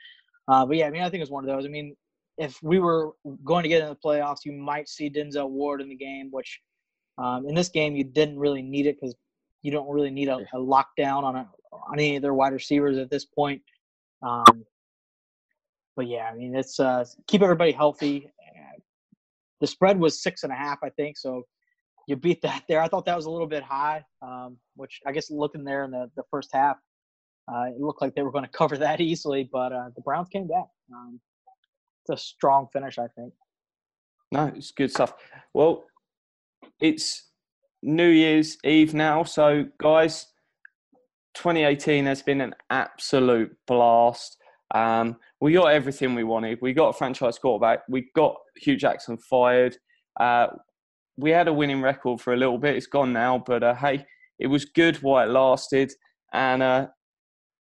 Uh, 0.48 0.66
but 0.66 0.76
yeah, 0.76 0.86
I 0.86 0.90
mean, 0.90 1.02
I 1.02 1.10
think 1.10 1.22
it's 1.22 1.30
one 1.30 1.48
of 1.48 1.54
those. 1.54 1.64
I 1.64 1.68
mean, 1.68 1.94
if 2.38 2.58
we 2.62 2.80
were 2.80 3.12
going 3.44 3.62
to 3.62 3.68
get 3.68 3.82
in 3.82 3.88
the 3.88 3.96
playoffs, 3.96 4.44
you 4.44 4.52
might 4.52 4.88
see 4.88 5.10
Denzel 5.10 5.50
Ward 5.50 5.80
in 5.80 5.88
the 5.88 5.96
game, 5.96 6.30
which 6.32 6.60
um, 7.18 7.46
in 7.46 7.54
this 7.54 7.68
game 7.68 7.94
you 7.94 8.02
didn't 8.02 8.38
really 8.38 8.62
need 8.62 8.86
it 8.86 8.96
because 9.00 9.14
you 9.62 9.70
don't 9.70 9.88
really 9.88 10.10
need 10.10 10.28
a, 10.28 10.38
a 10.52 10.58
lockdown 10.58 11.22
on 11.22 11.36
a, 11.36 11.48
on 11.72 11.98
any 11.98 12.16
of 12.16 12.22
their 12.22 12.34
wide 12.34 12.52
receivers 12.52 12.96
at 12.98 13.10
this 13.10 13.24
point. 13.24 13.62
Um, 14.22 14.64
but 15.96 16.06
yeah, 16.06 16.30
I 16.32 16.34
mean, 16.34 16.54
it's 16.54 16.80
uh, 16.80 17.04
keep 17.26 17.42
everybody 17.42 17.72
healthy. 17.72 18.30
The 19.60 19.66
spread 19.66 20.00
was 20.00 20.22
six 20.22 20.42
and 20.42 20.52
a 20.52 20.56
half, 20.56 20.78
I 20.82 20.88
think. 20.90 21.18
So 21.18 21.42
you 22.06 22.16
beat 22.16 22.42
that 22.42 22.64
there. 22.68 22.80
I 22.80 22.88
thought 22.88 23.04
that 23.06 23.16
was 23.16 23.26
a 23.26 23.30
little 23.30 23.46
bit 23.46 23.62
high, 23.62 24.04
um, 24.22 24.56
which 24.76 25.00
I 25.06 25.12
guess 25.12 25.30
looking 25.30 25.64
there 25.64 25.84
in 25.84 25.90
the, 25.90 26.10
the 26.16 26.22
first 26.30 26.50
half, 26.52 26.76
uh, 27.52 27.64
it 27.68 27.80
looked 27.80 28.00
like 28.00 28.14
they 28.14 28.22
were 28.22 28.32
going 28.32 28.44
to 28.50 28.50
cover 28.50 28.78
that 28.78 29.00
easily, 29.00 29.48
but 29.50 29.72
uh, 29.72 29.90
the 29.94 30.02
Browns 30.02 30.28
came 30.28 30.46
back. 30.46 30.66
Um, 30.92 31.20
it's 32.02 32.20
a 32.20 32.22
strong 32.22 32.68
finish, 32.72 32.98
I 32.98 33.08
think. 33.08 33.32
No, 34.32 34.52
it's 34.54 34.70
good 34.70 34.90
stuff. 34.90 35.12
Well, 35.52 35.84
it's 36.80 37.29
New 37.82 38.08
Year's 38.08 38.58
Eve 38.64 38.94
now, 38.94 39.24
so 39.24 39.64
guys, 39.78 40.26
2018 41.34 42.06
has 42.06 42.22
been 42.22 42.40
an 42.40 42.54
absolute 42.70 43.56
blast. 43.66 44.36
Um, 44.74 45.16
we 45.40 45.52
got 45.52 45.72
everything 45.72 46.14
we 46.14 46.24
wanted. 46.24 46.58
We 46.60 46.72
got 46.72 46.90
a 46.90 46.92
franchise 46.92 47.38
quarterback. 47.38 47.80
We 47.88 48.10
got 48.14 48.36
Hue 48.56 48.76
Jackson 48.76 49.16
fired. 49.18 49.76
Uh, 50.18 50.48
we 51.16 51.30
had 51.30 51.48
a 51.48 51.52
winning 51.52 51.82
record 51.82 52.20
for 52.20 52.34
a 52.34 52.36
little 52.36 52.58
bit. 52.58 52.76
It's 52.76 52.86
gone 52.86 53.12
now, 53.12 53.42
but 53.44 53.62
uh, 53.62 53.74
hey, 53.74 54.04
it 54.38 54.46
was 54.46 54.64
good 54.64 54.96
while 54.96 55.28
it 55.28 55.32
lasted. 55.32 55.92
And 56.32 56.62
uh, 56.62 56.86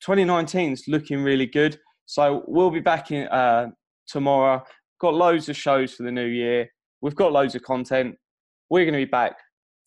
2019 0.01 0.73
is 0.73 0.83
looking 0.87 1.23
really 1.23 1.45
good. 1.45 1.79
So 2.05 2.43
we'll 2.47 2.69
be 2.69 2.79
back 2.79 3.11
in 3.11 3.27
uh, 3.27 3.67
tomorrow. 4.07 4.63
Got 4.99 5.15
loads 5.15 5.49
of 5.49 5.57
shows 5.57 5.93
for 5.93 6.03
the 6.03 6.11
new 6.11 6.25
year. 6.25 6.69
We've 7.01 7.15
got 7.15 7.31
loads 7.31 7.55
of 7.55 7.63
content. 7.63 8.15
We're 8.69 8.85
going 8.85 8.99
to 8.99 9.05
be 9.05 9.09
back. 9.09 9.35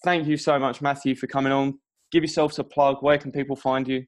Thank 0.04 0.26
you 0.28 0.36
so 0.36 0.58
much, 0.58 0.80
Matthew, 0.80 1.14
for 1.16 1.26
coming 1.26 1.52
on. 1.52 1.78
Give 2.10 2.22
yourself 2.22 2.58
a 2.58 2.64
plug. 2.64 2.98
Where 3.00 3.18
can 3.18 3.32
people 3.32 3.56
find 3.56 3.86
you? 3.86 4.04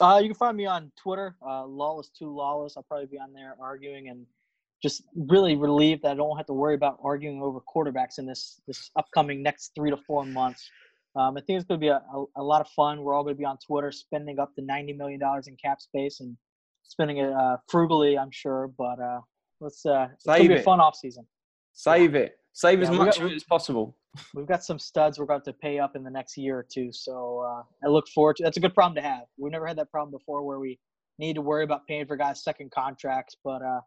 Uh, 0.00 0.18
you 0.22 0.28
can 0.28 0.34
find 0.34 0.56
me 0.56 0.66
on 0.66 0.90
Twitter, 1.00 1.36
uh, 1.46 1.64
lawless 1.66 2.10
two 2.10 2.34
lawless. 2.34 2.76
I'll 2.76 2.82
probably 2.82 3.06
be 3.06 3.18
on 3.18 3.32
there 3.32 3.54
arguing 3.60 4.08
and 4.08 4.26
just 4.82 5.02
really 5.14 5.56
relieved 5.56 6.02
that 6.02 6.12
I 6.12 6.14
don't 6.14 6.36
have 6.36 6.46
to 6.46 6.52
worry 6.52 6.74
about 6.74 6.98
arguing 7.02 7.40
over 7.40 7.60
quarterbacks 7.60 8.18
in 8.18 8.26
this 8.26 8.60
this 8.66 8.90
upcoming 8.96 9.42
next 9.42 9.72
three 9.74 9.90
to 9.90 9.96
four 9.96 10.24
months. 10.24 10.68
Um, 11.16 11.36
I 11.36 11.40
think 11.40 11.58
it's 11.58 11.66
going 11.66 11.80
to 11.80 11.84
be 11.84 11.88
a, 11.88 12.02
a, 12.12 12.24
a, 12.38 12.42
lot 12.42 12.60
of 12.60 12.66
fun. 12.68 13.02
We're 13.02 13.14
all 13.14 13.22
going 13.22 13.36
to 13.36 13.38
be 13.38 13.44
on 13.44 13.56
Twitter, 13.64 13.92
spending 13.92 14.40
up 14.40 14.52
to 14.56 14.62
ninety 14.62 14.92
million 14.92 15.20
dollars 15.20 15.46
in 15.46 15.56
cap 15.56 15.80
space 15.80 16.20
and 16.20 16.36
spending 16.82 17.18
it 17.18 17.32
uh, 17.32 17.56
frugally, 17.68 18.18
I'm 18.18 18.32
sure. 18.32 18.68
But 18.76 19.00
uh, 19.00 19.20
let's 19.60 19.86
uh, 19.86 20.08
it's 20.12 20.26
going 20.26 20.42
to 20.42 20.48
be 20.48 20.54
a 20.56 20.62
fun 20.62 20.80
off 20.80 20.96
season. 20.96 21.24
Save 21.72 22.14
it. 22.14 22.36
Save 22.54 22.78
yeah, 22.78 22.90
as 22.90 22.96
much 22.96 23.18
got, 23.18 23.32
as 23.32 23.42
possible. 23.42 23.96
We've 24.32 24.46
got 24.46 24.62
some 24.64 24.78
studs 24.78 25.18
we're 25.18 25.24
about 25.24 25.44
to 25.44 25.52
pay 25.52 25.80
up 25.80 25.96
in 25.96 26.04
the 26.04 26.10
next 26.10 26.38
year 26.38 26.56
or 26.56 26.62
two. 26.62 26.92
So 26.92 27.40
uh, 27.40 27.62
I 27.84 27.90
look 27.90 28.06
forward 28.08 28.36
to. 28.36 28.44
That's 28.44 28.56
a 28.56 28.60
good 28.60 28.74
problem 28.74 28.94
to 28.94 29.02
have. 29.02 29.24
We've 29.36 29.50
never 29.50 29.66
had 29.66 29.76
that 29.78 29.90
problem 29.90 30.12
before 30.12 30.44
where 30.44 30.60
we 30.60 30.78
need 31.18 31.34
to 31.34 31.42
worry 31.42 31.64
about 31.64 31.84
paying 31.88 32.06
for 32.06 32.16
guys' 32.16 32.44
second 32.44 32.70
contracts, 32.70 33.36
but 33.42 33.60
uh, 33.60 33.80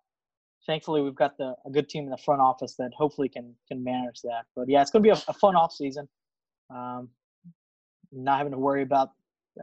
thankfully 0.65 1.01
we've 1.01 1.15
got 1.15 1.37
the 1.37 1.55
a 1.65 1.71
good 1.71 1.87
team 1.87 2.03
in 2.03 2.09
the 2.09 2.17
front 2.17 2.41
office 2.41 2.75
that 2.75 2.91
hopefully 2.95 3.29
can 3.29 3.55
can 3.69 3.81
manage 3.81 4.21
that. 4.23 4.43
But 4.53 4.67
yeah, 4.67 4.81
it's 4.81 4.91
going 4.91 5.01
to 5.01 5.07
be 5.07 5.11
a, 5.11 5.23
a, 5.29 5.33
fun 5.33 5.55
off 5.55 5.71
season. 5.71 6.07
Um, 6.69 7.09
not 8.11 8.37
having 8.37 8.51
to 8.51 8.59
worry 8.59 8.83
about 8.83 9.11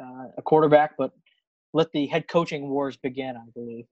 uh, 0.00 0.28
a 0.38 0.42
quarterback, 0.42 0.92
but 0.96 1.12
let 1.74 1.92
the 1.92 2.06
head 2.06 2.26
coaching 2.26 2.70
wars 2.70 2.96
begin. 2.96 3.36
I 3.36 3.50
believe. 3.54 3.84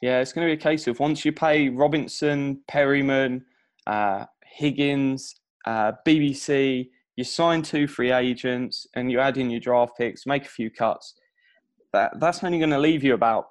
Yeah, 0.00 0.18
it's 0.18 0.32
going 0.32 0.48
to 0.48 0.50
be 0.50 0.60
a 0.60 0.62
case 0.62 0.88
of 0.88 0.98
once 0.98 1.24
you 1.24 1.30
pay 1.30 1.68
Robinson, 1.68 2.60
Perriman, 2.68 3.42
uh, 3.86 4.24
Higgins, 4.44 5.34
uh, 5.66 5.92
BBC, 6.06 6.88
you 7.16 7.24
sign 7.24 7.62
two 7.62 7.86
free 7.86 8.12
agents, 8.12 8.86
and 8.94 9.10
you 9.10 9.20
add 9.20 9.36
in 9.36 9.50
your 9.50 9.60
draft 9.60 9.92
picks, 9.98 10.26
make 10.26 10.44
a 10.44 10.48
few 10.48 10.70
cuts. 10.70 11.14
That 11.92 12.18
that's 12.20 12.42
only 12.42 12.58
going 12.58 12.70
to 12.70 12.78
leave 12.78 13.04
you 13.04 13.14
about 13.14 13.46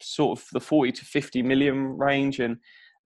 sort 0.00 0.38
of 0.38 0.46
the 0.52 0.60
40 0.60 0.92
to 0.92 1.04
50 1.04 1.42
million 1.42 1.96
range, 1.96 2.40
and 2.40 2.58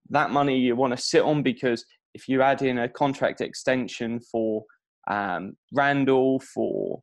that 0.09 0.31
money 0.31 0.57
you 0.57 0.75
want 0.75 0.95
to 0.95 1.01
sit 1.01 1.21
on 1.23 1.41
because 1.41 1.85
if 2.13 2.27
you 2.27 2.41
add 2.41 2.61
in 2.61 2.79
a 2.79 2.89
contract 2.89 3.39
extension 3.39 4.19
for 4.19 4.65
um, 5.09 5.53
Randall, 5.71 6.39
for 6.39 7.01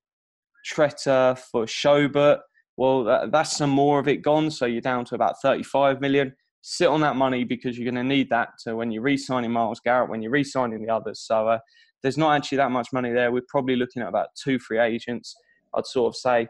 Tretter, 0.70 1.38
for 1.38 1.64
Schobert, 1.64 2.40
well, 2.76 3.04
that, 3.04 3.32
that's 3.32 3.56
some 3.56 3.70
more 3.70 3.98
of 3.98 4.08
it 4.08 4.22
gone. 4.22 4.50
So 4.50 4.66
you're 4.66 4.80
down 4.80 5.04
to 5.06 5.14
about 5.14 5.40
35 5.42 6.00
million. 6.00 6.34
Sit 6.70 6.88
on 6.88 7.00
that 7.00 7.16
money 7.16 7.44
because 7.44 7.78
you're 7.78 7.90
going 7.90 7.94
to 7.94 8.14
need 8.14 8.28
that 8.28 8.50
to 8.64 8.76
when 8.76 8.90
you're 8.90 9.00
re-signing 9.00 9.50
Myles 9.50 9.80
Garrett, 9.80 10.10
when 10.10 10.20
you're 10.20 10.30
re-signing 10.30 10.84
the 10.84 10.92
others. 10.92 11.18
So 11.18 11.48
uh, 11.48 11.60
there's 12.02 12.18
not 12.18 12.36
actually 12.36 12.58
that 12.58 12.70
much 12.70 12.88
money 12.92 13.10
there. 13.10 13.32
We're 13.32 13.40
probably 13.48 13.74
looking 13.74 14.02
at 14.02 14.08
about 14.08 14.28
two 14.34 14.58
free 14.58 14.78
agents. 14.78 15.34
I'd 15.74 15.86
sort 15.86 16.12
of 16.12 16.16
say 16.16 16.46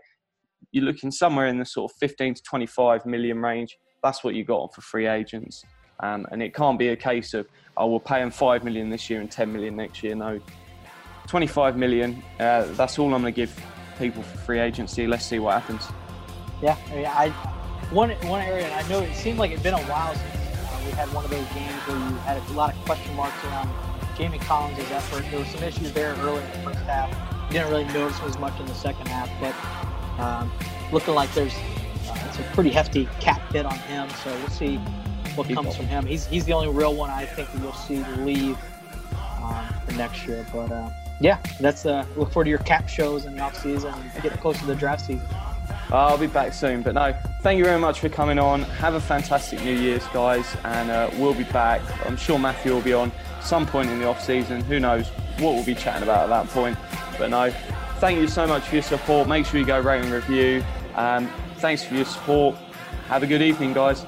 you're 0.72 0.84
looking 0.84 1.12
somewhere 1.12 1.46
in 1.46 1.56
the 1.56 1.64
sort 1.64 1.92
of 1.92 1.96
15 1.98 2.34
to 2.34 2.42
25 2.42 3.06
million 3.06 3.40
range. 3.40 3.78
That's 4.02 4.24
what 4.24 4.34
you 4.34 4.42
got 4.42 4.74
for 4.74 4.80
free 4.80 5.06
agents. 5.06 5.64
Um, 6.00 6.26
and 6.32 6.42
it 6.42 6.52
can't 6.52 6.80
be 6.80 6.88
a 6.88 6.96
case 6.96 7.32
of, 7.32 7.46
oh, 7.76 7.86
we'll 7.86 8.00
pay 8.00 8.18
them 8.18 8.32
5 8.32 8.64
million 8.64 8.90
this 8.90 9.08
year 9.08 9.20
and 9.20 9.30
10 9.30 9.52
million 9.52 9.76
next 9.76 10.02
year. 10.02 10.16
No, 10.16 10.40
25 11.28 11.76
million, 11.76 12.20
uh, 12.40 12.64
that's 12.72 12.98
all 12.98 13.14
I'm 13.14 13.22
going 13.22 13.32
to 13.32 13.36
give 13.40 13.56
people 14.00 14.24
for 14.24 14.38
free 14.38 14.58
agency. 14.58 15.06
Let's 15.06 15.26
see 15.26 15.38
what 15.38 15.62
happens. 15.62 15.86
Yeah, 16.60 16.76
I 16.92 17.57
one 17.90 18.10
one 18.28 18.42
area, 18.42 18.66
and 18.66 18.74
I 18.74 18.88
know 18.88 19.00
it 19.00 19.14
seemed 19.14 19.38
like 19.38 19.50
it'd 19.50 19.62
been 19.62 19.74
a 19.74 19.82
while 19.84 20.14
since 20.14 20.24
uh, 20.24 20.80
we 20.84 20.90
had 20.92 21.12
one 21.12 21.24
of 21.24 21.30
those 21.30 21.46
games 21.48 21.80
where 21.86 21.96
you 21.96 22.16
had 22.18 22.36
a 22.36 22.52
lot 22.52 22.74
of 22.74 22.84
question 22.84 23.14
marks 23.14 23.42
around 23.44 23.70
Jamie 24.16 24.38
Collins' 24.38 24.78
effort. 24.90 25.24
There 25.30 25.38
were 25.40 25.46
some 25.46 25.62
issues 25.62 25.92
there 25.92 26.14
early 26.16 26.42
in 26.42 26.50
the 26.50 26.70
first 26.70 26.80
half. 26.80 27.08
You 27.48 27.54
didn't 27.54 27.70
really 27.70 27.84
notice 27.84 28.20
as 28.22 28.38
much 28.38 28.58
in 28.60 28.66
the 28.66 28.74
second 28.74 29.08
half, 29.08 29.30
but 29.40 29.54
um, 30.22 30.50
looking 30.92 31.14
like 31.14 31.32
there's 31.34 31.54
uh, 32.08 32.24
it's 32.28 32.38
a 32.38 32.42
pretty 32.54 32.70
hefty 32.70 33.08
cap 33.20 33.40
hit 33.52 33.64
on 33.64 33.78
him. 33.78 34.08
So 34.22 34.30
we'll 34.38 34.48
see 34.48 34.76
what 35.34 35.46
People. 35.46 35.62
comes 35.62 35.76
from 35.76 35.86
him. 35.86 36.04
He's 36.04 36.26
he's 36.26 36.44
the 36.44 36.52
only 36.52 36.68
real 36.68 36.94
one 36.94 37.10
I 37.10 37.24
think 37.24 37.50
that 37.52 37.62
you'll 37.62 37.72
see 37.72 38.04
leave 38.22 38.58
um, 39.42 39.66
for 39.86 39.92
next 39.94 40.26
year. 40.26 40.44
But 40.52 40.70
uh, 40.72 40.90
yeah, 41.20 41.38
that's 41.60 41.86
uh, 41.86 42.04
look 42.16 42.32
forward 42.32 42.44
to 42.44 42.50
your 42.50 42.58
cap 42.60 42.88
shows 42.88 43.24
in 43.24 43.36
the 43.36 43.42
off 43.42 43.56
season 43.62 43.94
and 43.94 44.22
get 44.22 44.32
close 44.40 44.58
to 44.58 44.66
the 44.66 44.74
draft 44.74 45.06
season. 45.06 45.26
I'll 45.90 46.18
be 46.18 46.26
back 46.26 46.52
soon. 46.52 46.82
But 46.82 46.94
no, 46.94 47.16
thank 47.42 47.58
you 47.58 47.64
very 47.64 47.80
much 47.80 48.00
for 48.00 48.08
coming 48.08 48.38
on. 48.38 48.62
Have 48.62 48.94
a 48.94 49.00
fantastic 49.00 49.62
New 49.62 49.74
Year's, 49.74 50.06
guys, 50.08 50.56
and 50.64 50.90
uh, 50.90 51.10
we'll 51.14 51.34
be 51.34 51.44
back. 51.44 51.80
I'm 52.06 52.16
sure 52.16 52.38
Matthew 52.38 52.72
will 52.72 52.82
be 52.82 52.92
on 52.92 53.10
some 53.40 53.66
point 53.66 53.90
in 53.90 53.98
the 53.98 54.06
off 54.06 54.22
season. 54.22 54.60
Who 54.62 54.80
knows 54.80 55.08
what 55.38 55.54
we'll 55.54 55.64
be 55.64 55.74
chatting 55.74 56.02
about 56.02 56.24
at 56.24 56.28
that 56.28 56.52
point. 56.52 56.76
But 57.18 57.30
no, 57.30 57.50
thank 57.98 58.20
you 58.20 58.28
so 58.28 58.46
much 58.46 58.64
for 58.64 58.74
your 58.74 58.82
support. 58.82 59.28
Make 59.28 59.46
sure 59.46 59.58
you 59.58 59.66
go 59.66 59.80
rate 59.80 60.04
and 60.04 60.12
review. 60.12 60.62
Um, 60.94 61.30
thanks 61.56 61.84
for 61.84 61.94
your 61.94 62.04
support. 62.04 62.56
Have 63.08 63.22
a 63.22 63.26
good 63.26 63.42
evening, 63.42 63.72
guys. 63.72 64.04